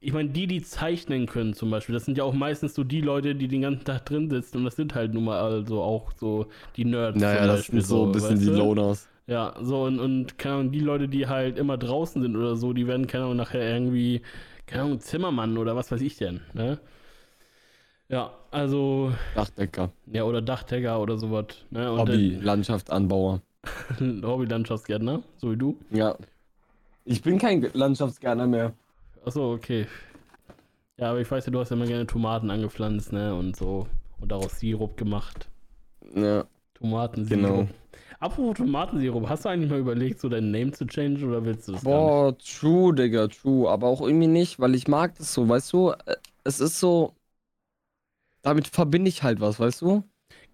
ich 0.00 0.12
meine, 0.12 0.28
die, 0.28 0.46
die 0.46 0.62
zeichnen 0.62 1.26
können 1.26 1.54
zum 1.54 1.70
Beispiel, 1.70 1.92
das 1.92 2.04
sind 2.04 2.16
ja 2.16 2.24
auch 2.24 2.34
meistens 2.34 2.74
so 2.74 2.84
die 2.84 3.00
Leute, 3.00 3.34
die 3.34 3.48
den 3.48 3.62
ganzen 3.62 3.84
Tag 3.84 4.06
drin 4.06 4.30
sitzen. 4.30 4.58
Und 4.58 4.64
das 4.64 4.76
sind 4.76 4.94
halt 4.94 5.12
nun 5.12 5.24
mal 5.24 5.40
also 5.40 5.82
auch 5.82 6.12
so 6.12 6.46
die 6.76 6.84
Nerds. 6.84 7.20
Naja, 7.20 7.46
das 7.46 7.66
sind 7.66 7.84
so 7.84 8.06
ein 8.06 8.12
bisschen 8.12 8.38
die? 8.38 8.46
Loners. 8.46 9.08
Ja, 9.26 9.54
so 9.60 9.82
und, 9.82 9.98
und 9.98 10.38
keine 10.38 10.54
Ahnung, 10.56 10.72
die 10.72 10.80
Leute, 10.80 11.08
die 11.08 11.26
halt 11.26 11.58
immer 11.58 11.76
draußen 11.76 12.22
sind 12.22 12.36
oder 12.36 12.56
so, 12.56 12.72
die 12.72 12.86
werden, 12.86 13.06
keine 13.06 13.24
Ahnung, 13.24 13.36
nachher 13.36 13.60
irgendwie, 13.60 14.22
keine 14.66 14.84
Ahnung, 14.84 15.00
Zimmermann 15.00 15.58
oder 15.58 15.76
was 15.76 15.90
weiß 15.90 16.00
ich 16.00 16.16
denn, 16.16 16.40
ne? 16.54 16.78
Ja, 18.08 18.32
also, 18.50 19.12
Dachdecker. 19.34 19.90
ja, 20.06 20.24
oder 20.24 20.40
Dachdecker 20.40 20.98
oder 20.98 21.18
sowas, 21.18 21.44
ne? 21.68 21.92
Und 21.92 21.98
Hobby, 21.98 22.38
Landschaftsanbauer. 22.40 23.42
äh, 24.00 24.22
Hobby-Landschaftsgärtner, 24.22 25.22
so 25.36 25.52
wie 25.52 25.56
du. 25.58 25.76
Ja. 25.90 26.16
Ich 27.04 27.20
bin 27.20 27.38
kein 27.38 27.68
Landschaftsgärtner 27.74 28.46
mehr. 28.46 28.72
Achso, 29.28 29.52
okay. 29.52 29.86
Ja, 30.98 31.10
aber 31.10 31.20
ich 31.20 31.30
weiß 31.30 31.46
ja, 31.46 31.50
du 31.52 31.60
hast 31.60 31.70
ja 31.70 31.76
immer 31.76 31.86
gerne 31.86 32.06
Tomaten 32.06 32.50
angepflanzt, 32.50 33.12
ne? 33.12 33.34
Und 33.34 33.56
so. 33.56 33.88
Und 34.20 34.30
daraus 34.32 34.58
Sirup 34.60 34.96
gemacht. 34.96 35.48
Ja. 36.14 36.48
Tomatensirup. 36.74 37.66
Genau. 37.66 37.68
Apropos 38.20 38.56
Tomatensirup, 38.56 39.28
hast 39.28 39.44
du 39.44 39.48
eigentlich 39.50 39.70
mal 39.70 39.80
überlegt, 39.80 40.20
so 40.20 40.28
deinen 40.28 40.50
Name 40.50 40.72
zu 40.72 40.86
changen 40.86 41.22
oder 41.22 41.44
willst 41.44 41.68
du 41.68 41.78
gar 41.80 41.82
Boah, 41.82 42.36
true, 42.38 42.94
Digga, 42.94 43.28
true. 43.28 43.68
Aber 43.70 43.86
auch 43.88 44.00
irgendwie 44.00 44.26
nicht, 44.26 44.58
weil 44.60 44.74
ich 44.74 44.88
mag 44.88 45.14
das 45.16 45.32
so, 45.34 45.48
weißt 45.48 45.72
du? 45.72 45.90
Äh, 45.92 46.16
Es 46.44 46.60
ist 46.60 46.78
so. 46.80 47.14
Damit 48.42 48.66
verbinde 48.66 49.08
ich 49.10 49.22
halt 49.22 49.38
was, 49.40 49.60
weißt 49.60 49.82
du? 49.82 50.02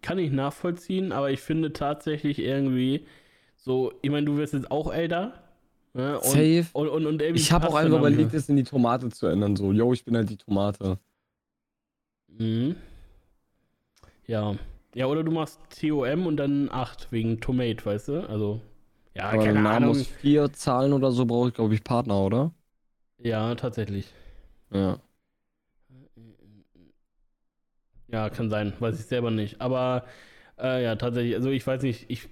Kann 0.02 0.18
ich 0.18 0.30
nachvollziehen, 0.30 1.10
aber 1.12 1.30
ich 1.32 1.40
finde 1.40 1.72
tatsächlich 1.72 2.38
irgendwie 2.38 3.06
so, 3.56 3.92
ich 4.02 4.10
meine, 4.10 4.26
du 4.26 4.36
wirst 4.36 4.52
jetzt 4.54 4.70
auch 4.70 4.92
älter. 4.92 5.43
Ne? 5.94 6.20
Und, 6.20 6.30
Safe. 6.30 6.66
Und, 6.72 6.88
und, 6.88 7.06
und 7.06 7.22
Ich 7.32 7.52
habe 7.52 7.68
auch 7.68 7.74
einfach 7.76 7.98
überlegt, 7.98 8.34
es 8.34 8.48
in 8.48 8.56
die 8.56 8.64
Tomate 8.64 9.10
zu 9.10 9.26
ändern. 9.26 9.56
So, 9.56 9.72
yo, 9.72 9.92
ich 9.92 10.04
bin 10.04 10.16
halt 10.16 10.30
die 10.30 10.36
Tomate. 10.36 10.98
Mhm. 12.38 12.76
Ja. 14.26 14.56
Ja, 14.94 15.06
oder 15.06 15.24
du 15.24 15.32
machst 15.32 15.58
TOM 15.80 16.26
und 16.26 16.36
dann 16.36 16.70
8 16.70 17.10
wegen 17.10 17.40
Tomate, 17.40 17.84
weißt 17.84 18.08
du? 18.08 18.28
Also, 18.28 18.60
ja, 19.14 19.30
Aber 19.30 19.36
keine 19.36 19.54
der 19.54 19.62
Name 19.62 19.86
Ahnung. 19.86 19.90
aus 19.90 20.06
vier 20.06 20.52
Zahlen 20.52 20.92
oder 20.94 21.10
so 21.12 21.26
brauche 21.26 21.48
ich, 21.48 21.54
glaube 21.54 21.74
ich, 21.74 21.84
Partner, 21.84 22.20
oder? 22.22 22.54
Ja, 23.18 23.56
tatsächlich. 23.56 24.14
Ja. 24.70 24.98
Ja, 28.08 28.30
kann 28.30 28.50
sein. 28.50 28.72
Weiß 28.78 28.98
ich 29.00 29.06
selber 29.06 29.30
nicht. 29.30 29.60
Aber 29.60 30.04
äh, 30.58 30.82
ja, 30.84 30.96
tatsächlich, 30.96 31.34
also 31.36 31.50
ich 31.50 31.66
weiß 31.66 31.82
nicht, 31.82 32.06
ich. 32.10 32.28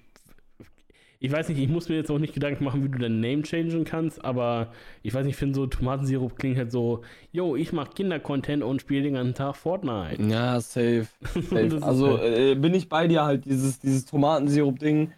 Ich 1.24 1.30
weiß 1.30 1.50
nicht, 1.50 1.60
ich 1.60 1.68
muss 1.68 1.88
mir 1.88 1.94
jetzt 1.94 2.10
auch 2.10 2.18
nicht 2.18 2.34
Gedanken 2.34 2.64
machen, 2.64 2.82
wie 2.82 2.88
du 2.88 2.98
dein 2.98 3.20
Name 3.20 3.42
changen 3.42 3.84
kannst, 3.84 4.24
aber 4.24 4.72
ich 5.04 5.14
weiß 5.14 5.24
nicht, 5.24 5.34
ich 5.34 5.38
finde 5.38 5.54
so 5.54 5.68
Tomatensirup 5.68 6.36
klingt 6.36 6.58
halt 6.58 6.72
so, 6.72 7.02
yo, 7.30 7.54
ich 7.54 7.72
mache 7.72 7.92
Kindercontent 7.92 8.64
und 8.64 8.80
spiele 8.80 9.04
den 9.04 9.14
ganzen 9.14 9.34
Tag 9.34 9.54
Fortnite. 9.54 10.20
Ja, 10.20 10.60
safe. 10.60 11.06
Safe. 11.42 11.78
Also 11.80 12.18
halt- 12.18 12.36
äh, 12.36 12.56
bin 12.56 12.74
ich 12.74 12.88
bei 12.88 13.06
dir 13.06 13.22
halt, 13.22 13.44
dieses, 13.44 13.78
dieses 13.78 14.04
Tomatensirup-Ding 14.06 15.12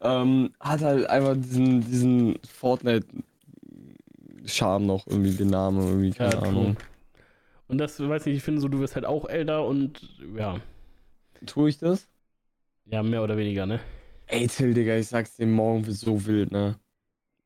ähm, 0.00 0.50
hat 0.60 0.82
halt 0.82 1.10
einfach 1.10 1.34
diesen, 1.34 1.80
diesen 1.80 2.38
Fortnite-Charme 2.48 4.86
noch, 4.86 5.08
irgendwie 5.08 5.32
den 5.32 5.50
Namen, 5.50 5.84
irgendwie, 5.88 6.12
keine 6.12 6.34
Ja. 6.34 6.42
Ahnung. 6.42 6.76
Und 7.66 7.78
das, 7.78 7.98
weiß 7.98 8.26
nicht, 8.26 8.36
ich 8.36 8.44
finde 8.44 8.60
so, 8.60 8.68
du 8.68 8.78
wirst 8.78 8.94
halt 8.94 9.06
auch 9.06 9.28
älter 9.28 9.66
und 9.66 10.08
ja, 10.36 10.60
Tue 11.46 11.68
ich 11.70 11.78
das? 11.78 12.06
ja, 12.86 13.02
mehr 13.02 13.24
oder 13.24 13.36
weniger, 13.36 13.66
ne? 13.66 13.80
Ey, 14.32 14.46
Till, 14.46 14.72
Digga, 14.72 14.96
ich 14.96 15.08
sag's 15.08 15.36
dir, 15.36 15.46
morgen 15.46 15.86
wird 15.86 15.94
so 15.98 16.24
wild, 16.24 16.52
ne? 16.52 16.76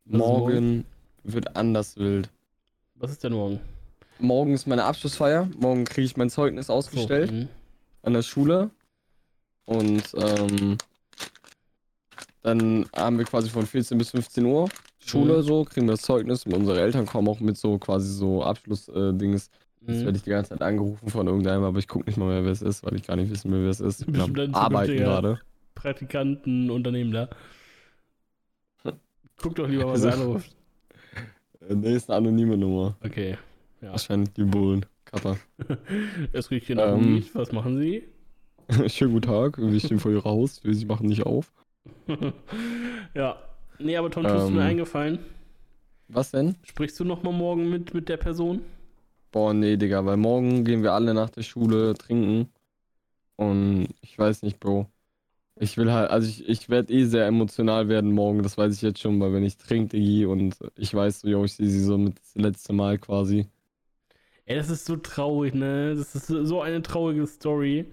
Ist 0.05 0.17
Morgen 0.17 0.85
wird 1.25 1.57
anders 1.57 1.97
wild. 1.97 2.31
Was 2.95 3.11
ist 3.11 3.25
denn 3.25 3.33
morgen? 3.33 3.59
Morgen 4.21 4.55
ist 4.55 4.69
meine 4.69 4.85
Abschlussfeier. 4.85 5.49
Morgen 5.59 5.85
kriege 5.85 6.05
ich 6.07 6.17
mein 6.17 6.31
Zeugnis 6.31 6.71
ausgestellt 6.71 7.33
mhm. 7.33 7.49
an 8.03 8.13
der 8.13 8.23
Schule. 8.23 8.71
Und 9.65 10.05
ähm, 10.17 10.79
dann 12.43 12.87
haben 12.95 13.19
wir 13.19 13.25
quasi 13.25 13.51
von 13.51 13.67
14 13.67 13.99
bis 13.99 14.11
15 14.11 14.45
Uhr 14.45 14.69
Schule 15.01 15.39
Mhm. 15.39 15.43
so, 15.43 15.65
kriegen 15.65 15.87
wir 15.87 15.95
das 15.95 16.03
Zeugnis 16.03 16.47
und 16.47 16.55
unsere 16.55 16.81
Eltern 16.81 17.05
kommen 17.05 17.27
auch 17.27 17.41
mit 17.41 17.57
so 17.57 17.79
quasi 17.79 18.13
so 18.13 18.45
Abschluss-Dings. 18.45 19.51
Jetzt 19.81 19.89
Mhm. 19.89 20.05
werde 20.05 20.19
ich 20.19 20.23
die 20.23 20.31
ganze 20.31 20.51
Zeit 20.51 20.63
angerufen 20.63 21.09
von 21.09 21.27
irgendeinem, 21.27 21.65
aber 21.65 21.81
ich 21.81 21.89
gucke 21.89 22.07
nicht 22.07 22.17
mal 22.17 22.29
mehr, 22.29 22.45
wer 22.45 22.53
es 22.53 22.63
ist, 22.63 22.85
weil 22.85 22.95
ich 22.95 23.05
gar 23.05 23.17
nicht 23.17 23.29
wissen 23.29 23.51
will, 23.51 23.65
wer 23.65 23.71
es 23.71 23.81
ist. 23.81 24.03
Ich 24.03 24.07
bin 24.07 24.21
am 24.21 24.55
Arbeiten 24.55 24.97
gerade. 24.97 25.41
Praktikanten, 25.87 26.69
Unternehmen 26.69 27.13
da. 27.13 27.29
Guck 29.41 29.55
doch 29.55 29.69
lieber, 29.69 29.87
was 29.87 30.03
er 30.03 30.15
anruft. 30.15 30.57
Nee, 31.69 31.95
ist 31.95 32.11
eine 32.11 32.17
anonyme 32.17 32.57
Nummer. 32.57 32.97
Okay. 33.05 33.39
Ja. 33.81 33.93
Wahrscheinlich 33.93 34.33
die 34.33 34.43
Bullen. 34.43 34.85
Kappa. 35.05 35.37
Es 36.33 36.51
riecht 36.51 36.67
hier 36.67 36.75
nach 36.75 36.89
Ähm. 36.97 37.19
Weed. 37.19 37.33
Was 37.37 37.53
machen 37.53 37.79
Sie? 37.79 38.03
Schönen 38.89 39.13
guten 39.13 39.29
Tag. 39.29 39.59
Wir 39.59 39.79
stehen 39.79 40.01
vor 40.01 40.11
Ihrer 40.11 40.25
Haustür. 40.25 40.75
Sie 40.75 40.87
machen 40.87 41.07
nicht 41.07 41.25
auf. 41.25 41.53
ja. 43.15 43.37
Nee, 43.79 43.97
aber 43.97 44.11
Tom, 44.11 44.25
tust 44.25 44.49
du 44.49 44.51
mir 44.51 44.63
Ähm. 44.63 44.67
eingefallen? 44.67 45.21
Was 46.09 46.33
denn? 46.33 46.57
Sprichst 46.65 46.99
du 46.99 47.05
noch 47.05 47.23
mal 47.23 47.33
morgen 47.33 47.71
mit, 47.71 47.95
mit 47.95 48.09
der 48.09 48.17
Person? 48.17 48.63
Boah, 49.31 49.55
nee, 49.55 49.77
Digga, 49.77 50.05
weil 50.05 50.17
morgen 50.17 50.65
gehen 50.65 50.83
wir 50.83 50.95
alle 50.95 51.15
nach 51.15 51.31
der 51.31 51.43
Schule 51.43 51.95
trinken. 51.95 52.51
Und 53.37 53.91
ich 54.01 54.19
weiß 54.19 54.43
nicht, 54.43 54.59
Bro. 54.59 54.91
Ich 55.59 55.77
will 55.79 55.91
halt, 55.93 56.11
also 56.11 56.29
ich, 56.29 56.47
ich 56.49 56.69
werde 56.69 56.93
eh 56.93 57.05
sehr 57.05 57.27
emotional 57.27 57.89
werden 57.89 58.13
morgen, 58.13 58.43
das 58.43 58.59
weiß 58.59 58.75
ich 58.75 58.83
jetzt 58.83 59.01
schon, 59.01 59.19
weil 59.21 59.33
wenn 59.33 59.43
ich 59.45 59.57
trinke, 59.57 59.97
Diggi, 59.97 60.27
und 60.27 60.57
ich 60.77 60.93
weiß 60.95 61.21
so, 61.21 61.29
yo, 61.29 61.45
ich 61.45 61.55
sehe 61.55 61.69
sie 61.69 61.81
so 61.83 61.97
mit 61.99 62.19
das 62.19 62.35
letzte 62.35 62.73
Mal 62.75 62.99
quasi. 62.99 63.47
Ey, 64.47 64.57
das 64.57 64.71
ist 64.71 64.85
so 64.87 64.97
traurig, 64.97 65.55
ne? 65.55 65.95
Das 65.97 66.15
ist 66.15 66.27
so 66.29 66.45
so 66.45 66.63
eine 66.63 66.83
traurige 66.83 67.27
Story. 67.27 67.87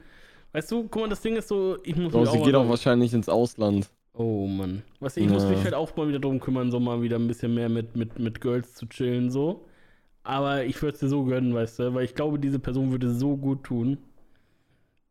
Weißt 0.53 0.71
du, 0.71 0.83
guck 0.89 1.03
mal, 1.03 1.09
das 1.09 1.21
Ding 1.21 1.35
ist 1.37 1.47
so, 1.49 1.77
ich 1.83 1.95
muss 1.97 2.13
Bro, 2.13 2.17
mich 2.17 2.27
sie 2.27 2.39
auch 2.39 2.41
geht 2.41 2.55
auch 2.55 2.69
wahrscheinlich 2.69 3.13
ins 3.13 3.27
Ausland. 3.27 3.89
Oh 4.13 4.47
Mann. 4.47 4.83
Weißt 4.99 5.17
du, 5.17 5.21
ich 5.21 5.29
muss 5.29 5.47
Ja. 5.47 5.49
mich 5.49 5.63
halt 5.65 5.73
auch 5.73 5.95
mal 5.95 6.07
wieder 6.07 6.19
drum 6.19 6.39
kümmern, 6.39 6.71
so 6.71 6.79
mal 6.79 7.01
wieder 7.01 7.17
ein 7.17 7.27
bisschen 7.27 7.53
mehr 7.53 7.69
mit, 7.69 7.95
mit, 7.95 8.19
mit 8.19 8.41
Girls 8.41 8.73
zu 8.75 8.85
chillen, 8.87 9.29
so. 9.31 9.65
Aber 10.23 10.65
ich 10.65 10.81
würde 10.81 10.95
es 10.95 11.01
dir 11.01 11.09
so 11.09 11.25
gönnen, 11.25 11.53
weißt 11.55 11.79
du, 11.79 11.95
weil 11.95 12.05
ich 12.05 12.15
glaube, 12.15 12.39
diese 12.39 12.59
Person 12.59 12.91
würde 12.91 13.09
so 13.11 13.37
gut 13.37 13.63
tun. 13.65 13.97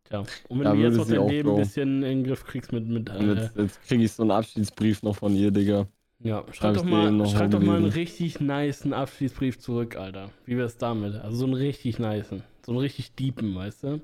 Tja, 0.05 0.29
und 0.49 0.61
wenn 0.61 0.69
Ja, 0.69 0.73
du 0.73 0.79
jetzt 0.79 0.97
noch 0.99 1.07
dein 1.07 1.19
auch, 1.19 1.29
Leben 1.29 1.51
ein 1.51 1.55
bisschen 1.55 2.03
in 2.03 2.23
den 2.23 2.25
Griff 2.25 2.45
kriegst 2.45 2.73
mit, 2.73 2.87
mit 2.87 3.09
äh, 3.11 3.51
jetzt, 3.51 3.57
jetzt 3.57 3.83
kriege 3.83 4.05
ich 4.05 4.13
so 4.13 4.23
einen 4.23 4.31
Abschiedsbrief 4.33 5.03
noch 5.03 5.17
von 5.17 5.35
ihr, 5.35 5.51
Digga. 5.51 5.89
ja, 6.21 6.45
schreib 6.53 6.73
doch 6.75 6.85
mal, 6.85 7.15
schreib 7.27 7.51
doch 7.51 7.61
mal 7.61 7.77
einen 7.77 7.85
richtig 7.87 8.41
niceen 8.41 8.93
Abschiedsbrief 8.95 9.59
zurück, 9.59 9.97
Alter. 9.97 10.31
Wie 10.47 10.57
wär's 10.57 10.79
damit? 10.79 11.15
Also 11.17 11.37
so 11.39 11.45
einen 11.45 11.55
richtig 11.55 11.99
niceen. 11.99 12.43
So 12.65 12.73
einen 12.73 12.81
richtig 12.81 13.15
deepen, 13.15 13.55
weißt 13.55 13.83
du? 13.85 14.01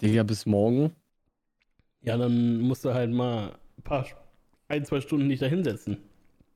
Digga, 0.00 0.22
bis 0.24 0.46
morgen. 0.46 0.96
Ja, 2.02 2.16
dann 2.16 2.60
musst 2.60 2.84
du 2.86 2.94
halt 2.94 3.10
mal 3.12 3.58
ein 3.78 3.82
paar, 3.82 4.06
ein, 4.68 4.84
zwei 4.86 5.00
Stunden 5.02 5.28
dich 5.28 5.40
da 5.40 5.46
hinsetzen. 5.46 5.98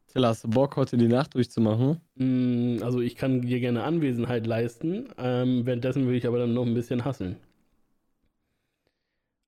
Till, 0.09 0.27
hast 0.27 0.45
du 0.45 0.49
Bock, 0.51 0.77
heute 0.77 0.99
die 0.99 1.09
Nacht 1.09 1.35
durchzumachen? 1.35 2.03
Mm, 2.17 2.79
Also 2.83 3.01
ich 3.01 3.17
kann 3.17 3.43
dir 3.43 3.59
gerne 3.61 3.83
Anwesenheit 3.83 4.47
leisten. 4.47 5.09
Ähm, 5.19 5.67
währenddessen 5.67 6.05
würde 6.05 6.19
ich 6.19 6.27
aber 6.27 6.39
dann 6.39 6.55
noch 6.55 6.67
ein 6.67 6.75
bisschen 6.75 7.05
hasseln. 7.05 7.37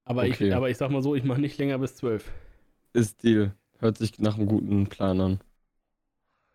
Aber, 0.04 0.26
Okay. 0.26 0.28
ich, 0.28 0.52
aber 0.54 0.70
ich 0.70 0.76
sag 0.76 0.90
mal 0.90 1.02
so, 1.02 1.14
ich 1.16 1.24
mache 1.24 1.40
nicht 1.40 1.58
länger 1.58 1.78
bis 1.78 1.96
12. 1.96 2.30
Ist 2.94 3.22
Deal. 3.22 3.54
Hört 3.80 3.98
sich 3.98 4.18
nach 4.18 4.36
einem 4.38 4.46
guten 4.46 4.86
Plan 4.88 5.20
an. 5.20 5.40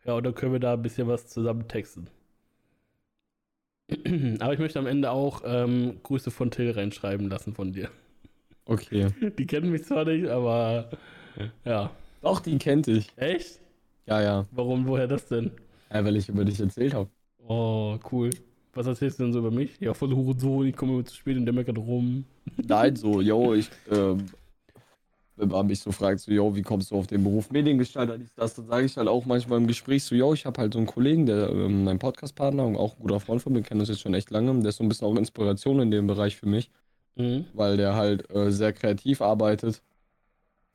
Ja, 0.05 0.19
dann 0.21 0.33
können 0.33 0.53
wir 0.53 0.59
da 0.59 0.73
ein 0.73 0.81
bisschen 0.81 1.07
was 1.07 1.27
zusammen 1.27 1.67
texten. 1.67 2.09
Aber 4.39 4.53
ich 4.53 4.59
möchte 4.59 4.79
am 4.79 4.87
Ende 4.87 5.11
auch 5.11 5.41
ähm, 5.45 5.99
Grüße 6.03 6.31
von 6.31 6.51
Till 6.51 6.71
reinschreiben 6.71 7.29
lassen 7.29 7.53
von 7.53 7.73
dir. 7.73 7.89
Okay. 8.67 9.13
Die 9.37 9.45
kennen 9.47 9.71
mich 9.71 9.85
zwar 9.85 10.05
nicht, 10.05 10.27
aber 10.27 10.89
ja. 11.65 11.91
Doch, 12.21 12.39
die 12.41 12.57
kennt 12.59 12.87
ich. 12.87 13.11
Echt? 13.17 13.59
Ja, 14.05 14.21
ja. 14.21 14.47
Warum, 14.51 14.87
woher 14.87 15.07
das 15.07 15.27
denn? 15.27 15.51
Ja, 15.91 16.03
weil 16.05 16.15
ich 16.17 16.29
über 16.29 16.45
dich 16.45 16.59
erzählt 16.59 16.93
habe. 16.93 17.11
Oh, 17.49 17.97
cool. 18.11 18.29
Was 18.77 18.85
erzählst 18.85 19.17
du 19.17 19.23
denn 19.23 19.33
so 19.33 19.39
über 19.39 19.49
mich? 19.49 19.71
Ja, 19.79 19.95
voll 19.95 20.13
Hurensohn, 20.13 20.67
ich 20.67 20.75
komme 20.75 20.93
immer 20.93 21.05
zu 21.05 21.15
spät 21.15 21.35
und 21.35 21.45
der 21.45 21.53
meckert 21.53 21.79
rum. 21.79 22.25
Nein, 22.67 22.95
so, 22.95 23.21
yo, 23.21 23.55
ich, 23.55 23.71
ähm, 23.91 24.25
wenn 25.35 25.49
man 25.49 25.65
mich 25.65 25.79
so 25.79 25.91
fragt, 25.91 26.19
so, 26.19 26.31
yo, 26.31 26.55
wie 26.55 26.61
kommst 26.61 26.91
du 26.91 26.95
auf 26.95 27.07
den 27.07 27.23
Beruf 27.23 27.49
Mediengestalter, 27.49 28.19
dies, 28.19 28.31
das, 28.35 28.53
dann 28.53 28.67
sage 28.67 28.85
ich 28.85 28.95
halt 28.95 29.07
auch 29.07 29.25
manchmal 29.25 29.57
im 29.57 29.65
Gespräch 29.65 30.03
so, 30.03 30.13
yo, 30.13 30.31
ich 30.35 30.45
habe 30.45 30.61
halt 30.61 30.73
so 30.73 30.77
einen 30.79 30.87
Kollegen, 30.87 31.25
der, 31.25 31.49
ähm, 31.49 31.85
mein 31.85 31.97
Podcast-Partner 31.97 32.67
und 32.67 32.75
auch 32.75 32.95
ein 32.97 33.01
guter 33.01 33.19
Freund 33.19 33.41
von 33.41 33.51
mir, 33.53 33.63
kennen 33.63 33.79
uns 33.79 33.89
jetzt 33.89 34.01
schon 34.01 34.13
echt 34.13 34.29
lange, 34.29 34.53
der 34.59 34.69
ist 34.69 34.77
so 34.77 34.83
ein 34.83 34.89
bisschen 34.89 35.07
auch 35.07 35.15
Inspiration 35.15 35.79
in 35.79 35.89
dem 35.89 36.05
Bereich 36.05 36.37
für 36.37 36.47
mich, 36.47 36.69
Mhm. 37.15 37.45
weil 37.53 37.77
der 37.77 37.95
halt 37.95 38.29
äh, 38.29 38.51
sehr 38.51 38.73
kreativ 38.73 39.21
arbeitet 39.21 39.81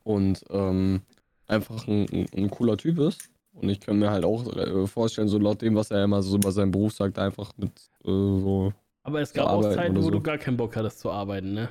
und 0.02 0.44
ähm, 0.50 1.02
einfach 1.46 1.86
ein, 1.86 2.06
ein, 2.12 2.26
ein 2.36 2.50
cooler 2.50 2.76
Typ 2.76 2.98
ist. 2.98 3.30
Und 3.54 3.68
ich 3.68 3.80
kann 3.80 3.98
mir 3.98 4.10
halt 4.10 4.24
auch 4.24 4.46
äh, 4.56 4.86
vorstellen, 4.86 5.28
so 5.28 5.38
laut 5.38 5.60
dem, 5.62 5.74
was 5.74 5.90
er 5.90 6.04
immer 6.04 6.22
so 6.22 6.36
über 6.36 6.52
seinen 6.52 6.70
Beruf 6.70 6.94
sagt, 6.94 7.18
einfach 7.18 7.52
mit 7.56 7.70
äh, 8.04 8.08
so 8.08 8.72
Aber 9.02 9.20
es 9.20 9.32
gab 9.32 9.46
auch 9.48 9.62
Zeiten, 9.62 9.96
wo 9.96 10.02
so. 10.02 10.10
du 10.10 10.20
gar 10.20 10.38
keinen 10.38 10.56
Bock 10.56 10.74
hattest 10.74 11.00
zu 11.00 11.10
arbeiten, 11.10 11.52
ne? 11.52 11.68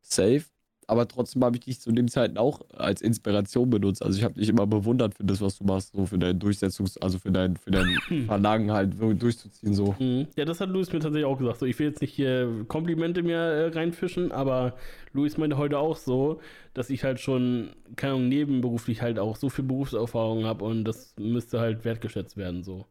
safe. 0.00 0.44
Aber 0.90 1.06
trotzdem 1.06 1.44
habe 1.44 1.56
ich 1.56 1.64
dich 1.64 1.80
zu 1.80 1.92
den 1.92 2.08
Zeiten 2.08 2.36
auch 2.36 2.62
als 2.76 3.00
Inspiration 3.00 3.70
benutzt. 3.70 4.02
Also 4.02 4.18
ich 4.18 4.24
habe 4.24 4.34
dich 4.34 4.48
immer 4.48 4.66
bewundert 4.66 5.14
für 5.14 5.22
das, 5.22 5.40
was 5.40 5.56
du 5.56 5.62
machst, 5.62 5.92
so 5.94 6.04
für 6.04 6.18
dein 6.18 6.40
Durchsetzungs-, 6.40 6.98
also 7.00 7.20
für 7.20 7.30
dein, 7.30 7.56
für 7.56 7.70
dein 7.70 7.96
Verlangen 8.26 8.72
halt 8.72 8.98
wirklich 8.98 9.20
durchzuziehen, 9.20 9.72
so. 9.72 9.94
Mhm. 10.00 10.26
Ja, 10.34 10.44
das 10.44 10.60
hat 10.60 10.68
Luis 10.68 10.92
mir 10.92 10.98
tatsächlich 10.98 11.26
auch 11.26 11.38
gesagt. 11.38 11.60
So, 11.60 11.66
ich 11.66 11.78
will 11.78 11.86
jetzt 11.86 12.00
nicht 12.00 12.12
hier 12.12 12.64
Komplimente 12.66 13.22
mir 13.22 13.38
äh, 13.38 13.68
reinfischen, 13.68 14.32
aber 14.32 14.74
Luis 15.12 15.38
meinte 15.38 15.58
heute 15.58 15.78
auch 15.78 15.96
so, 15.96 16.40
dass 16.74 16.90
ich 16.90 17.04
halt 17.04 17.20
schon, 17.20 17.70
keine 17.94 18.14
Ahnung, 18.14 18.28
nebenberuflich 18.28 19.00
halt 19.00 19.20
auch 19.20 19.36
so 19.36 19.48
viel 19.48 19.64
Berufserfahrung 19.64 20.44
habe 20.44 20.64
und 20.64 20.82
das 20.82 21.14
müsste 21.20 21.60
halt 21.60 21.84
wertgeschätzt 21.84 22.36
werden, 22.36 22.64
so. 22.64 22.86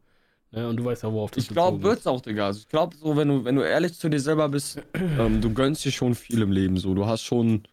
Ne? 0.52 0.66
Und 0.66 0.78
du 0.78 0.86
weißt 0.86 1.02
ja, 1.02 1.12
worauf 1.12 1.32
das 1.32 1.44
Ich 1.44 1.50
glaube, 1.50 1.82
wird's 1.82 2.06
auch, 2.06 2.22
Digga. 2.22 2.46
Also 2.46 2.60
ich 2.60 2.68
glaube, 2.68 2.96
so, 2.96 3.14
wenn 3.14 3.28
du, 3.28 3.44
wenn 3.44 3.56
du 3.56 3.62
ehrlich 3.62 3.92
zu 3.92 4.08
dir 4.08 4.20
selber 4.20 4.48
bist, 4.48 4.82
ähm, 4.94 5.42
du 5.42 5.52
gönnst 5.52 5.84
dir 5.84 5.92
schon 5.92 6.14
viel 6.14 6.40
im 6.40 6.50
Leben, 6.50 6.78
so. 6.78 6.94
Du 6.94 7.04
hast 7.04 7.24
schon 7.24 7.64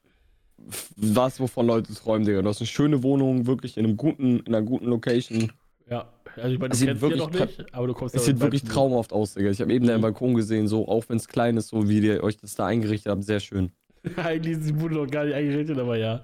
was, 0.96 1.40
wovon 1.40 1.68
Leute 1.68 1.94
träumen, 1.94 2.26
Digga. 2.26 2.42
Du 2.42 2.50
hast 2.50 2.60
eine 2.62 2.68
schöne 2.68 3.04
Wohnung, 3.04 3.46
wirklich 3.48 3.78
in 3.78 3.86
einem 3.86 3.98
guten, 3.98 4.40
in 4.40 4.48
einer 4.56 4.62
guten 4.62 4.86
Location. 4.88 5.52
Ja, 5.90 6.10
also 6.36 6.50
ich 6.50 6.60
meine, 6.60 6.70
du 6.72 6.76
sieht 6.78 6.88
kennst 6.90 7.02
wirklich 7.02 7.20
noch 7.24 7.32
nicht, 7.32 7.74
aber 7.74 7.88
du 7.88 7.94
kommst 7.94 8.16
Es 8.16 8.26
sieht 8.26 8.40
wirklich 8.40 8.64
traumhaft 8.64 9.14
aus, 9.14 9.34
Digga. 9.36 9.50
Ich 9.50 9.62
habe 9.62 9.74
eben 9.74 9.88
deinen 9.88 10.00
Mhm. 10.00 10.04
Balkon 10.04 10.34
gesehen, 10.34 10.68
so, 10.68 10.88
auch 10.88 11.06
wenn 11.08 11.18
es 11.18 11.28
klein 11.28 11.56
ist, 11.58 11.70
so 11.70 11.88
wie 11.88 12.00
ihr 12.00 12.24
euch 12.24 12.38
das 12.38 12.56
da 12.56 12.66
eingerichtet 12.66 13.12
habt, 13.12 13.24
sehr 13.24 13.40
schön. 13.40 13.72
Eigentlich 14.18 14.58
ist 14.58 14.68
die 14.68 14.74
Bude 14.74 14.96
noch 14.96 15.08
gar 15.08 15.26
nicht 15.26 15.34
eingerichtet, 15.34 15.78
aber 15.80 15.98
ja. 15.98 16.22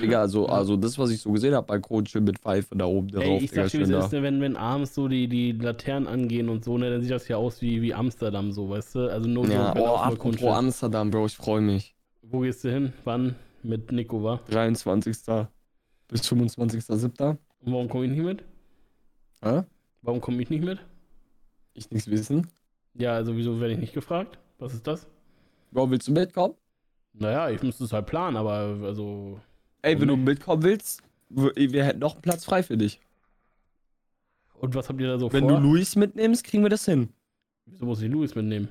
Digga, 0.00 0.20
also, 0.20 0.46
also 0.46 0.76
das, 0.76 0.98
was 0.98 1.10
ich 1.10 1.20
so 1.20 1.32
gesehen 1.32 1.54
habe, 1.54 1.66
Balkon 1.66 2.04
schön 2.06 2.24
mit 2.24 2.38
Pfeife 2.38 2.76
da 2.76 2.86
oben 2.86 3.08
drauf, 3.08 3.22
Ey, 3.24 3.38
ich 3.44 3.50
Digga, 3.50 3.62
sag 3.62 3.70
dir, 3.72 3.78
wie 3.88 3.92
es 3.92 4.04
ist, 4.06 4.12
ne, 4.12 4.22
wenn, 4.22 4.40
wenn 4.40 4.56
abends 4.56 4.94
so 4.94 5.08
die, 5.08 5.28
die 5.28 5.52
Laternen 5.52 6.08
angehen 6.08 6.48
und 6.48 6.64
so, 6.64 6.76
ne, 6.78 6.90
dann 6.90 7.02
sieht 7.02 7.10
das 7.12 7.28
ja 7.28 7.36
aus 7.36 7.62
wie, 7.62 7.80
wie 7.82 7.94
Amsterdam, 7.94 8.52
so, 8.52 8.68
weißt 8.70 8.94
du? 8.96 9.10
Also 9.10 9.28
nur 9.28 9.48
Ja, 9.48 9.74
oh, 9.76 9.96
apropos. 9.96 10.42
Amsterdam, 10.42 11.10
Bro, 11.10 11.26
ich 11.26 11.36
freue 11.36 11.60
mich. 11.60 11.94
Wo 12.22 12.40
gehst 12.40 12.64
du 12.64 12.70
hin? 12.72 12.92
Wann? 13.04 13.36
Mit 13.64 13.90
Nico, 13.90 14.22
wa? 14.22 14.40
23. 14.50 15.16
bis 16.08 16.20
25.07. 16.30 17.30
Und 17.60 17.72
warum 17.72 17.88
komme 17.88 18.04
ich 18.04 18.10
nicht 18.10 18.22
mit? 18.22 18.44
Hä? 19.42 19.62
Warum 20.02 20.20
komme 20.20 20.42
ich 20.42 20.50
nicht 20.50 20.62
mit? 20.62 20.78
Ich 21.72 21.90
nichts 21.90 22.10
wissen. 22.10 22.46
Ja, 22.92 23.14
also 23.14 23.34
wieso 23.36 23.58
werde 23.60 23.72
ich 23.72 23.80
nicht 23.80 23.94
gefragt? 23.94 24.38
Was 24.58 24.74
ist 24.74 24.86
das? 24.86 25.06
Bro, 25.72 25.90
willst 25.90 26.06
du 26.08 26.12
mitkommen? 26.12 26.54
Naja, 27.14 27.48
ich 27.48 27.62
müsste 27.62 27.84
es 27.84 27.92
halt 27.94 28.06
planen, 28.06 28.36
aber 28.36 28.76
also. 28.84 29.40
Ey, 29.80 29.94
wenn 29.98 30.08
du 30.08 30.14
Warum 30.14 30.24
mitkommen 30.24 30.62
willst, 30.62 31.02
wir 31.30 31.84
hätten 31.84 32.00
noch 32.00 32.12
einen 32.12 32.22
Platz 32.22 32.44
frei 32.44 32.62
für 32.62 32.76
dich. 32.76 33.00
Und 34.54 34.74
was 34.74 34.88
habt 34.90 35.00
ihr 35.00 35.08
da 35.08 35.18
so 35.18 35.32
Wenn 35.32 35.48
vor? 35.48 35.58
du 35.60 35.66
Luis 35.68 35.96
mitnimmst, 35.96 36.44
kriegen 36.44 36.62
wir 36.62 36.70
das 36.70 36.84
hin. 36.84 37.08
wieso 37.64 37.86
muss 37.86 38.02
ich 38.02 38.10
Louis 38.10 38.34
mitnehmen? 38.34 38.68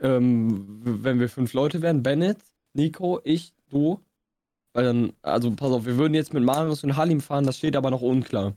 Ähm, 0.00 0.80
wenn 0.82 1.20
wir 1.20 1.28
fünf 1.28 1.52
Leute 1.52 1.82
wären, 1.82 2.02
Bennett, 2.02 2.38
Nico, 2.72 3.20
ich, 3.24 3.52
du. 3.70 4.00
Weil 4.74 4.84
dann, 4.84 5.12
also 5.22 5.50
pass 5.52 5.72
auf, 5.72 5.86
wir 5.86 5.96
würden 5.96 6.14
jetzt 6.14 6.34
mit 6.34 6.44
Marius 6.44 6.84
und 6.84 6.96
Halim 6.96 7.20
fahren, 7.20 7.44
das 7.46 7.56
steht 7.56 7.74
aber 7.74 7.90
noch 7.90 8.02
unklar. 8.02 8.54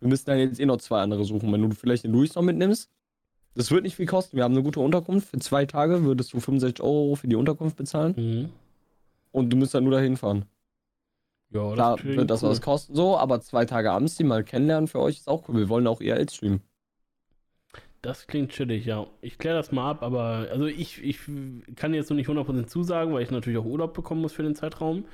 Wir 0.00 0.08
müssen 0.08 0.26
dann 0.26 0.38
jetzt 0.38 0.58
eh 0.58 0.66
noch 0.66 0.78
zwei 0.78 1.00
andere 1.02 1.24
suchen. 1.24 1.52
Wenn 1.52 1.62
du 1.68 1.74
vielleicht 1.76 2.04
den 2.04 2.12
Luis 2.12 2.34
noch 2.34 2.42
mitnimmst, 2.42 2.90
das 3.54 3.70
wird 3.70 3.82
nicht 3.84 3.96
viel 3.96 4.06
kosten. 4.06 4.36
Wir 4.36 4.44
haben 4.44 4.54
eine 4.54 4.62
gute 4.62 4.80
Unterkunft. 4.80 5.28
Für 5.28 5.38
zwei 5.38 5.66
Tage 5.66 6.02
würdest 6.04 6.32
du 6.32 6.40
65 6.40 6.82
Euro 6.82 7.14
für 7.16 7.28
die 7.28 7.36
Unterkunft 7.36 7.76
bezahlen 7.76 8.14
Mhm. 8.16 8.48
und 9.30 9.50
du 9.50 9.56
müsst 9.56 9.74
dann 9.74 9.84
nur 9.84 9.92
dahin 9.92 10.16
fahren. 10.16 10.46
Ja, 11.50 11.70
Klar 11.74 11.96
klingt 11.98 12.16
wird 12.16 12.30
das 12.30 12.42
cool. 12.42 12.48
was 12.48 12.62
kosten, 12.62 12.94
so, 12.96 13.18
aber 13.18 13.42
zwei 13.42 13.66
Tage 13.66 13.92
Amsti 13.92 14.24
mal 14.24 14.42
kennenlernen 14.42 14.88
für 14.88 15.00
euch 15.00 15.18
ist 15.18 15.28
auch 15.28 15.48
cool. 15.48 15.56
Wir 15.56 15.68
wollen 15.68 15.86
auch 15.86 16.00
IRL 16.00 16.28
streamen. 16.30 16.62
Das 18.02 18.26
klingt 18.26 18.50
chillig, 18.50 18.84
ja. 18.84 19.06
Ich 19.20 19.38
kläre 19.38 19.56
das 19.56 19.70
mal 19.70 19.88
ab, 19.90 20.02
aber 20.02 20.48
also 20.50 20.66
ich, 20.66 21.02
ich 21.02 21.20
kann 21.76 21.94
jetzt 21.94 22.10
noch 22.10 22.16
nicht 22.16 22.28
100% 22.28 22.66
zusagen, 22.66 23.12
weil 23.14 23.22
ich 23.22 23.30
natürlich 23.30 23.58
auch 23.58 23.64
Urlaub 23.64 23.94
bekommen 23.94 24.20
muss 24.20 24.32
für 24.32 24.42
den 24.42 24.56
Zeitraum. 24.56 25.04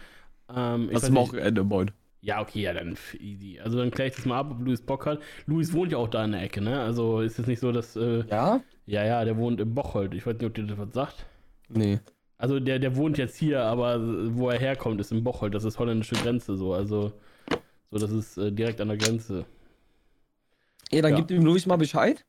Ähm, 0.54 0.88
Das 0.90 1.02
ist 1.02 1.10
nicht- 1.10 1.18
Wochenende, 1.18 1.64
Boyd. 1.64 1.92
Ja, 2.22 2.40
okay, 2.40 2.62
ja, 2.62 2.72
dann 2.72 2.96
easy. 3.20 3.60
Also 3.62 3.78
dann 3.78 3.90
kläre 3.92 4.08
ich 4.08 4.16
das 4.16 4.24
mal 4.24 4.38
ab, 4.40 4.48
ob 4.50 4.60
Luis 4.64 4.80
Bock 4.82 5.06
hat. 5.06 5.20
Luis 5.46 5.72
wohnt 5.72 5.92
ja 5.92 5.98
auch 5.98 6.08
da 6.08 6.24
in 6.24 6.32
der 6.32 6.42
Ecke, 6.42 6.60
ne? 6.60 6.80
Also 6.80 7.20
ist 7.20 7.38
es 7.38 7.46
nicht 7.46 7.60
so, 7.60 7.70
dass. 7.70 7.94
Äh, 7.94 8.24
Ja? 8.28 8.60
ja, 8.86 9.04
ja, 9.04 9.24
der 9.24 9.36
wohnt 9.36 9.60
im 9.60 9.72
Bocholt. 9.74 10.14
Ich 10.14 10.26
weiß 10.26 10.34
nicht, 10.34 10.44
ob 10.46 10.54
dir 10.54 10.64
das 10.64 10.78
was 10.78 10.92
sagt. 10.94 11.26
Nee. 11.68 12.00
Also 12.38 12.58
der, 12.58 12.78
der 12.80 12.96
wohnt 12.96 13.18
jetzt 13.18 13.36
hier, 13.36 13.62
aber 13.62 14.00
wo 14.36 14.48
er 14.48 14.58
herkommt, 14.58 15.00
ist 15.00 15.12
im 15.12 15.22
Bocholt. 15.22 15.54
Das 15.54 15.62
ist 15.64 15.78
holländische 15.78 16.16
Grenze 16.16 16.56
so. 16.56 16.72
Also, 16.74 17.12
so, 17.90 17.98
das 17.98 18.10
ist 18.10 18.36
äh, 18.38 18.50
direkt 18.50 18.80
an 18.80 18.88
der 18.88 18.96
Grenze. 18.96 19.44
Ja, 20.90 21.02
dann 21.02 21.12
Ja. 21.12 21.16
gib 21.18 21.28
dem 21.28 21.44
Luis 21.44 21.66
mal 21.66 21.76
Bescheid. 21.76 22.24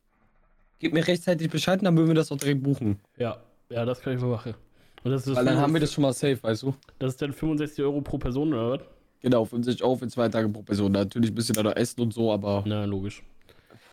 Gib 0.79 0.93
mir 0.93 1.05
rechtzeitig 1.05 1.49
Bescheid, 1.49 1.79
dann 1.83 1.95
würden 1.97 2.07
wir 2.07 2.15
das 2.15 2.31
auch 2.31 2.37
direkt 2.37 2.63
buchen. 2.63 2.99
Ja, 3.17 3.37
ja, 3.69 3.85
das 3.85 4.01
kann 4.01 4.15
ich 4.15 4.21
mal 4.21 4.29
machen. 4.29 4.55
Und 5.03 5.11
das 5.11 5.27
ist, 5.27 5.35
Weil 5.35 5.45
dann 5.45 5.57
haben 5.57 5.73
wir 5.73 5.79
das 5.81 5.93
schon 5.93 6.01
mal 6.01 6.13
safe, 6.13 6.39
weißt 6.41 6.63
du? 6.63 6.73
das 6.99 7.13
ist 7.13 7.21
dann 7.21 7.31
65 7.33 7.83
Euro 7.83 8.01
pro 8.01 8.17
Person 8.17 8.53
oder 8.53 8.71
was? 8.71 8.79
Genau, 9.21 9.43
50 9.45 9.83
Euro 9.83 9.95
für 9.97 10.07
zwei 10.07 10.29
Tage 10.29 10.47
pro 10.49 10.61
Person. 10.61 10.91
Natürlich 10.93 11.31
ein 11.31 11.35
bisschen 11.35 11.55
da 11.55 11.63
noch 11.63 11.75
essen 11.75 12.01
und 12.01 12.13
so, 12.13 12.31
aber. 12.31 12.63
Na, 12.65 12.85
logisch. 12.85 13.21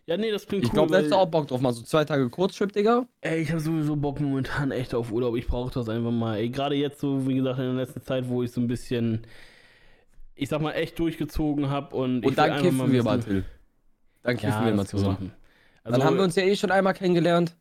Ja, 0.05 0.15
nee, 0.15 0.31
das 0.31 0.47
klingt 0.47 0.63
Ich 0.63 0.69
cool. 0.69 0.75
glaube, 0.75 0.91
da 0.91 0.97
hättest 0.99 1.11
du 1.11 1.17
auch 1.17 1.25
Bock 1.27 1.47
drauf. 1.47 1.59
Mal 1.59 1.73
so 1.73 1.81
zwei 1.83 2.05
Tage 2.05 2.29
Kurztrip, 2.29 2.71
Digga. 2.71 3.05
Ey, 3.19 3.41
ich 3.41 3.49
habe 3.51 3.59
sowieso 3.59 3.97
Bock 3.97 4.21
momentan 4.21 4.71
echt 4.71 4.95
auf 4.95 5.11
Urlaub. 5.11 5.35
Ich 5.35 5.47
brauche 5.47 5.73
das 5.73 5.89
einfach 5.89 6.11
mal. 6.11 6.37
Ey, 6.37 6.47
gerade 6.49 6.75
jetzt 6.75 7.01
so, 7.01 7.27
wie 7.27 7.35
gesagt, 7.35 7.59
in 7.59 7.65
der 7.65 7.73
letzten 7.73 8.01
Zeit, 8.01 8.29
wo 8.29 8.41
ich 8.41 8.51
so 8.51 8.61
ein 8.61 8.67
bisschen, 8.67 9.27
ich 10.35 10.47
sag 10.47 10.61
mal, 10.61 10.71
echt 10.71 10.97
durchgezogen 10.97 11.69
habe 11.69 11.93
und, 11.93 12.19
ich 12.19 12.23
Und 12.23 12.23
will 12.25 12.35
dann 12.35 12.61
kiffen 12.61 12.91
wir 12.91 12.99
ein 13.01 13.05
mal, 13.05 13.19
Till. 13.19 13.43
Dann 14.23 14.37
kiffen 14.37 14.49
Ja, 14.49 14.65
wir 14.65 14.71
mal 14.71 14.77
wir 14.83 14.85
zusammen. 14.85 15.31
Also, 15.87 15.99
dann 15.99 16.07
haben 16.07 16.17
wir 16.17 16.23
uns 16.23 16.35
ja 16.35 16.43
eh 16.43 16.55
schon 16.55 16.71
einmal 16.71 16.93
kennengelernt. 16.93 17.55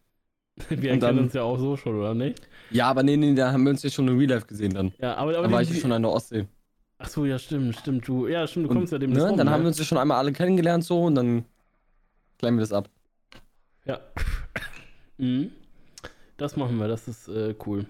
wir 0.69 0.93
und 0.93 1.01
kennen 1.01 1.19
uns 1.21 1.35
ja 1.35 1.43
auch 1.43 1.59
so 1.59 1.77
schon, 1.77 1.97
oder 1.99 2.15
nicht? 2.15 2.41
Ja, 2.71 2.89
aber 2.89 3.03
nee, 3.03 3.17
nee, 3.17 3.35
da 3.35 3.53
haben 3.53 3.63
wir 3.65 3.71
uns 3.71 3.83
ja 3.83 3.91
schon 3.91 4.09
in 4.09 4.19
Real 4.19 4.31
Life 4.31 4.47
gesehen 4.47 4.75
dann. 4.75 4.93
Ja, 4.99 5.15
aber, 5.17 5.37
aber 5.37 5.47
Da 5.47 5.53
war 5.53 5.63
die- 5.63 5.69
ich 5.71 5.75
ja 5.77 5.81
schon 5.81 5.93
an 5.93 6.03
der 6.03 6.11
Ostsee. 6.11 6.47
Ach 6.99 7.09
so, 7.09 7.25
ja, 7.27 7.39
stimmt, 7.39 7.77
stimmt. 7.77 8.09
Du, 8.09 8.27
ja, 8.27 8.47
stimmt, 8.47 8.67
du 8.67 8.71
Und, 8.71 8.77
kommst 8.79 8.93
ja 8.93 8.99
dem 8.99 9.13
ne, 9.13 9.35
dann 9.37 9.51
haben 9.51 9.63
wir 9.63 9.69
uns 9.69 9.79
ja 9.79 9.85
schon 9.85 9.99
einmal 9.99 10.17
alle 10.19 10.33
kennengelernt 10.33 10.83
so 10.83 11.05
und 11.05 11.15
dann 11.15 11.45
klären 12.39 12.57
wir 12.57 12.61
das 12.63 12.73
ab. 12.73 12.89
Ja. 13.85 14.01
mhm. 15.19 15.51
Das 16.39 16.57
machen 16.57 16.79
wir, 16.79 16.89
das 16.89 17.07
ist 17.07 17.29
äh, 17.29 17.55
cool. 17.67 17.87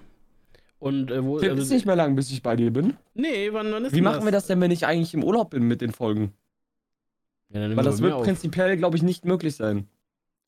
Und 0.79 1.11
äh, 1.11 1.25
wo. 1.25 1.39
Till, 1.39 1.51
also- 1.51 1.63
ist 1.63 1.71
nicht 1.71 1.87
mehr 1.87 1.97
lang, 1.97 2.17
bis 2.17 2.31
ich 2.31 2.43
bei 2.43 2.57
dir 2.57 2.73
bin. 2.73 2.95
nee, 3.15 3.53
wann, 3.53 3.73
wann 3.73 3.85
ist 3.85 3.95
Wie 3.95 4.01
machen 4.03 4.25
wir 4.25 4.33
das 4.33 4.47
denn, 4.49 4.61
wenn 4.61 4.71
ich 4.71 4.87
eigentlich 4.87 5.15
im 5.15 5.25
Urlaub 5.25 5.51
bin 5.51 5.63
mit 5.63 5.81
den 5.81 5.93
Folgen? 5.93 6.33
Ja, 7.51 7.61
Weil 7.77 7.85
das 7.85 8.03
wird 8.03 8.13
auf. 8.13 8.25
prinzipiell, 8.25 8.77
glaube 8.77 8.97
ich, 8.97 9.03
nicht 9.05 9.25
möglich 9.25 9.55
sein. 9.57 9.89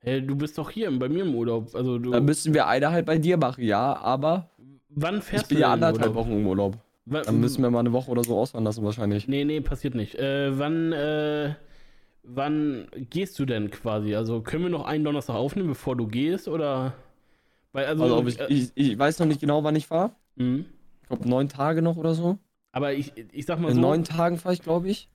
Hey, 0.01 0.25
du 0.25 0.37
bist 0.37 0.57
doch 0.59 0.71
hier 0.71 0.97
bei 0.99 1.09
mir 1.09 1.25
im 1.25 1.35
Urlaub. 1.35 1.75
Also 1.75 1.99
du. 1.99 2.13
Dann 2.13 2.25
müssen 2.25 2.55
wir 2.55 2.67
eine 2.67 2.91
halt 2.91 3.07
bei 3.07 3.19
dir 3.19 3.37
machen, 3.37 3.65
ja, 3.65 3.97
aber 3.97 4.49
wann 4.89 5.19
ich 5.19 5.25
fährst 5.25 5.49
bin 5.49 5.57
du 5.57 5.63
ja 5.63 5.69
in 5.69 5.83
anderthalb 5.83 6.11
Urlaub? 6.11 6.27
Wochen 6.27 6.33
im 6.39 6.47
Urlaub. 6.47 6.79
Wann, 7.07 7.25
Dann 7.25 7.41
müssen 7.41 7.63
wir 7.63 7.71
mal 7.71 7.81
eine 7.81 7.93
Woche 7.93 8.11
oder 8.11 8.23
so 8.23 8.39
ausfahren 8.39 8.65
lassen 8.65 8.85
wahrscheinlich. 8.85 9.27
Nee, 9.29 9.45
nee, 9.45 9.61
passiert 9.61 9.95
nicht. 9.95 10.15
Äh, 10.17 10.57
wann, 10.59 10.93
äh, 10.93 11.55
wann 12.23 12.87
gehst 13.11 13.39
du 13.39 13.47
denn 13.47 13.71
quasi? 13.71 14.15
Also 14.15 14.43
können 14.43 14.65
wir 14.65 14.71
noch 14.71 14.85
einen 14.87 15.05
Donnerstag 15.05 15.35
aufnehmen, 15.35 15.69
bevor 15.71 15.97
du 15.97 16.07
gehst, 16.07 16.49
oder? 16.49 16.93
Weil, 17.73 17.87
also, 17.87 18.05
Also 18.05 18.27
ich, 18.29 18.39
äh, 18.41 18.47
ich, 18.49 18.73
ich 18.75 18.99
weiß 18.99 19.19
noch 19.19 19.27
nicht 19.27 19.41
genau, 19.41 19.65
wann 19.65 19.75
ich 19.77 19.87
fahre. 19.87 20.13
mhm. 20.37 20.67
Ich 21.03 21.09
glaube 21.09 21.29
neun 21.29 21.49
Tage 21.49 21.81
noch 21.81 21.97
oder 21.97 22.13
so. 22.15 22.37
aber 22.73 22.93
ich, 22.93 23.15
ich 23.33 23.47
sag 23.47 23.59
mal 23.61 23.69
In 23.71 23.77
so. 23.77 23.81
neun 23.81 24.05
Tagen 24.05 24.37
fahre 24.37 24.53
ich, 24.55 24.61
glaube 24.63 24.89
ich. 24.91 25.09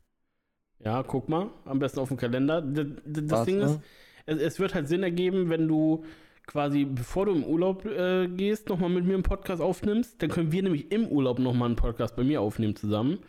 Ja, 0.84 1.04
guck 1.04 1.30
mal, 1.30 1.50
am 1.66 1.78
besten 1.78 2.00
auf 2.00 2.08
dem 2.08 2.18
Kalender. 2.18 2.62
D 2.62 2.86
das. 3.06 3.46
Ding 3.46 3.62
ist, 3.62 3.80
es, 4.26 4.40
es 4.40 4.60
wird 4.60 4.74
halt 4.76 4.88
Sinn 4.88 5.04
ergeben, 5.04 5.50
wenn 5.50 5.68
du 5.68 6.04
quasi, 6.46 6.86
bevor 6.86 7.26
du 7.28 7.32
im 7.34 7.44
Urlaub 7.44 7.86
äh, 7.86 8.28
gehst, 8.28 8.70
nochmal 8.70 8.90
mit 8.90 9.06
mir 9.06 9.14
einen 9.14 9.24
Podcast 9.24 9.62
aufnimmst. 9.62 10.22
Dann 10.22 10.30
können 10.30 10.52
wir 10.52 10.64
nämlich 10.64 10.92
im 10.92 11.08
Urlaub 11.08 11.40
nochmal 11.40 11.68
einen 11.68 11.76
Podcast 11.78 12.16
bei 12.16 12.24
mir 12.24 12.42
aufnehmen 12.42 12.76
zusammen. 12.76 13.20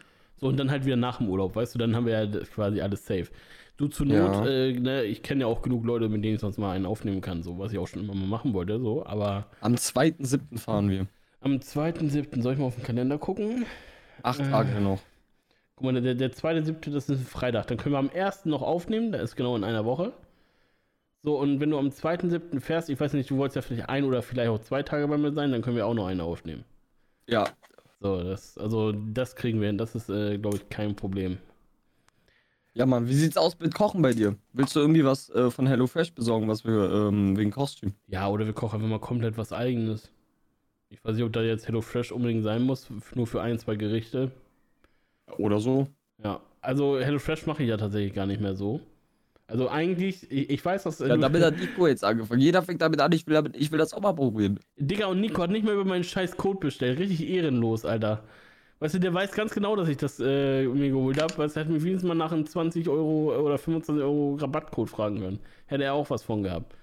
So, 0.40 0.48
und 0.48 0.58
dann 0.58 0.70
halt 0.70 0.84
wieder 0.84 0.96
nach 0.96 1.18
dem 1.18 1.28
Urlaub, 1.28 1.54
weißt 1.54 1.74
du, 1.74 1.78
dann 1.78 1.94
haben 1.94 2.06
wir 2.06 2.24
ja 2.24 2.40
quasi 2.54 2.80
alles 2.80 3.06
safe. 3.06 3.26
Du 3.76 3.86
zur 3.88 4.06
Not, 4.06 4.16
Ja. 4.16 4.46
äh, 4.46 4.72
ne, 4.72 5.04
ich 5.04 5.22
kenne 5.22 5.42
ja 5.42 5.46
auch 5.46 5.62
genug 5.62 5.84
Leute, 5.84 6.08
mit 6.08 6.24
denen 6.24 6.34
ich 6.34 6.40
sonst 6.40 6.58
mal 6.58 6.72
einen 6.72 6.86
aufnehmen 6.86 7.20
kann, 7.20 7.42
so, 7.42 7.58
was 7.58 7.72
ich 7.72 7.78
auch 7.78 7.86
schon 7.88 8.02
immer 8.04 8.14
mal 8.14 8.26
machen 8.26 8.52
wollte, 8.52 8.78
so, 8.80 9.04
aber 9.06 9.46
Am 9.60 9.74
2.7. 9.74 10.58
fahren 10.58 10.90
wir. 10.90 11.06
am 11.40 11.54
2.7. 11.56 12.40
soll 12.42 12.52
ich 12.54 12.58
mal 12.58 12.66
auf 12.66 12.76
den 12.76 12.84
Kalender 12.84 13.18
gucken? 13.18 13.64
Acht 14.22 14.40
Äh. 14.40 14.44
Tage 14.50 14.80
noch. 14.80 15.00
Guck 15.76 15.92
mal, 15.92 16.00
der, 16.00 16.14
der 16.14 16.30
2.7., 16.32 16.92
das 16.92 17.08
ist 17.08 17.20
ein 17.20 17.26
Freitag. 17.26 17.66
Dann 17.66 17.78
können 17.78 17.94
wir 17.94 17.98
am 17.98 18.10
1. 18.14 18.44
noch 18.46 18.62
aufnehmen, 18.62 19.10
da 19.12 19.18
ist 19.18 19.34
genau 19.36 19.56
in 19.56 19.64
einer 19.64 19.84
Woche. 19.84 20.12
So, 21.24 21.40
und 21.40 21.58
wenn 21.58 21.70
du 21.70 21.78
am 21.78 21.90
2.7. 21.90 22.60
fährst, 22.60 22.88
ich 22.88 23.00
weiß 23.00 23.14
nicht, 23.14 23.28
du 23.28 23.36
wolltest 23.36 23.56
ja 23.56 23.62
vielleicht 23.62 23.88
ein 23.88 24.04
oder 24.04 24.22
vielleicht 24.22 24.48
auch 24.50 24.60
zwei 24.60 24.84
Tage 24.84 25.08
bei 25.08 25.18
mir 25.18 25.32
sein, 25.32 25.50
dann 25.50 25.60
können 25.60 25.74
wir 25.76 25.86
auch 25.88 25.94
noch 25.94 26.06
eine 26.06 26.22
aufnehmen. 26.22 26.64
Ja, 27.26 27.56
So, 28.00 28.22
das, 28.22 28.56
also 28.58 28.92
das 28.92 29.34
kriegen 29.34 29.60
wir 29.60 29.66
hin, 29.68 29.78
das 29.78 29.94
ist, 29.96 30.08
äh, 30.08 30.38
glaube 30.38 30.58
ich, 30.58 30.68
kein 30.68 30.94
Problem. 30.94 31.38
Ja, 32.74 32.86
Mann, 32.86 33.08
wie 33.08 33.14
sieht's 33.14 33.36
aus 33.36 33.58
mit 33.58 33.72
Kochen 33.74 34.02
bei 34.02 34.12
dir? 34.12 34.36
Willst 34.52 34.74
du 34.74 34.80
irgendwie 34.80 35.04
was 35.04 35.30
äh, 35.30 35.50
von 35.50 35.66
HelloFresh 35.66 36.12
besorgen, 36.14 36.48
was 36.48 36.64
wir 36.64 36.90
ähm, 36.92 37.36
wegen 37.36 37.50
Kostüm? 37.52 37.94
Ja, 38.06 38.28
oder 38.28 38.46
wir 38.46 38.54
kochen 38.54 38.76
einfach 38.76 38.88
mal 38.88 38.98
komplett 39.00 39.36
was 39.36 39.52
Eigenes. 39.52 40.10
Ich 40.90 41.04
weiß 41.04 41.16
nicht, 41.16 41.24
ob 41.24 41.32
da 41.34 41.42
jetzt 41.42 41.68
HelloFresh 41.68 42.12
unbedingt 42.12 42.44
sein 42.44 42.62
muss, 42.62 42.88
nur 43.14 43.26
für 43.28 43.42
ein, 43.42 43.58
zwei 43.58 43.76
Gerichte. 43.76 44.32
Oder 45.38 45.60
so? 45.60 45.88
Ja, 46.22 46.40
also 46.60 46.98
HelloFresh 46.98 47.46
mache 47.46 47.62
ich 47.62 47.68
ja 47.68 47.76
tatsächlich 47.76 48.14
gar 48.14 48.26
nicht 48.26 48.40
mehr 48.40 48.54
so. 48.56 48.80
Also 49.46 49.68
eigentlich, 49.68 50.30
ich, 50.30 50.50
ich 50.50 50.64
weiß, 50.64 50.84
dass. 50.84 51.00
äh, 51.00 51.08
Ja, 51.08 51.16
damit 51.16 51.42
hat 51.42 51.58
Nico 51.58 51.86
jetzt 51.86 52.02
angefangen. 52.02 52.40
Jeder 52.40 52.62
fängt 52.62 52.80
damit 52.80 53.00
an, 53.00 53.12
ich 53.12 53.26
will, 53.26 53.34
damit, 53.34 53.56
ich 53.56 53.70
will 53.70 53.78
das 53.78 53.92
auch 53.92 54.00
mal 54.00 54.14
probieren. 54.14 54.58
Digga, 54.76 55.06
und 55.06 55.20
Nico 55.20 55.42
hat 55.42 55.50
nicht 55.50 55.64
mehr 55.64 55.74
über 55.74 55.84
meinen 55.84 56.04
scheiß 56.04 56.36
Code 56.36 56.60
bestellt. 56.60 56.98
Richtig 56.98 57.28
ehrenlos, 57.28 57.84
Alter. 57.84 58.24
Weißt 58.80 58.94
du, 58.94 58.98
der 59.00 59.14
weiß 59.14 59.32
ganz 59.32 59.52
genau, 59.54 59.76
dass 59.76 59.88
ich 59.88 59.96
das 59.98 60.18
äh, 60.18 60.64
mir 60.66 60.90
geholt 60.90 61.20
habe. 61.20 61.36
Weißt 61.36 61.56
du, 61.56 61.60
er 61.60 61.64
hätte 61.64 61.72
mich 61.74 61.84
wenigstens 61.84 62.08
mal 62.08 62.14
nach 62.14 62.32
einem 62.32 62.46
20 62.46 62.88
Euro 62.88 63.34
oder 63.38 63.58
25 63.58 64.02
Euro 64.02 64.34
Rabattcode 64.40 64.88
fragen 64.90 65.20
können. 65.20 65.38
Hätte 65.66 65.84
er 65.84 65.94
auch 65.94 66.08
was 66.10 66.22
von 66.22 66.42
gehabt. 66.42 66.74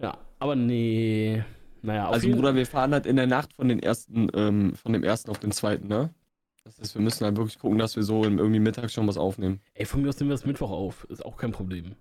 Ja, 0.00 0.18
aber 0.38 0.56
nee. 0.56 1.44
Naja, 1.82 2.08
Also, 2.08 2.30
Bruder, 2.30 2.54
wir 2.54 2.66
fahren 2.66 2.92
halt 2.92 3.06
in 3.06 3.16
der 3.16 3.26
Nacht 3.26 3.52
von 3.54 3.68
den 3.68 3.78
ersten, 3.80 4.28
ähm, 4.34 4.74
von 4.74 4.92
dem 4.92 5.02
ersten 5.04 5.30
auf 5.30 5.38
den 5.38 5.52
zweiten, 5.52 5.88
ne? 5.88 6.10
Das 6.64 6.78
heißt, 6.78 6.94
wir 6.94 7.02
müssen 7.02 7.24
halt 7.24 7.36
wirklich 7.36 7.58
gucken, 7.58 7.78
dass 7.78 7.96
wir 7.96 8.02
so 8.02 8.24
irgendwie 8.24 8.60
mittags 8.60 8.92
schon 8.92 9.08
was 9.08 9.16
aufnehmen. 9.16 9.60
Ey, 9.74 9.84
von 9.84 10.02
mir 10.02 10.08
aus 10.08 10.20
nehmen 10.20 10.30
wir 10.30 10.34
das 10.34 10.46
Mittwoch 10.46 10.70
auf. 10.70 11.04
Ist 11.10 11.24
auch 11.24 11.36
kein 11.36 11.52
Problem. 11.52 11.96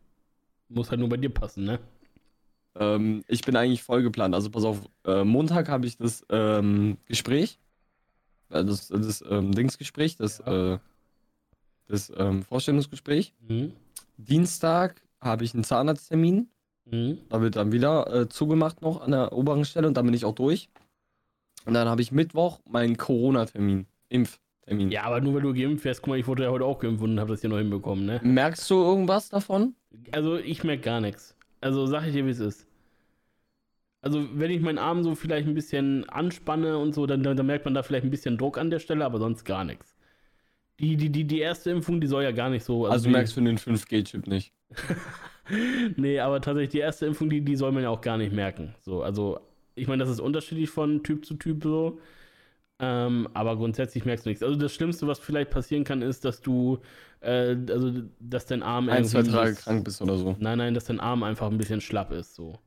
Muss 0.70 0.92
halt 0.92 1.00
nur 1.00 1.10
bei 1.10 1.18
dir 1.18 1.30
passen, 1.30 1.66
ne? 1.66 1.80
Ähm, 2.76 3.24
ich 3.28 3.42
bin 3.42 3.56
eigentlich 3.56 3.84
voll 3.84 4.04
geplant. 4.04 4.36
Also 4.36 4.50
pass 4.50 4.64
auf, 4.64 4.88
äh, 5.06 5.24
Montag 5.24 5.68
habe 5.68 5.88
ich 5.88 5.98
das 5.98 6.26
ähm, 6.30 6.98
Gespräch. 7.06 7.60
Äh, 8.50 8.64
das 8.64 8.88
das 8.88 9.24
ähm, 9.30 9.52
Dingsgespräch, 9.52 10.16
das, 10.16 10.40
äh, 10.42 10.78
das 11.88 12.12
ähm, 12.16 12.44
Vorstellungsgespräch. 12.44 13.34
Mhm. 13.48 13.74
Dienstag 14.18 15.02
habe 15.20 15.44
ich 15.44 15.54
einen 15.54 15.64
Zahnarzttermin. 15.64 16.50
Mhm. 16.86 17.20
Da 17.30 17.42
wird 17.42 17.56
dann 17.56 17.72
wieder 17.72 18.14
äh, 18.14 18.30
zugemacht 18.30 18.82
noch 18.82 19.02
an 19.02 19.12
der 19.12 19.34
oberen 19.34 19.66
Stelle 19.66 19.88
und 19.88 19.96
dann 19.98 20.06
bin 20.06 20.14
ich 20.14 20.26
auch 20.26 20.36
durch. 20.36 20.70
Und 21.66 21.74
dann 21.74 21.88
habe 21.88 22.02
ich 22.02 22.12
Mittwoch 22.12 22.60
meinen 22.66 22.98
Corona-Termin, 22.98 23.86
Impftermin. 24.66 24.92
Ja, 24.92 25.04
aber 25.04 25.22
nur 25.22 25.36
weil 25.36 25.42
du 25.42 25.54
geimpft 25.54 25.86
wärst, 25.86 26.02
guck 26.02 26.10
mal, 26.10 26.20
ich 26.20 26.28
wurde 26.28 26.44
ja 26.44 26.50
heute 26.52 26.66
auch 26.66 26.80
geimpft 26.80 27.04
und 27.04 27.20
habe 27.20 27.32
das 27.32 27.42
hier 27.42 27.50
noch 27.50 27.58
hinbekommen, 27.58 28.06
ne? 28.06 28.20
Merkst 28.24 28.70
du 28.70 28.76
irgendwas 28.76 29.30
davon? 29.30 29.76
Also 30.12 30.38
ich 30.38 30.64
merke 30.64 30.84
gar 30.84 31.02
nichts. 31.02 31.36
Also 31.62 31.86
sag 31.88 32.06
ich 32.08 32.14
dir, 32.14 32.26
wie 32.26 32.30
es 32.32 32.40
ist. 32.40 32.68
Also 34.02 34.28
wenn 34.34 34.50
ich 34.52 34.62
meinen 34.62 34.80
Arm 34.80 35.04
so 35.04 35.14
vielleicht 35.14 35.48
ein 35.48 35.54
bisschen 35.54 36.10
anspanne 36.10 36.78
und 36.78 36.94
so, 36.96 37.06
dann, 37.06 37.22
dann, 37.24 37.38
dann 37.38 37.46
merkt 37.46 37.66
man 37.66 37.74
da 37.76 37.84
vielleicht 37.84 38.04
ein 38.04 38.10
bisschen 38.10 38.38
Druck 38.38 38.58
an 38.58 38.72
der 38.72 38.80
Stelle, 38.80 39.06
aber 39.06 39.20
sonst 39.20 39.44
gar 39.46 39.64
nichts. 39.64 39.96
Die, 40.80 40.98
die, 40.98 41.12
die, 41.12 41.26
die 41.26 41.40
erste 41.40 41.70
Impfung, 41.70 42.02
die 42.02 42.08
soll 42.08 42.24
ja 42.24 42.32
gar 42.32 42.50
nicht 42.50 42.64
so. 42.64 42.88
Also, 42.88 43.04
du 43.04 43.10
die- 43.10 43.14
merkst 43.16 43.34
für 43.36 43.42
den 43.42 43.58
5G-Chip 43.60 44.26
nicht. 44.26 44.54
nee, 45.98 46.20
aber 46.20 46.42
tatsächlich 46.42 46.72
die 46.72 46.80
erste 46.80 47.06
Impfung, 47.06 47.30
die, 47.30 47.42
die 47.42 47.56
soll 47.56 47.72
man 47.72 47.84
ja 47.84 47.90
auch 47.90 48.02
gar 48.02 48.18
nicht 48.18 48.34
merken. 48.34 48.74
So, 48.82 49.04
also 49.04 49.40
ich 49.76 49.88
meine, 49.88 50.04
das 50.04 50.10
ist 50.12 50.20
unterschiedlich 50.20 50.70
von 50.72 51.04
Typ 51.04 51.26
zu 51.26 51.36
Typ 51.36 51.62
so. 51.64 52.00
Ähm, 52.84 53.28
aber 53.36 53.56
grundsätzlich 53.58 54.06
merkst 54.06 54.26
du 54.26 54.30
nichts. 54.30 54.44
Also 54.44 54.56
das 54.56 54.74
Schlimmste, 54.74 55.06
was 55.06 55.20
vielleicht 55.20 55.52
passieren 55.52 55.84
kann, 55.84 56.02
ist, 56.02 56.26
dass 56.26 56.42
du, 56.42 56.80
äh, 57.20 57.56
also 57.70 57.92
dass 58.20 58.48
dein 58.48 58.64
Arm 58.64 58.90
Ein, 58.90 59.06
zwei 59.06 59.22
Tage 59.22 59.54
krank 59.54 59.84
bist 59.86 60.02
oder 60.02 60.18
so. 60.18 60.36
Nein, 60.40 60.58
nein, 60.58 60.74
dass 60.74 60.86
dein 60.86 61.00
Arm 61.00 61.22
einfach 61.22 61.48
ein 61.52 61.60
bisschen 61.60 61.80
schlapp 61.80 62.12
ist, 62.12 62.34
so. 62.34 62.58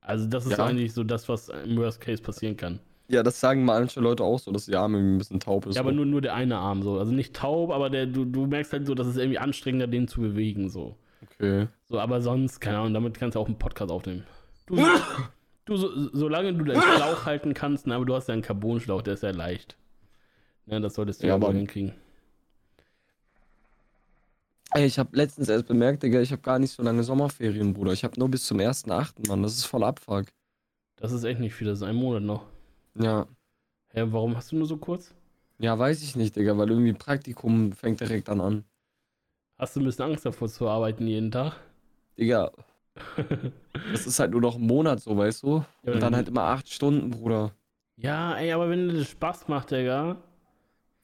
Also 0.00 0.26
das 0.26 0.46
ist 0.46 0.56
Ja. 0.58 0.64
eigentlich 0.64 0.92
so 0.94 1.02
das, 1.02 1.28
was 1.28 1.48
im 1.48 1.76
Worst 1.76 2.00
Case 2.00 2.22
passieren 2.22 2.56
kann. 2.56 2.78
Ja, 3.08 3.22
das 3.24 3.40
sagen 3.40 3.64
manche 3.64 4.00
Leute 4.00 4.22
auch 4.22 4.38
so, 4.38 4.52
dass 4.52 4.66
die 4.66 4.76
Arme 4.76 4.98
irgendwie 4.98 5.16
ein 5.16 5.18
bisschen 5.18 5.40
taub 5.40 5.66
ist. 5.66 5.74
Ja, 5.74 5.80
aber 5.80 5.90
so. 5.90 5.96
nur, 5.96 6.06
nur 6.06 6.20
der 6.20 6.34
eine 6.34 6.56
Arm 6.58 6.82
so. 6.82 6.98
Also 6.98 7.10
nicht 7.12 7.34
taub, 7.34 7.70
aber 7.72 7.90
der, 7.90 8.06
du, 8.06 8.24
du 8.26 8.46
merkst 8.46 8.72
halt 8.72 8.86
so, 8.86 8.94
dass 8.94 9.06
es 9.08 9.16
irgendwie 9.16 9.38
anstrengender, 9.38 9.88
den 9.88 10.06
zu 10.06 10.20
bewegen, 10.20 10.68
so. 10.68 10.94
Okay. 11.34 11.66
So, 11.86 11.98
aber 11.98 12.20
sonst, 12.20 12.60
keine 12.60 12.78
Ahnung, 12.78 12.94
damit 12.94 13.18
kannst 13.18 13.34
du 13.34 13.40
auch 13.40 13.46
einen 13.46 13.58
Podcast 13.58 13.90
aufnehmen. 13.90 14.24
Du, 14.66 14.76
du 15.68 15.76
so, 15.76 16.08
solange 16.12 16.52
du 16.54 16.64
deinen 16.64 16.82
Schlauch 16.96 17.24
halten 17.26 17.54
kannst, 17.54 17.86
ne, 17.86 17.94
aber 17.94 18.04
du 18.04 18.14
hast 18.14 18.28
ja 18.28 18.32
einen 18.34 18.42
Carbonschlauch, 18.42 19.02
der 19.02 19.14
ist 19.14 19.22
ja 19.22 19.30
leicht. 19.30 19.76
Ne, 20.66 20.80
das 20.80 20.94
solltest 20.94 21.22
du 21.22 21.26
Ja, 21.26 21.30
ja, 21.30 21.34
aber 21.36 21.48
aber- 21.48 21.56
hinkriegen. 21.56 21.94
Ey, 24.74 24.84
ich 24.84 24.98
habe 24.98 25.16
letztens 25.16 25.48
erst 25.48 25.66
bemerkt, 25.66 26.02
Digga, 26.02 26.20
ich 26.20 26.30
habe 26.30 26.42
gar 26.42 26.58
nicht 26.58 26.72
so 26.72 26.82
lange 26.82 27.02
Sommerferien, 27.02 27.72
Bruder. 27.72 27.92
Ich 27.92 28.04
habe 28.04 28.18
nur 28.20 28.28
bis 28.28 28.44
zum 28.44 28.58
1.8., 28.60 29.26
Mann. 29.26 29.42
Das 29.42 29.54
ist 29.54 29.64
voll 29.64 29.82
Abfuck. 29.82 30.26
Das 30.96 31.12
ist 31.12 31.24
echt 31.24 31.40
nicht 31.40 31.54
viel, 31.54 31.66
das 31.68 31.78
ist 31.78 31.84
ein 31.84 31.94
Monat 31.96 32.22
noch. 32.22 32.44
Ja. 32.94 33.26
Hä, 33.94 34.04
warum 34.08 34.36
hast 34.36 34.52
du 34.52 34.56
nur 34.56 34.66
so 34.66 34.76
kurz? 34.76 35.14
Ja, 35.58 35.78
weiß 35.78 36.02
ich 36.02 36.16
nicht, 36.16 36.36
Digga, 36.36 36.56
weil 36.58 36.68
irgendwie 36.70 36.92
Praktikum 36.92 37.72
fängt 37.72 38.00
direkt 38.00 38.28
dann 38.28 38.40
an. 38.42 38.64
Hast 39.56 39.74
du 39.74 39.80
ein 39.80 39.84
bisschen 39.86 40.04
Angst 40.04 40.26
davor 40.26 40.48
zu 40.48 40.68
arbeiten 40.68 41.06
jeden 41.06 41.30
Tag? 41.30 41.56
Digga, 42.18 42.52
das 43.92 44.06
ist 44.06 44.18
halt 44.18 44.30
nur 44.32 44.40
noch 44.40 44.56
ein 44.56 44.66
Monat 44.66 45.00
so, 45.00 45.16
weißt 45.16 45.42
du? 45.42 45.64
Ja, 45.84 45.92
Und 45.92 46.00
dann 46.00 46.14
halt 46.14 46.28
immer 46.28 46.42
acht 46.42 46.68
Stunden, 46.68 47.10
Bruder. 47.10 47.52
Ja, 47.96 48.36
ey, 48.36 48.52
aber 48.52 48.70
wenn 48.70 48.88
das 48.88 49.08
Spaß 49.08 49.48
macht, 49.48 49.70
Digga. 49.70 50.16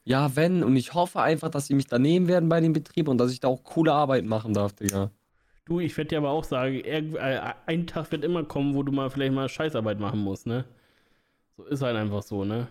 Ja, 0.05 0.35
wenn. 0.35 0.63
Und 0.63 0.75
ich 0.75 0.93
hoffe 0.93 1.21
einfach, 1.21 1.49
dass 1.49 1.67
sie 1.67 1.73
mich 1.73 1.87
da 1.87 1.99
nehmen 1.99 2.27
werden 2.27 2.47
bei 2.47 2.61
dem 2.61 2.73
Betrieb 2.73 3.07
und 3.07 3.17
dass 3.17 3.31
ich 3.31 3.39
da 3.39 3.47
auch 3.47 3.63
coole 3.63 3.91
Arbeit 3.91 4.25
machen 4.25 4.53
darf, 4.53 4.73
Digga. 4.73 5.11
Du, 5.65 5.79
ich 5.79 5.97
werde 5.97 6.09
dir 6.09 6.17
aber 6.19 6.29
auch 6.29 6.43
sagen, 6.43 6.75
äh, 6.85 7.53
ein 7.65 7.87
Tag 7.87 8.11
wird 8.11 8.23
immer 8.23 8.43
kommen, 8.43 8.75
wo 8.75 8.83
du 8.83 8.91
mal 8.91 9.09
vielleicht 9.09 9.33
mal 9.33 9.49
Scheißarbeit 9.49 9.99
machen 9.99 10.19
musst, 10.19 10.45
ne? 10.45 10.63
So 11.57 11.63
ist 11.63 11.81
halt 11.81 11.95
einfach 11.97 12.21
so, 12.21 12.45
ne? 12.45 12.67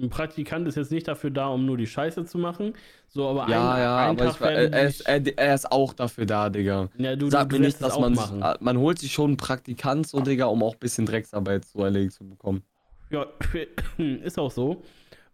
Ein 0.00 0.10
Praktikant 0.10 0.68
ist 0.68 0.76
jetzt 0.76 0.92
nicht 0.92 1.08
dafür 1.08 1.30
da, 1.30 1.48
um 1.48 1.66
nur 1.66 1.76
die 1.76 1.86
Scheiße 1.88 2.24
zu 2.24 2.38
machen. 2.38 2.74
So, 3.08 3.28
aber 3.28 3.48
Ja, 3.48 3.74
ein, 3.74 3.80
ja, 3.82 3.96
ein 3.96 4.10
aber 4.10 4.24
Tag 4.26 4.40
war- 4.40 4.52
er, 4.52 4.86
ist, 4.86 5.00
er, 5.00 5.38
er 5.38 5.54
ist 5.54 5.72
auch 5.72 5.92
dafür 5.92 6.24
da, 6.24 6.48
Digga. 6.50 6.88
ja, 6.96 7.16
du, 7.16 7.28
Sag 7.28 7.48
du, 7.48 7.56
mir 7.56 7.66
nicht, 7.66 7.82
dass 7.82 7.98
man, 7.98 8.14
machen. 8.14 8.40
sich- 8.42 8.60
man 8.60 8.78
holt 8.78 9.00
sich 9.00 9.12
schon 9.12 9.30
einen 9.30 9.36
Praktikant 9.36 10.06
so, 10.06 10.20
Digga, 10.20 10.44
um 10.46 10.62
auch 10.62 10.74
ein 10.74 10.78
bisschen 10.78 11.04
Drecksarbeit 11.04 11.64
so 11.64 11.82
erledigt 11.82 12.12
zu 12.12 12.28
bekommen. 12.28 12.62
Ja, 13.10 13.26
ist 13.98 14.38
auch 14.38 14.52
so. 14.52 14.82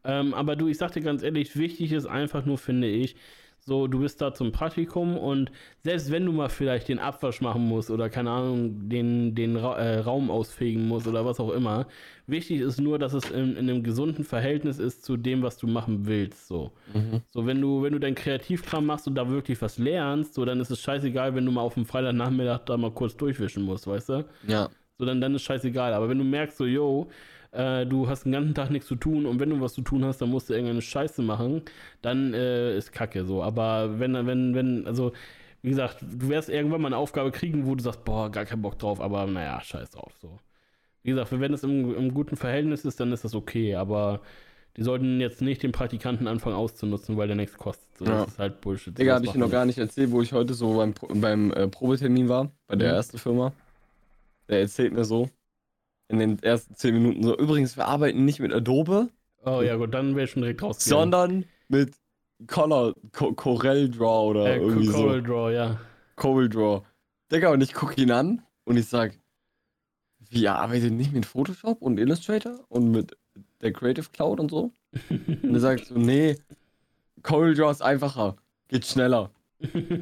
Ähm, 0.04 0.32
aber 0.32 0.56
du, 0.56 0.68
ich 0.68 0.78
sag 0.78 0.92
dir 0.92 1.02
ganz 1.02 1.22
ehrlich, 1.22 1.56
wichtig 1.56 1.92
ist 1.92 2.06
einfach 2.06 2.46
nur, 2.46 2.56
finde 2.56 2.88
ich, 2.88 3.16
so, 3.66 3.86
du 3.86 4.00
bist 4.00 4.20
da 4.20 4.34
zum 4.34 4.52
Praktikum 4.52 5.16
und 5.16 5.50
selbst 5.82 6.10
wenn 6.10 6.26
du 6.26 6.32
mal 6.32 6.50
vielleicht 6.50 6.88
den 6.88 6.98
Abwasch 6.98 7.40
machen 7.40 7.66
musst 7.66 7.90
oder 7.90 8.10
keine 8.10 8.30
Ahnung, 8.30 8.90
den, 8.90 9.34
den 9.34 9.56
Ra 9.56 9.78
äh, 9.78 10.00
Raum 10.00 10.30
ausfegen 10.30 10.86
musst 10.86 11.06
oder 11.06 11.24
was 11.24 11.40
auch 11.40 11.50
immer, 11.50 11.86
wichtig 12.26 12.60
ist 12.60 12.78
nur, 12.78 12.98
dass 12.98 13.14
es 13.14 13.30
in, 13.30 13.56
in 13.56 13.70
einem 13.70 13.82
gesunden 13.82 14.24
Verhältnis 14.24 14.78
ist 14.78 15.04
zu 15.04 15.16
dem, 15.16 15.42
was 15.42 15.56
du 15.56 15.66
machen 15.66 16.06
willst, 16.06 16.46
so. 16.46 16.72
Mhm. 16.92 17.22
So, 17.30 17.46
wenn 17.46 17.60
du, 17.60 17.82
wenn 17.82 17.94
du 17.94 18.00
dein 18.00 18.14
Kreativkram 18.14 18.84
machst 18.84 19.06
und 19.08 19.14
da 19.14 19.30
wirklich 19.30 19.60
was 19.62 19.78
lernst, 19.78 20.34
so, 20.34 20.44
dann 20.44 20.60
ist 20.60 20.70
es 20.70 20.80
scheißegal, 20.80 21.34
wenn 21.34 21.46
du 21.46 21.52
mal 21.52 21.62
auf 21.62 21.74
dem 21.74 21.86
Freitagnachmittag 21.86 22.66
da 22.66 22.76
mal 22.76 22.90
kurz 22.90 23.16
durchwischen 23.16 23.62
musst, 23.62 23.86
weißt 23.86 24.08
du? 24.10 24.24
Ja. 24.46 24.68
So, 24.98 25.06
dann, 25.06 25.20
dann 25.20 25.34
ist 25.34 25.42
scheißegal. 25.42 25.92
Aber 25.92 26.08
wenn 26.08 26.18
du 26.18 26.24
merkst, 26.24 26.56
so, 26.56 26.66
yo, 26.66 27.08
äh, 27.55 27.86
du 27.86 28.09
hast 28.09 28.24
den 28.24 28.32
ganzen 28.32 28.55
Tag 28.55 28.70
nichts 28.70 28.88
zu 28.88 28.96
tun 28.96 29.26
und 29.26 29.40
wenn 29.40 29.50
du 29.50 29.61
was 29.61 29.74
zu 29.74 29.82
tun 29.82 30.05
hast, 30.05 30.18
dann 30.18 30.30
musst 30.30 30.48
du 30.50 30.55
irgendeine 30.55 30.82
Scheiße 30.82 31.22
machen, 31.22 31.62
dann 32.02 32.34
äh, 32.34 32.76
ist 32.76 32.92
Kacke 32.92 33.24
so. 33.24 33.42
Aber 33.42 33.98
wenn, 33.98 34.14
wenn, 34.26 34.55
wenn, 34.55 34.86
also, 34.86 35.12
wie 35.62 35.70
gesagt, 35.70 36.02
du 36.02 36.28
wirst 36.28 36.48
irgendwann 36.50 36.80
mal 36.82 36.88
eine 36.88 36.96
Aufgabe 36.98 37.30
kriegen, 37.30 37.66
wo 37.66 37.74
du 37.74 37.82
sagst, 37.82 38.05
boah, 38.05 38.30
gar 38.30 38.44
keinen 38.44 38.62
Bock 38.62 38.78
drauf, 38.78 39.00
aber 39.00 39.26
naja, 39.26 39.61
scheiß 39.61 39.90
drauf. 39.90 40.12
So. 40.20 40.38
Wie 41.02 41.11
gesagt, 41.11 41.38
wenn 41.38 41.52
es 41.55 41.62
im, 41.62 41.94
im 41.94 42.14
guten 42.14 42.36
Verhältnis 42.36 42.84
ist, 42.84 42.98
dann 43.00 43.12
ist 43.12 43.24
das 43.24 43.34
okay, 43.34 43.74
aber 43.74 44.20
die 44.76 44.82
sollten 44.82 45.20
jetzt 45.20 45.40
nicht 45.40 45.62
den 45.62 45.70
Praktikanten 45.72 46.26
anfangen 46.26 46.57
auszunutzen, 46.57 47.16
weil 47.16 47.28
der 47.28 47.36
nichts 47.36 47.57
kostet. 47.57 47.86
So, 47.98 48.05
Ja. 48.07 48.24
Das 48.24 48.28
ist 48.28 48.38
halt 48.38 48.61
Bullshit. 48.61 48.98
Digga, 48.98 49.14
habe 49.14 49.24
ich 49.26 49.32
dir 49.32 49.38
noch 49.38 49.50
gar 49.50 49.66
nicht 49.66 49.78
erzählt, 49.78 50.11
wo 50.11 50.20
ich 50.20 50.32
heute 50.32 50.55
so 50.55 50.76
beim, 50.76 50.94
beim 51.20 51.52
äh, 51.52 51.68
Probetermin 51.68 52.28
war, 52.28 52.50
bei 52.66 52.74
der 52.76 52.88
Mhm. 52.90 52.94
ersten 52.96 53.18
Firma. 53.18 53.52
Der 54.48 54.61
erzählt 54.61 54.92
mir 54.92 55.05
so, 55.05 55.28
in 56.14 56.36
den 56.36 56.42
ersten 56.42 56.74
zehn 56.74 56.94
Minuten 56.94 57.22
so, 57.22 57.36
übrigens, 57.36 57.76
wir 57.76 57.86
arbeiten 57.86 58.24
nicht 58.24 58.40
mit 58.40 58.52
Adobe, 58.52 59.08
Oh 59.46 59.60
ja, 59.60 59.76
gut, 59.76 59.92
dann 59.92 60.14
wäre 60.16 60.24
ich 60.24 60.30
schon 60.30 60.40
direkt 60.42 60.62
raus. 60.62 60.82
sondern 60.82 61.44
mit 61.68 61.94
Color, 62.46 62.94
Co 63.12 63.32
Corel 63.34 63.90
Draw 63.90 64.28
oder 64.30 64.46
äh, 64.46 64.56
irgendwie 64.58 64.86
Coral 64.86 65.20
so. 65.20 65.26
Draw, 65.26 65.52
ja. 65.52 65.80
Corel 66.16 66.48
Draw. 66.48 66.82
Digga, 67.30 67.50
und 67.52 67.62
ich 67.62 67.74
gucke 67.74 68.00
ihn 68.00 68.10
an 68.10 68.42
und 68.64 68.76
ich 68.78 68.86
sag, 68.88 69.18
Wie, 70.30 70.42
ihr 70.42 70.54
arbeitet 70.54 70.92
nicht 70.92 71.12
mit 71.12 71.26
Photoshop 71.26 71.82
und 71.82 71.98
Illustrator 71.98 72.64
und 72.68 72.90
mit 72.90 73.16
der 73.60 73.72
Creative 73.72 74.06
Cloud 74.12 74.40
und 74.40 74.50
so? 74.50 74.72
Und 75.10 75.52
er 75.54 75.60
sagt 75.60 75.86
so, 75.86 75.94
nee, 75.98 76.36
CorelDRAW 77.22 77.70
ist 77.72 77.82
einfacher, 77.82 78.36
geht 78.68 78.86
schneller. 78.86 79.30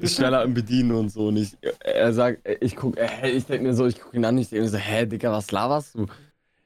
Ist 0.00 0.16
schneller 0.16 0.42
im 0.44 0.54
Bedienen 0.54 0.92
und 0.92 1.10
so. 1.10 1.28
Und 1.28 1.36
ich, 1.36 1.56
er 1.80 2.12
sagt, 2.12 2.46
ich 2.60 2.76
guck, 2.76 2.96
äh, 2.98 3.30
ich 3.30 3.46
denke 3.46 3.68
mir 3.68 3.74
so, 3.74 3.86
ich 3.86 4.00
gucke 4.00 4.16
ihn 4.16 4.24
an, 4.24 4.38
ich 4.38 4.48
denke 4.50 4.64
mir 4.64 4.70
so, 4.70 4.78
hä, 4.78 5.06
Digga, 5.06 5.32
was 5.32 5.50
laberst 5.52 5.94
du? 5.94 6.06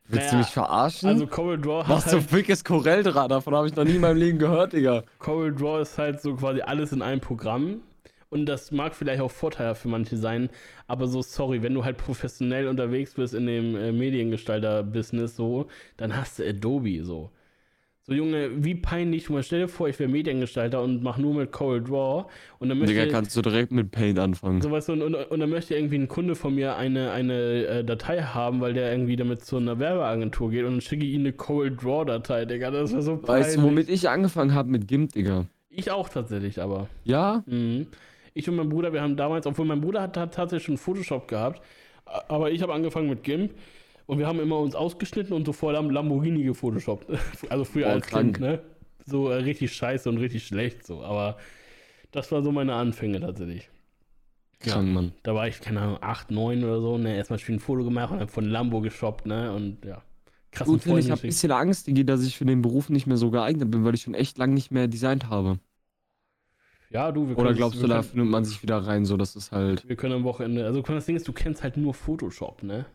Willst 0.08 0.32
du 0.32 0.36
Naja, 0.36 0.38
mich 0.38 0.52
verarschen? 0.52 1.08
Also 1.08 1.26
CorelDRAW 1.26 1.86
hat 1.88 1.88
was 1.88 2.10
so 2.10 2.18
halt, 2.18 2.32
dickes 2.32 2.64
Corel-Draht, 2.64 3.30
davon 3.30 3.54
habe 3.54 3.66
ich 3.68 3.74
noch 3.76 3.84
nie 3.84 3.96
in 3.96 4.00
meinem 4.00 4.18
Leben 4.18 4.38
gehört, 4.38 4.72
Digga. 4.72 5.04
CorelDRAW 5.18 5.82
ist 5.82 5.98
halt 5.98 6.20
so 6.20 6.36
quasi 6.36 6.60
alles 6.62 6.92
in 6.92 7.02
einem 7.02 7.20
Programm. 7.20 7.82
Und 8.28 8.46
das 8.46 8.72
mag 8.72 8.94
vielleicht 8.94 9.20
auch 9.20 9.30
Vorteil 9.30 9.74
für 9.76 9.88
manche 9.88 10.16
sein, 10.16 10.50
aber 10.88 11.06
so, 11.06 11.22
sorry, 11.22 11.62
wenn 11.62 11.74
du 11.74 11.84
halt 11.84 11.96
professionell 11.96 12.66
unterwegs 12.68 13.14
bist 13.14 13.34
in 13.34 13.46
dem 13.46 13.76
äh, 13.76 13.92
Mediengestalter-Business 13.92 15.36
so, 15.36 15.68
dann 15.96 16.16
hast 16.16 16.38
du 16.40 16.48
Adobe 16.48 17.04
so. 17.04 17.30
So, 18.08 18.14
Junge, 18.14 18.64
wie 18.64 18.76
peinlich, 18.76 19.28
mal, 19.30 19.42
stell 19.42 19.62
dir 19.62 19.68
vor, 19.68 19.88
ich 19.88 19.98
wäre 19.98 20.08
Mediengestalter 20.08 20.80
und 20.80 21.02
mach 21.02 21.18
nur 21.18 21.34
mit 21.34 21.50
CorelDRAW 21.50 22.26
und 22.60 22.68
dann 22.68 22.78
möchte 22.78 22.94
Digga, 22.94 23.10
kannst 23.10 23.36
du 23.36 23.42
direkt 23.42 23.72
mit 23.72 23.90
Paint 23.90 24.20
anfangen. 24.20 24.62
So 24.62 24.70
weißt 24.70 24.90
du, 24.90 24.92
und, 24.92 25.02
und, 25.02 25.14
und 25.16 25.40
dann 25.40 25.50
möchte 25.50 25.74
irgendwie 25.74 25.96
ein 25.96 26.06
Kunde 26.06 26.36
von 26.36 26.54
mir 26.54 26.76
eine, 26.76 27.10
eine 27.10 27.66
äh, 27.66 27.84
Datei 27.84 28.22
haben, 28.22 28.60
weil 28.60 28.74
der 28.74 28.92
irgendwie 28.92 29.16
damit 29.16 29.44
zu 29.44 29.56
einer 29.56 29.80
Werbeagentur 29.80 30.52
geht 30.52 30.64
und 30.64 30.70
dann 30.74 30.80
schicke 30.80 31.04
ich 31.04 31.14
ihm 31.14 31.22
eine 31.22 31.32
Cold 31.32 31.82
Draw 31.82 32.04
Datei, 32.04 32.44
Digga. 32.44 32.70
Das 32.70 32.92
wäre 32.92 33.02
so 33.02 33.16
peinlich. 33.16 33.46
Weißt 33.46 33.56
du, 33.56 33.62
womit 33.64 33.88
ich 33.88 34.08
angefangen 34.08 34.54
habe? 34.54 34.70
Mit 34.70 34.86
GIMP, 34.86 35.12
Digga. 35.12 35.46
Ich 35.68 35.90
auch 35.90 36.08
tatsächlich, 36.08 36.62
aber. 36.62 36.88
Ja? 37.02 37.42
Mhm. 37.46 37.88
Ich 38.34 38.48
und 38.48 38.54
mein 38.54 38.68
Bruder, 38.68 38.92
wir 38.92 39.02
haben 39.02 39.16
damals, 39.16 39.48
obwohl 39.48 39.66
mein 39.66 39.80
Bruder 39.80 40.02
hat, 40.02 40.16
hat 40.16 40.32
tatsächlich 40.32 40.66
schon 40.66 40.76
Photoshop 40.76 41.26
gehabt, 41.26 41.60
aber 42.28 42.52
ich 42.52 42.62
habe 42.62 42.72
angefangen 42.72 43.08
mit 43.08 43.24
GIMP 43.24 43.50
und 44.06 44.18
wir 44.18 44.26
haben 44.26 44.40
immer 44.40 44.58
uns 44.58 44.74
ausgeschnitten 44.74 45.32
und 45.32 45.44
so 45.46 45.52
vor 45.52 45.72
Lam 45.72 45.90
Lamborghini 45.90 46.42
gefotoshoppt. 46.44 47.06
Also 47.50 47.64
früher 47.64 47.86
Boah, 47.86 47.92
als 47.94 48.06
krank. 48.06 48.36
Kind, 48.36 48.40
ne? 48.40 48.62
So 49.04 49.28
äh, 49.30 49.36
richtig 49.36 49.72
scheiße 49.72 50.08
und 50.08 50.18
richtig 50.18 50.46
schlecht 50.46 50.84
so, 50.86 51.02
aber 51.02 51.36
das 52.12 52.30
war 52.32 52.42
so 52.42 52.50
meine 52.52 52.74
Anfänge 52.74 53.20
tatsächlich. 53.20 53.68
Krank, 54.60 54.88
Mann. 54.88 55.12
Da 55.22 55.34
war 55.34 55.46
ich, 55.48 55.60
keine 55.60 55.80
Ahnung, 55.82 55.98
8, 56.00 56.30
9 56.30 56.64
oder 56.64 56.80
so, 56.80 56.96
ne, 56.98 57.14
erstmal 57.16 57.38
schön 57.38 57.56
ein 57.56 57.60
Foto 57.60 57.84
gemacht 57.84 58.10
und 58.12 58.18
dann 58.20 58.28
von 58.28 58.46
Lambo 58.46 58.80
geshoppt, 58.80 59.26
ne, 59.26 59.52
und 59.52 59.84
ja. 59.84 60.02
Krass, 60.50 60.66
Gut, 60.66 60.86
ich 60.86 61.10
habe 61.10 61.20
ein 61.20 61.28
bisschen 61.28 61.52
Angst, 61.52 61.86
Digi, 61.86 62.06
dass 62.06 62.24
ich 62.24 62.38
für 62.38 62.46
den 62.46 62.62
Beruf 62.62 62.88
nicht 62.88 63.06
mehr 63.06 63.18
so 63.18 63.30
geeignet 63.30 63.70
bin, 63.70 63.84
weil 63.84 63.94
ich 63.94 64.02
schon 64.02 64.14
echt 64.14 64.38
lang 64.38 64.54
nicht 64.54 64.70
mehr 64.70 64.88
designt 64.88 65.28
habe. 65.28 65.58
Ja, 66.88 67.12
du, 67.12 67.28
wir 67.28 67.36
Oder 67.36 67.48
können- 67.48 67.56
glaubst 67.58 67.78
wir 67.78 67.88
du, 67.88 67.88
da 67.88 68.02
findet 68.02 68.28
man 68.28 68.44
sich 68.44 68.62
wieder 68.62 68.78
rein, 68.78 69.04
so 69.04 69.16
dass 69.18 69.36
es 69.36 69.52
halt. 69.52 69.86
Wir 69.86 69.96
können 69.96 70.14
am 70.14 70.24
Wochenende, 70.24 70.64
also 70.64 70.80
das 70.80 71.04
Ding 71.04 71.16
ist, 71.16 71.28
du 71.28 71.32
kennst 71.34 71.62
halt 71.62 71.76
nur 71.76 71.92
Photoshop, 71.92 72.62
ne? 72.62 72.86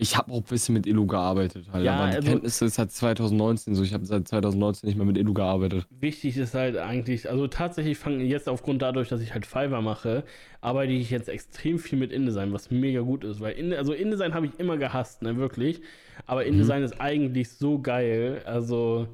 Ich 0.00 0.16
habe 0.16 0.30
auch 0.30 0.36
ein 0.36 0.42
bisschen 0.44 0.74
mit 0.74 0.86
Elu 0.86 1.08
gearbeitet, 1.08 1.66
halt. 1.72 1.84
Ja, 1.84 1.96
aber 1.96 2.10
die 2.10 2.16
also- 2.18 2.28
Kenntnisse 2.30 2.64
ist 2.66 2.78
halt 2.78 2.92
2019 2.92 3.74
so. 3.74 3.82
Ich 3.82 3.92
habe 3.92 4.06
seit 4.06 4.28
2019 4.28 4.86
nicht 4.86 4.96
mehr 4.96 5.04
mit 5.04 5.18
Elu 5.18 5.34
gearbeitet. 5.34 5.88
Wichtig 5.90 6.36
ist 6.36 6.54
halt 6.54 6.76
eigentlich, 6.76 7.28
also 7.28 7.48
tatsächlich 7.48 7.98
fange 7.98 8.22
jetzt 8.22 8.48
aufgrund 8.48 8.80
dadurch, 8.80 9.08
dass 9.08 9.20
ich 9.20 9.34
halt 9.34 9.44
Fiverr 9.44 9.82
mache, 9.82 10.22
arbeite 10.60 10.92
ich 10.92 11.10
jetzt 11.10 11.28
extrem 11.28 11.80
viel 11.80 11.98
mit 11.98 12.12
InDesign, 12.12 12.52
was 12.52 12.70
mega 12.70 13.00
gut 13.00 13.24
ist, 13.24 13.40
weil 13.40 13.54
in, 13.54 13.74
also 13.74 13.92
InDesign 13.92 14.34
habe 14.34 14.46
ich 14.46 14.52
immer 14.60 14.76
gehasst, 14.76 15.22
ne, 15.22 15.36
wirklich. 15.36 15.80
Aber 16.26 16.42
Mhm. 16.42 16.48
InDesign 16.52 16.84
ist 16.84 17.00
eigentlich 17.00 17.50
so 17.50 17.80
geil, 17.80 18.40
also 18.44 19.08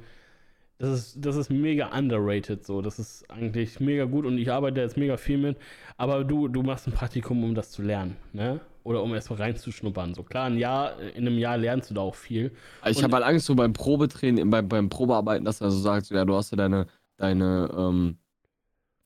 das 0.77 0.91
ist, 0.91 1.25
das 1.25 1.37
ist 1.37 1.49
mega 1.51 1.97
underrated 1.97 2.67
so. 2.67 2.83
Das 2.83 2.99
ist 2.99 3.25
eigentlich 3.31 3.81
mega 3.81 4.05
gut 4.05 4.27
und 4.27 4.37
ich 4.37 4.53
arbeite 4.53 4.83
jetzt 4.83 4.99
mega 4.99 5.17
viel 5.17 5.39
mit. 5.39 5.57
Aber 5.97 6.25
du, 6.25 6.47
du 6.49 6.63
machst 6.63 6.87
ein 6.87 6.93
Praktikum, 6.93 7.43
um 7.43 7.55
das 7.55 7.71
zu 7.71 7.81
lernen, 7.81 8.17
ne? 8.35 8.61
Oder 8.85 9.03
um 9.03 9.15
erstmal 9.15 9.39
reinzuschnuppern. 9.41 10.15
So 10.15 10.23
klar, 10.23 10.47
ein 10.47 10.59
Jahr, 10.59 11.01
in 11.01 11.27
einem 11.27 11.39
Jahr 11.39 11.57
lernst 11.57 11.91
du 11.91 11.95
da 11.95 12.03
auch 12.03 12.15
viel. 12.15 12.53
Ich 12.87 13.03
habe 13.03 13.15
halt 13.15 13.25
Angst, 13.25 13.47
so 13.47 13.55
beim 13.55 13.73
Probetraining, 13.73 14.51
beim, 14.51 14.69
beim 14.69 14.89
Probearbeiten, 14.91 15.45
dass 15.45 15.61
er 15.61 15.71
so 15.71 15.79
sagt, 15.81 16.11
ja, 16.11 16.25
du 16.25 16.35
hast 16.35 16.51
ja 16.51 16.57
deine, 16.57 16.87
deine, 17.17 17.71
ähm, 17.77 18.19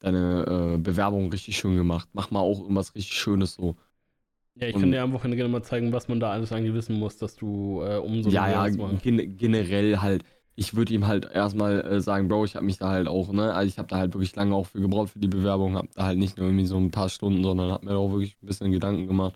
deine 0.01 0.75
äh, 0.75 0.79
Bewerbung 0.79 1.31
richtig 1.31 1.57
schön 1.57 1.77
gemacht. 1.77 2.09
Mach 2.13 2.31
mal 2.31 2.41
auch 2.41 2.61
irgendwas 2.61 2.95
richtig 2.95 3.15
Schönes 3.15 3.55
so. 3.55 3.77
Ja, 4.57 4.67
ich 4.67 4.75
Und- 4.75 4.81
kann 4.83 4.93
dir 4.93 5.03
am 5.03 5.13
Wochenende 5.13 5.37
gerne 5.37 5.51
mal 5.51 5.63
zeigen, 5.63 5.93
was 5.93 6.09
man 6.09 6.19
da 6.19 6.33
alles 6.33 6.53
eigentlich 6.53 6.75
wissen 6.75 6.99
muss, 6.99 7.17
dass 7.17 7.37
du 7.37 7.83
äh, 7.83 7.99
umso 7.99 8.31
ja, 8.31 8.51
ja, 8.51 8.69
gen 8.69 9.37
generell 9.37 9.99
halt. 9.99 10.25
Ich 10.57 10.75
würde 10.75 10.93
ihm 10.93 11.07
halt 11.07 11.31
erstmal 11.31 11.81
äh, 11.87 12.01
sagen, 12.01 12.27
Bro, 12.27 12.45
ich 12.45 12.57
habe 12.57 12.67
mich 12.67 12.79
da 12.79 12.89
halt 12.89 13.07
auch, 13.07 13.33
ne, 13.33 13.55
also 13.55 13.69
ich 13.69 13.79
habe 13.79 13.87
da 13.87 13.97
halt 13.99 14.13
wirklich 14.15 14.35
lange 14.35 14.57
auch 14.57 14.67
für 14.67 14.81
gebraucht 14.81 15.11
für 15.11 15.21
die 15.21 15.29
Bewerbung, 15.29 15.77
habe 15.77 15.89
da 15.95 16.07
halt 16.07 16.19
nicht 16.19 16.37
nur 16.37 16.49
irgendwie 16.49 16.67
so 16.67 16.77
ein 16.77 16.91
paar 16.91 17.09
Stunden, 17.09 17.45
sondern 17.45 17.71
habe 17.71 17.87
mir 17.87 17.97
auch 17.97 18.11
wirklich 18.11 18.37
ein 18.43 18.47
bisschen 18.47 18.73
Gedanken 18.73 19.07
gemacht. 19.07 19.35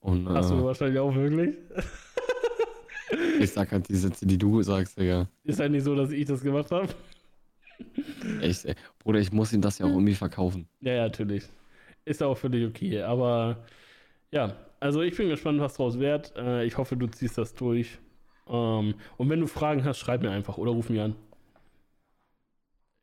Und 0.00 0.28
Hast 0.28 0.50
du 0.50 0.56
äh, 0.56 0.64
wahrscheinlich 0.64 0.98
auch 0.98 1.14
wirklich? 1.14 1.56
ich 3.40 3.50
sag 3.50 3.72
halt 3.72 3.88
die 3.88 3.96
Sätze, 3.96 4.26
die 4.26 4.38
du 4.38 4.62
sagst, 4.62 4.98
Digga. 4.98 5.28
Ist 5.44 5.60
halt 5.60 5.72
nicht 5.72 5.84
so, 5.84 5.94
dass 5.94 6.10
ich 6.10 6.26
das 6.26 6.42
gemacht 6.42 6.70
habe. 6.70 6.88
Echt, 8.40 8.64
ey. 8.64 8.74
Bruder, 8.98 9.20
ich 9.20 9.32
muss 9.32 9.52
ihm 9.52 9.60
das 9.60 9.78
ja 9.78 9.86
auch 9.86 9.90
irgendwie 9.90 10.14
verkaufen. 10.14 10.68
Ja, 10.80 10.94
ja, 10.94 11.02
natürlich. 11.04 11.44
Ist 12.04 12.22
auch 12.22 12.36
völlig 12.36 12.66
okay. 12.66 13.02
Aber 13.02 13.64
ja, 14.30 14.56
also 14.80 15.02
ich 15.02 15.16
bin 15.16 15.28
gespannt, 15.28 15.60
was 15.60 15.74
draus 15.74 15.98
wird. 15.98 16.34
Äh, 16.36 16.64
ich 16.64 16.76
hoffe, 16.76 16.96
du 16.96 17.06
ziehst 17.06 17.38
das 17.38 17.54
durch. 17.54 17.98
Ähm, 18.48 18.94
und 19.16 19.28
wenn 19.28 19.40
du 19.40 19.46
Fragen 19.46 19.84
hast, 19.84 19.98
schreib 19.98 20.22
mir 20.22 20.30
einfach 20.30 20.58
oder 20.58 20.72
ruf 20.72 20.88
mich 20.88 21.00
an. 21.00 21.14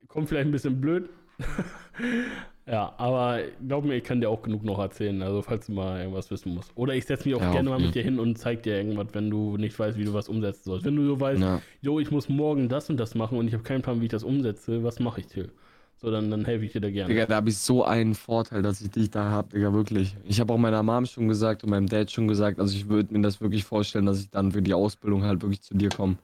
Kommt 0.07 0.29
vielleicht 0.29 0.47
ein 0.47 0.51
bisschen 0.51 0.79
blöd. 0.79 1.09
ja, 2.67 2.93
aber 2.97 3.41
glaub 3.67 3.85
mir, 3.85 3.95
ich 3.95 4.03
kann 4.03 4.21
dir 4.21 4.29
auch 4.29 4.41
genug 4.41 4.63
noch 4.63 4.79
erzählen. 4.79 5.21
Also, 5.21 5.41
falls 5.43 5.67
du 5.67 5.73
mal 5.73 5.99
irgendwas 5.99 6.31
wissen 6.31 6.53
musst. 6.55 6.71
Oder 6.75 6.95
ich 6.95 7.05
setze 7.05 7.27
mich 7.27 7.35
auch 7.35 7.41
Ja, 7.41 7.51
gerne 7.51 7.69
mal 7.69 7.79
mit 7.79 7.93
dir 7.93 8.01
hin 8.03 8.19
und 8.19 8.37
zeig 8.37 8.63
dir 8.63 8.75
irgendwas, 8.77 9.07
wenn 9.13 9.29
du 9.29 9.57
nicht 9.57 9.77
weißt, 9.77 9.97
wie 9.97 10.05
du 10.05 10.13
was 10.13 10.29
umsetzen 10.29 10.63
sollst. 10.65 10.85
Wenn 10.85 10.95
du 10.95 11.05
so 11.05 11.19
weißt, 11.19 11.41
Ja. 11.41 11.61
jo, 11.81 11.99
ich 11.99 12.09
muss 12.11 12.27
morgen 12.27 12.67
das 12.67 12.89
und 12.89 12.97
das 12.97 13.13
machen 13.13 13.37
und 13.37 13.47
ich 13.47 13.53
habe 13.53 13.63
keinen 13.63 13.81
Plan, 13.83 14.01
wie 14.01 14.05
ich 14.05 14.11
das 14.11 14.23
umsetze, 14.23 14.83
was 14.83 14.99
mache 14.99 15.21
ich, 15.21 15.27
Till? 15.27 15.51
So, 15.97 16.11
dann, 16.11 16.29
dann 16.31 16.43
helfe 16.45 16.65
ich 16.65 16.71
dir 16.73 16.81
da 16.81 16.89
gerne. 16.89 17.13
Digga, 17.13 17.25
da 17.27 17.35
habe 17.35 17.49
ich 17.49 17.57
so 17.57 17.83
einen 17.85 18.15
Vorteil, 18.15 18.61
dass 18.63 18.81
ich 18.81 18.89
dich 18.89 19.09
da 19.11 19.29
habe, 19.29 19.49
Digga, 19.49 19.71
wirklich. 19.73 20.15
Ich 20.23 20.39
habe 20.39 20.51
auch 20.53 20.57
meiner 20.57 20.81
Mom 20.83 21.05
schon 21.05 21.27
gesagt 21.27 21.63
und 21.63 21.69
meinem 21.69 21.87
Dad 21.87 22.11
schon 22.11 22.27
gesagt, 22.27 22.59
also 22.59 22.75
ich 22.75 22.89
würde 22.89 23.13
mir 23.13 23.21
das 23.21 23.39
wirklich 23.41 23.63
vorstellen, 23.63 24.05
dass 24.07 24.19
ich 24.19 24.29
dann 24.31 24.51
für 24.51 24.61
die 24.61 24.73
Ausbildung 24.73 25.23
halt 25.23 25.41
wirklich 25.41 25.61
zu 25.61 25.75
dir 25.75 25.89
komme. 25.89 26.17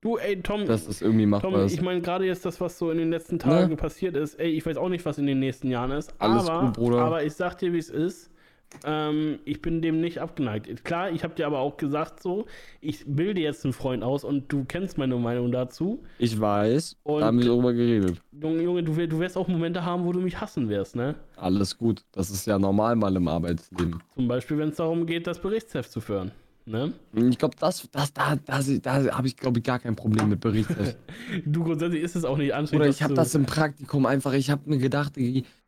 Du, 0.00 0.16
ey, 0.16 0.40
Tom, 0.40 0.64
das 0.64 1.02
irgendwie 1.02 1.26
machbar 1.26 1.50
Tom, 1.50 1.60
ist. 1.64 1.72
ich 1.74 1.82
meine, 1.82 2.00
gerade 2.00 2.24
jetzt 2.24 2.44
das, 2.44 2.60
was 2.60 2.78
so 2.78 2.90
in 2.92 2.98
den 2.98 3.10
letzten 3.10 3.38
Tagen 3.40 3.76
passiert 3.76 4.16
ist, 4.16 4.34
ey, 4.38 4.50
ich 4.50 4.64
weiß 4.64 4.76
auch 4.76 4.88
nicht, 4.88 5.04
was 5.04 5.18
in 5.18 5.26
den 5.26 5.40
nächsten 5.40 5.68
Jahren 5.70 5.90
ist. 5.90 6.14
Alles 6.20 6.48
aber, 6.48 6.66
gut, 6.66 6.74
Bruder. 6.74 6.98
aber 6.98 7.24
ich 7.24 7.32
sag 7.34 7.58
dir, 7.58 7.72
wie 7.72 7.78
es 7.78 7.90
ist. 7.90 8.30
Ähm, 8.84 9.38
ich 9.46 9.62
bin 9.62 9.80
dem 9.80 10.00
nicht 10.00 10.18
abgeneigt. 10.20 10.84
Klar, 10.84 11.10
ich 11.10 11.24
habe 11.24 11.34
dir 11.34 11.46
aber 11.46 11.58
auch 11.58 11.78
gesagt, 11.78 12.22
so, 12.22 12.44
ich 12.82 13.02
bilde 13.06 13.40
jetzt 13.40 13.64
einen 13.64 13.72
Freund 13.72 14.04
aus 14.04 14.24
und 14.24 14.52
du 14.52 14.64
kennst 14.66 14.98
meine 14.98 15.16
Meinung 15.16 15.50
dazu. 15.50 16.04
Ich 16.18 16.38
weiß, 16.38 16.96
Und- 17.02 17.20
da 17.22 17.26
haben 17.26 17.38
wir 17.38 17.46
darüber 17.46 17.72
geredet. 17.72 18.20
Junge, 18.30 18.62
Junge, 18.62 18.82
du, 18.84 18.92
du 19.06 19.18
wirst 19.18 19.36
auch 19.38 19.48
Momente 19.48 19.84
haben, 19.84 20.04
wo 20.04 20.12
du 20.12 20.20
mich 20.20 20.38
hassen 20.40 20.68
wirst, 20.68 20.94
ne? 20.96 21.14
Alles 21.36 21.76
gut. 21.78 22.04
Das 22.12 22.30
ist 22.30 22.46
ja 22.46 22.58
normal 22.58 22.94
mal 22.94 23.16
im 23.16 23.26
Arbeitsleben. 23.26 24.00
Zum 24.14 24.28
Beispiel, 24.28 24.58
wenn 24.58 24.68
es 24.68 24.76
darum 24.76 25.06
geht, 25.06 25.26
das 25.26 25.40
Berichtsheft 25.40 25.90
zu 25.90 26.00
führen. 26.02 26.30
Ne? 26.68 26.92
Ich 27.14 27.38
glaube, 27.38 27.56
das, 27.58 27.88
das, 27.90 28.12
da, 28.12 28.36
das, 28.36 28.70
da 28.82 29.14
habe 29.14 29.26
ich, 29.26 29.36
glaube 29.36 29.58
ich, 29.58 29.64
gar 29.64 29.78
kein 29.78 29.96
Problem 29.96 30.28
mit 30.28 30.40
berichtet. 30.40 30.96
du 31.46 31.64
grundsätzlich 31.64 32.02
ist 32.02 32.14
es 32.14 32.24
auch 32.24 32.36
nicht 32.36 32.52
anstrengend. 32.52 32.82
Oder 32.82 32.90
ich 32.90 33.02
habe 33.02 33.14
das 33.14 33.34
im 33.34 33.46
Praktikum 33.46 34.04
einfach, 34.04 34.34
ich 34.34 34.50
habe 34.50 34.68
mir 34.68 34.78
gedacht, 34.78 35.14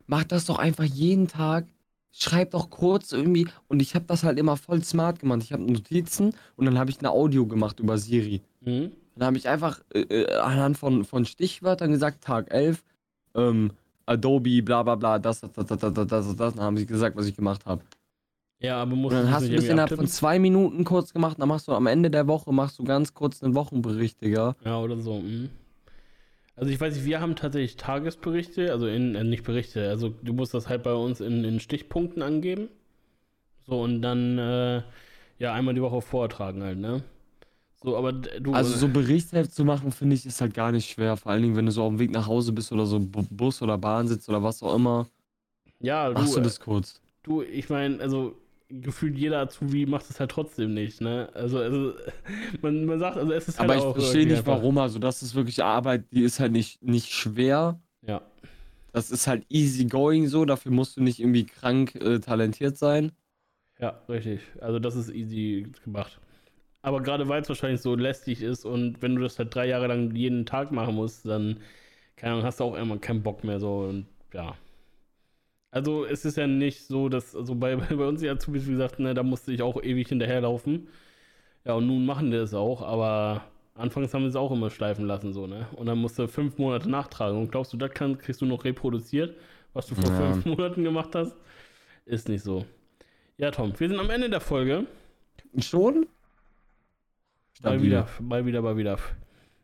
mach 0.07 0.23
das 0.23 0.45
doch 0.45 0.59
einfach 0.59 0.83
jeden 0.83 1.27
Tag, 1.27 1.65
schreib 2.11 2.51
doch 2.51 2.69
kurz 2.69 3.11
irgendwie. 3.11 3.47
Und 3.67 3.81
ich 3.81 3.95
habe 3.95 4.05
das 4.05 4.23
halt 4.23 4.37
immer 4.37 4.57
voll 4.57 4.83
smart 4.83 5.19
gemacht. 5.19 5.41
Ich 5.43 5.53
habe 5.53 5.63
Notizen 5.63 6.35
und 6.55 6.65
dann 6.65 6.77
habe 6.77 6.91
ich 6.91 6.99
eine 6.99 7.09
Audio 7.09 7.47
gemacht 7.47 7.79
über 7.79 7.97
Siri. 7.97 8.41
Mhm. 8.61 8.91
Dann 9.15 9.27
habe 9.27 9.37
ich 9.37 9.47
einfach 9.47 9.81
äh, 9.93 10.01
äh, 10.01 10.35
anhand 10.37 10.77
von, 10.77 11.03
von 11.03 11.25
Stichwörtern 11.25 11.91
gesagt, 11.91 12.23
Tag 12.23 12.53
11, 12.53 12.83
ähm, 13.35 13.71
Adobe, 14.05 14.61
bla 14.61 14.83
bla 14.83 14.95
bla, 14.95 15.19
das, 15.19 15.41
das, 15.41 15.51
das, 15.53 15.65
das, 15.65 15.79
das, 15.79 16.07
das, 16.07 16.35
das. 16.35 16.53
Dann 16.53 16.63
haben 16.63 16.77
sie 16.77 16.85
gesagt, 16.85 17.15
was 17.15 17.25
ich 17.25 17.35
gemacht 17.35 17.65
habe. 17.65 17.81
Ja, 18.61 18.81
aber 18.81 18.91
Und 18.93 18.99
musst 19.01 19.15
dann 19.15 19.25
es 19.25 19.31
hast 19.31 19.49
du 19.49 19.55
das 19.55 19.65
innerhalb 19.65 19.89
von 19.95 20.07
zwei 20.07 20.39
Minuten 20.39 20.83
kurz 20.83 21.13
gemacht. 21.13 21.37
Dann 21.39 21.49
machst 21.49 21.67
du 21.67 21.73
am 21.73 21.87
Ende 21.87 22.11
der 22.11 22.27
Woche, 22.27 22.53
machst 22.53 22.77
du 22.79 22.83
ganz 22.83 23.13
kurz 23.13 23.41
einen 23.43 23.55
Wochenbericht, 23.55 24.21
Digga. 24.21 24.55
Ja, 24.63 24.79
oder 24.79 24.97
so. 24.97 25.19
mhm. 25.19 25.49
Also 26.55 26.71
ich 26.71 26.79
weiß 26.79 26.93
nicht, 26.95 27.05
wir 27.05 27.21
haben 27.21 27.35
tatsächlich 27.35 27.75
Tagesberichte, 27.77 28.71
also 28.71 28.85
in, 28.87 29.15
äh, 29.15 29.23
nicht 29.23 29.43
Berichte, 29.43 29.89
also 29.89 30.09
du 30.09 30.33
musst 30.33 30.53
das 30.53 30.69
halt 30.69 30.83
bei 30.83 30.93
uns 30.93 31.19
in, 31.21 31.43
in 31.43 31.59
Stichpunkten 31.59 32.21
angeben. 32.21 32.69
So, 33.67 33.81
und 33.81 34.01
dann, 34.01 34.37
äh, 34.37 34.81
ja, 35.39 35.53
einmal 35.53 35.73
die 35.73 35.81
Woche 35.81 36.01
vortragen 36.01 36.61
halt, 36.63 36.77
ne? 36.77 37.03
So, 37.83 37.97
aber 37.97 38.11
du. 38.13 38.53
Also 38.53 38.77
so 38.77 38.87
Berichtsheft 38.89 39.53
zu 39.53 39.65
machen, 39.65 39.91
finde 39.91 40.15
ich, 40.15 40.25
ist 40.25 40.39
halt 40.41 40.53
gar 40.53 40.71
nicht 40.71 40.89
schwer. 40.91 41.17
Vor 41.17 41.31
allen 41.31 41.41
Dingen, 41.41 41.55
wenn 41.55 41.65
du 41.65 41.71
so 41.71 41.83
auf 41.83 41.89
dem 41.89 41.99
Weg 41.99 42.11
nach 42.11 42.27
Hause 42.27 42.51
bist 42.51 42.71
oder 42.71 42.85
so 42.85 42.99
Bu- 42.99 43.25
Bus 43.31 43.61
oder 43.61 43.77
Bahn 43.77 44.07
sitzt 44.07 44.29
oder 44.29 44.43
was 44.43 44.61
auch 44.61 44.75
immer. 44.75 45.07
ja, 45.79 46.09
du, 46.09 46.21
Machst 46.21 46.35
du 46.35 46.39
äh, 46.39 46.43
das 46.43 46.59
kurz. 46.59 47.01
du 47.23 47.41
ich 47.41 47.69
meine, 47.69 47.99
also 48.01 48.35
gefühlt 48.81 49.17
jeder 49.17 49.39
Azubi 49.39 49.85
macht 49.85 50.09
es 50.09 50.19
halt 50.19 50.31
trotzdem 50.31 50.73
nicht, 50.73 51.01
ne? 51.01 51.29
Also, 51.33 51.59
also 51.59 51.93
man, 52.61 52.85
man 52.85 52.99
sagt, 52.99 53.17
also 53.17 53.31
es 53.33 53.47
ist 53.47 53.59
halt 53.59 53.69
Aber 53.69 53.77
ich 53.79 53.93
verstehe 53.95 54.25
nicht, 54.25 54.37
einfach- 54.39 54.57
warum. 54.57 54.77
Also 54.77 54.99
das 54.99 55.21
ist 55.21 55.35
wirklich 55.35 55.63
Arbeit, 55.63 56.05
die 56.11 56.23
ist 56.23 56.39
halt 56.39 56.51
nicht, 56.51 56.81
nicht 56.83 57.11
schwer. 57.11 57.79
Ja. 58.01 58.21
Das 58.93 59.11
ist 59.11 59.27
halt 59.27 59.45
easy 59.49 59.85
going 59.85 60.27
so. 60.27 60.45
Dafür 60.45 60.71
musst 60.71 60.97
du 60.97 61.03
nicht 61.03 61.19
irgendwie 61.19 61.45
krank 61.45 61.95
äh, 61.95 62.19
talentiert 62.19 62.77
sein. 62.77 63.11
Ja, 63.79 63.99
richtig. 64.09 64.41
Also 64.59 64.79
das 64.79 64.95
ist 64.95 65.09
easy 65.09 65.67
gemacht. 65.83 66.19
Aber 66.83 67.01
gerade 67.01 67.27
weil 67.27 67.41
es 67.41 67.49
wahrscheinlich 67.49 67.81
so 67.81 67.95
lästig 67.95 68.41
ist 68.41 68.65
und 68.65 69.01
wenn 69.01 69.15
du 69.15 69.21
das 69.21 69.37
halt 69.37 69.53
drei 69.53 69.67
Jahre 69.67 69.87
lang 69.87 70.15
jeden 70.15 70.45
Tag 70.45 70.71
machen 70.71 70.95
musst, 70.95 71.25
dann 71.27 71.57
keine 72.15 72.33
Ahnung, 72.33 72.45
hast 72.45 72.59
du 72.59 72.63
auch 72.65 72.75
irgendwann 72.75 73.01
keinen 73.01 73.23
Bock 73.23 73.43
mehr 73.43 73.59
so 73.59 73.79
und 73.81 74.05
ja. 74.33 74.55
Also 75.71 76.05
es 76.05 76.25
ist 76.25 76.37
ja 76.37 76.47
nicht 76.47 76.85
so, 76.85 77.09
dass, 77.09 77.35
also 77.35 77.55
bei, 77.55 77.75
bei 77.77 78.05
uns 78.07 78.21
ja 78.21 78.33
Azubis, 78.33 78.67
wie 78.67 78.71
gesagt, 78.71 78.99
ne, 78.99 79.13
da 79.13 79.23
musste 79.23 79.51
ich 79.51 79.61
auch 79.61 79.81
ewig 79.81 80.09
hinterherlaufen. 80.09 80.87
Ja, 81.65 81.73
und 81.73 81.87
nun 81.87 82.05
machen 82.05 82.31
die 82.31 82.37
es 82.37 82.53
auch, 82.53 82.81
aber 82.81 83.43
anfangs 83.75 84.13
haben 84.13 84.23
wir 84.23 84.29
es 84.29 84.35
auch 84.35 84.51
immer 84.51 84.69
schleifen 84.69 85.05
lassen, 85.05 85.31
so, 85.31 85.47
ne? 85.47 85.67
Und 85.75 85.85
dann 85.85 85.97
musst 85.99 86.17
du 86.19 86.27
fünf 86.27 86.57
Monate 86.57 86.89
nachtragen. 86.89 87.37
Und 87.37 87.51
glaubst 87.51 87.71
du, 87.71 87.77
das 87.77 87.91
kann, 87.91 88.17
kriegst 88.17 88.41
du 88.41 88.45
noch 88.45 88.63
reproduziert, 88.65 89.35
was 89.73 89.87
du 89.87 89.95
vor 89.95 90.09
Ja. 90.11 90.33
fünf 90.33 90.45
Monaten 90.45 90.83
gemacht 90.83 91.15
hast? 91.15 91.35
Ist 92.05 92.27
nicht 92.27 92.43
so. 92.43 92.65
Ja, 93.37 93.51
Tom, 93.51 93.73
wir 93.77 93.87
sind 93.87 93.99
am 93.99 94.09
Ende 94.09 94.29
der 94.29 94.41
Folge. 94.41 94.87
Schon? 95.59 96.07
Mal 97.63 97.81
wieder, 97.81 98.07
mal 98.19 98.45
wieder, 98.45 98.61
mal 98.61 98.75
wieder. 98.75 98.97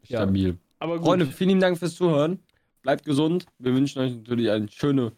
Ja. 0.03 0.19
Stabil. 0.19 0.57
Aber 0.79 0.97
gut. 0.97 1.05
Freunde, 1.05 1.25
vielen 1.25 1.59
Dank 1.59 1.77
fürs 1.79 1.95
Zuhören. 1.95 2.39
Bleibt 2.83 3.05
gesund. 3.05 3.47
Wir 3.57 3.73
wünschen 3.73 3.99
euch 3.99 4.15
natürlich 4.15 4.51
ein, 4.51 4.69
schöne, 4.69 5.13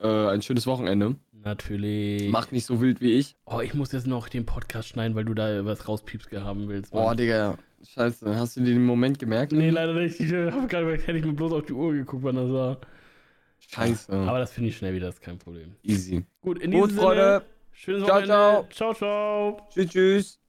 äh, 0.00 0.28
ein 0.28 0.42
schönes 0.42 0.66
Wochenende. 0.66 1.16
Natürlich. 1.32 2.30
Macht 2.30 2.52
nicht 2.52 2.64
so 2.64 2.80
wild 2.80 3.00
wie 3.00 3.12
ich. 3.12 3.36
Oh, 3.44 3.60
ich 3.60 3.74
muss 3.74 3.92
jetzt 3.92 4.06
noch 4.06 4.28
den 4.28 4.46
Podcast 4.46 4.88
schneiden, 4.88 5.14
weil 5.14 5.24
du 5.24 5.34
da 5.34 5.64
was 5.64 5.86
rauspiepst 5.86 6.32
haben 6.32 6.68
willst. 6.68 6.94
Mann. 6.94 7.02
Boah, 7.02 7.14
Digga. 7.14 7.58
Scheiße. 7.86 8.34
Hast 8.36 8.56
du 8.56 8.62
den 8.62 8.84
Moment 8.84 9.18
gemerkt? 9.18 9.52
Nee, 9.52 9.70
leider 9.70 9.92
nicht. 9.92 10.18
Ich 10.18 10.32
habe 10.32 10.66
gerade 10.66 10.90
hätte 10.96 11.18
ich 11.18 11.24
mir 11.24 11.34
bloß 11.34 11.52
auf 11.52 11.66
die 11.66 11.74
Uhr 11.74 11.92
geguckt, 11.92 12.22
wann 12.24 12.36
das 12.36 12.50
war. 12.50 12.78
Scheiße. 13.58 14.12
Aber 14.12 14.38
das 14.38 14.52
finde 14.52 14.70
ich 14.70 14.76
schnell 14.76 14.94
wieder, 14.94 15.08
ist 15.08 15.20
kein 15.20 15.38
Problem. 15.38 15.74
Easy. 15.82 16.24
Gut, 16.40 16.60
in 16.60 16.70
Gut, 16.70 16.90
diesem 16.90 17.02
Freunde. 17.02 17.22
Sinne, 17.22 17.44
schönes 17.72 18.04
Ciao, 18.04 18.16
Wochenende. 18.16 18.68
Ciao, 18.70 18.94
ciao. 18.94 19.68
Tschüss, 19.70 19.90
tschüss. 19.90 20.43